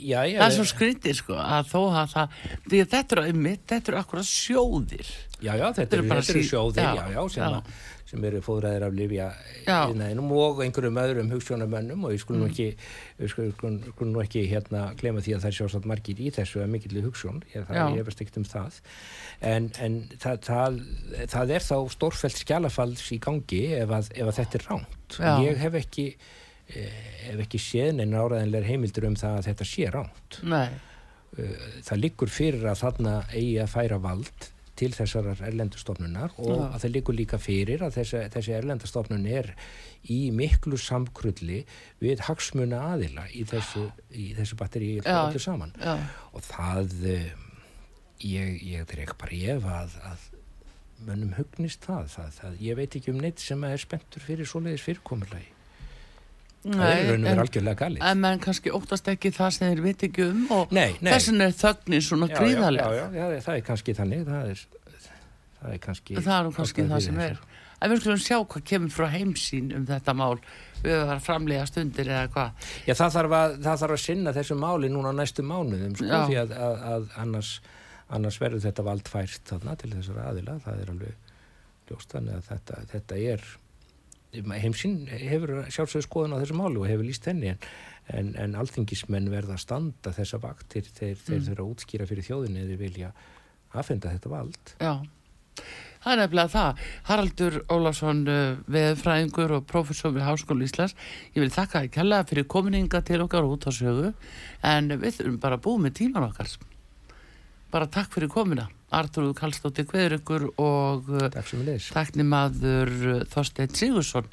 já, 0.00 0.20
já, 0.26 0.38
það 0.38 0.46
er 0.46 0.54
svo 0.56 0.64
skrítið 0.70 1.18
sko 1.20 1.36
að 1.40 1.68
þó 1.72 1.80
að 2.02 2.14
það 2.14 2.38
því 2.70 2.80
að 2.84 2.94
þetta 2.94 3.16
eru 3.18 3.26
einmitt, 3.30 3.66
þetta 3.72 3.92
eru 3.92 4.00
akkurat 4.00 4.28
sjóðir. 4.30 5.10
Já, 5.36 5.52
já, 5.52 5.66
þetta 5.68 5.82
Þetta 5.82 5.96
eru 6.00 6.08
bara 6.08 6.24
þetta 6.24 6.40
sí- 6.40 6.48
sjóðir, 6.48 6.86
já, 6.96 7.04
já, 7.12 7.20
sem, 7.34 7.44
að, 7.58 7.72
sem 8.06 8.24
eru 8.24 8.38
fóðræðir 8.46 8.84
af 8.86 8.94
lifja 8.96 9.26
innæðinum 9.66 10.30
og 10.38 10.62
einhverjum 10.64 11.00
öðrum 11.02 11.32
hugstjónamönnum 11.34 12.06
og 12.08 12.14
ég 12.14 12.22
skulum 12.22 12.46
Mm. 12.46 12.52
ekki, 12.54 12.68
skulum, 13.28 13.52
skulum, 13.58 13.76
skulum 13.92 14.12
nú 14.14 14.22
ekki 14.22 14.44
hérna 14.48 14.84
glema 14.96 15.20
því 15.20 15.34
að 15.36 15.42
það 15.44 15.50
er 15.50 15.56
sjálfsagt 15.58 15.88
margir 15.90 16.22
í 16.24 16.30
þessu 16.32 16.62
að 16.64 16.72
mikilli 16.72 17.02
hugstjón, 17.04 17.42
ég, 17.52 17.66
það 17.68 17.76
Já. 17.76 17.84
er 17.92 18.00
efast 18.04 18.22
ekkert 18.24 18.36
um 18.40 18.48
það. 18.54 18.80
En, 19.52 19.68
en 19.84 19.98
það, 20.16 20.40
það, 20.48 20.80
það 21.34 21.50
er 21.58 21.66
þá 21.68 21.76
stórfælt 21.98 22.40
skjálafalls 22.40 23.04
í 23.12 23.18
gangi 23.20 23.62
ef 23.82 23.90
að, 23.98 24.10
ef 24.16 24.26
að 24.32 24.36
þetta 24.40 24.58
er 24.62 24.66
ránt 24.70 25.20
ég 25.44 25.56
hef 25.66 25.74
ekki 25.82 26.06
eh, 26.74 26.98
hef 27.28 27.46
ekki 27.46 27.62
séð 27.62 27.94
neina 28.00 28.24
áræðinlegar 28.24 28.68
heimildur 28.70 29.08
um 29.10 29.16
það 29.18 29.38
að 29.38 29.48
þetta 29.50 29.70
sé 29.70 29.88
ránt 29.94 30.40
Nei, 30.46 30.68
það 31.84 32.02
liggur 32.02 32.30
fyrir 32.32 32.68
að 32.70 32.82
þarna 32.84 33.16
eigi 33.34 33.56
að 33.60 33.72
færa 33.74 33.98
vald 34.00 34.50
til 34.76 34.92
þessarar 34.92 35.40
erlendustofnunar 35.48 36.34
og 36.36 36.52
Já. 36.52 36.64
að 36.66 36.78
það 36.82 36.92
liggur 36.94 37.16
líka 37.16 37.38
fyrir 37.40 37.84
að 37.86 37.96
þessi, 37.96 38.22
þessi 38.34 38.54
erlendastofnun 38.58 39.26
er 39.30 39.50
í 40.12 40.18
miklu 40.36 40.78
samkrulli 40.80 41.62
við 42.02 42.22
hagsmuna 42.26 42.82
aðila 42.92 43.26
í 43.32 43.46
þessu, 43.48 43.86
í 44.12 44.28
þessu 44.36 44.58
batteri 44.60 44.92
saman. 45.42 45.72
Já, 45.80 45.96
og 46.32 46.44
það 46.44 46.96
eh, 47.08 47.34
ég, 48.26 48.56
ég 48.76 48.88
dreg 48.90 49.16
bara 49.18 49.40
ég 49.40 49.64
að, 49.64 49.96
að 50.12 50.28
mönnum 51.08 51.34
hugnist 51.36 51.84
það, 51.88 52.08
það, 52.12 52.32
það 52.40 52.62
ég 52.68 52.80
veit 52.80 53.00
ekki 53.00 53.12
um 53.12 53.20
neitt 53.24 53.42
sem 53.42 53.68
er 53.68 53.80
spenntur 53.80 54.24
fyrir 54.24 54.48
svoleiðis 54.48 54.84
fyrirkomulagi 54.84 55.52
það 56.72 56.92
er 56.94 57.10
og 57.42 57.58
en, 57.86 57.98
en 58.10 58.22
menn 58.22 58.40
kannski 58.42 58.72
óttast 58.74 59.10
ekki 59.12 59.32
það 59.34 59.52
sem 59.56 59.68
þeir 59.70 59.84
veit 59.84 60.06
ekki 60.08 60.24
um 60.26 60.46
og 60.56 60.72
nei, 60.74 60.96
nei, 61.00 61.12
þessin 61.12 61.44
er 61.46 61.54
þögnin 61.56 62.04
svona 62.04 62.30
Já, 62.32 62.88
já, 62.96 63.04
já, 63.14 63.26
já, 63.34 63.44
það 63.44 63.58
er 63.58 63.66
kannski 63.70 63.94
þannig 63.96 64.24
það 64.26 64.50
er, 64.54 64.64
það 65.60 65.76
er 65.76 65.84
kannski 65.86 66.18
það 66.18 66.34
er 66.38 66.48
nú 66.48 66.56
kannski 66.56 66.88
það 66.90 67.06
sem 67.06 67.22
er. 67.26 67.38
En 67.76 67.92
við 67.92 68.00
skulum 68.00 68.20
sjá 68.24 68.38
hvað 68.40 68.64
kemur 68.70 68.92
frá 68.94 69.06
heimsýn 69.12 69.72
um 69.76 69.84
þetta 69.88 70.14
mál. 70.16 70.38
Við 70.80 70.94
að 70.96 71.18
framlega 71.24 71.66
stundir 71.68 72.08
eða 72.08 72.30
hvað. 72.32 72.70
Það 72.88 73.16
þarf, 73.16 73.34
að, 73.36 73.56
það 73.66 73.82
þarf 73.82 73.96
að 73.96 74.02
sinna 74.04 74.32
þessu 74.36 74.56
máli 74.60 74.90
núna 74.92 75.12
næstu 75.16 75.44
mánuðum 75.44 75.96
sko, 75.98 76.22
því 76.30 76.38
að, 76.40 76.54
að, 76.56 76.78
að 76.94 77.06
annars, 77.20 77.50
annars 78.16 78.40
verður 78.40 78.64
þetta 78.64 78.86
vald 78.86 79.12
fært 79.12 79.52
þarna 79.52 79.76
til 79.82 79.92
þessara 79.92 80.26
aðila. 80.30 80.56
Það 80.64 80.82
er 80.82 80.92
alveg 80.94 81.32
ljóst 81.90 82.16
þannig 82.16 82.38
að 82.38 82.48
þetta, 82.50 82.80
þetta 82.94 83.20
er 83.34 83.46
heimsinn 84.34 85.06
hefur 85.08 85.64
sjálfsögur 85.70 86.06
skoðun 86.08 86.36
á 86.36 86.40
þessu 86.42 86.56
máli 86.58 86.80
og 86.82 86.88
hefur 86.90 87.06
líst 87.08 87.26
henni 87.26 87.54
en, 87.54 87.58
en, 88.12 88.34
en 88.36 88.54
alþingismenn 88.60 89.30
verða 89.32 89.56
að 89.56 89.62
standa 89.64 90.12
þessa 90.12 90.40
vaktir 90.42 90.82
þeir, 90.90 91.16
þeir 91.16 91.38
Mm. 91.40 91.46
þurfa 91.48 91.62
að 91.62 91.70
útskýra 91.72 92.06
fyrir 92.06 92.26
þjóðinni 92.26 92.64
eða 92.66 92.80
vilja 92.80 93.12
aðfenda 93.72 94.12
þetta 94.12 94.28
vald 94.34 94.74
já 94.80 94.94
Það 96.06 96.12
er 96.12 96.18
nefnilega 96.20 96.50
það. 96.52 96.80
Haraldur 97.08 97.54
Ólafsson, 97.72 98.18
uh, 98.28 98.58
veðfræðingur 98.70 99.54
og 99.56 99.64
professor 99.66 100.12
við 100.14 100.22
Háskóla 100.22 100.62
Íslands. 100.62 100.92
Ég 101.34 101.40
vil 101.42 101.50
þakka 101.50 101.80
þér 101.82 101.92
kærlega 101.96 102.26
fyrir 102.28 102.46
kominninga 102.52 103.00
til 103.02 103.18
okkar 103.24 103.48
út 103.48 103.66
á 103.66 103.72
sögu 103.74 104.12
en 104.62 104.92
við 105.00 105.16
þurfum 105.16 105.40
bara 105.42 105.58
að 105.58 105.64
búið 105.64 105.80
með 105.82 105.96
tíman 105.98 106.28
okkar. 106.28 106.52
Bara 107.72 107.88
takk 107.90 108.12
fyrir 108.14 108.30
komina. 108.30 108.68
Artur 108.96 109.28
Kallstóttir 109.36 109.86
Kveðurökkur 109.90 110.48
og 110.56 111.12
uh, 111.12 111.28
Takk 111.34 111.50
sem 111.50 111.62
við 111.62 111.72
leys 111.74 111.92
taknimaður 111.94 112.92
Þorstein 113.32 113.76
Sigursson. 113.76 114.28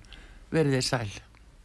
Verið 0.54 0.80
þið 0.80 0.86
sæl. 0.88 1.33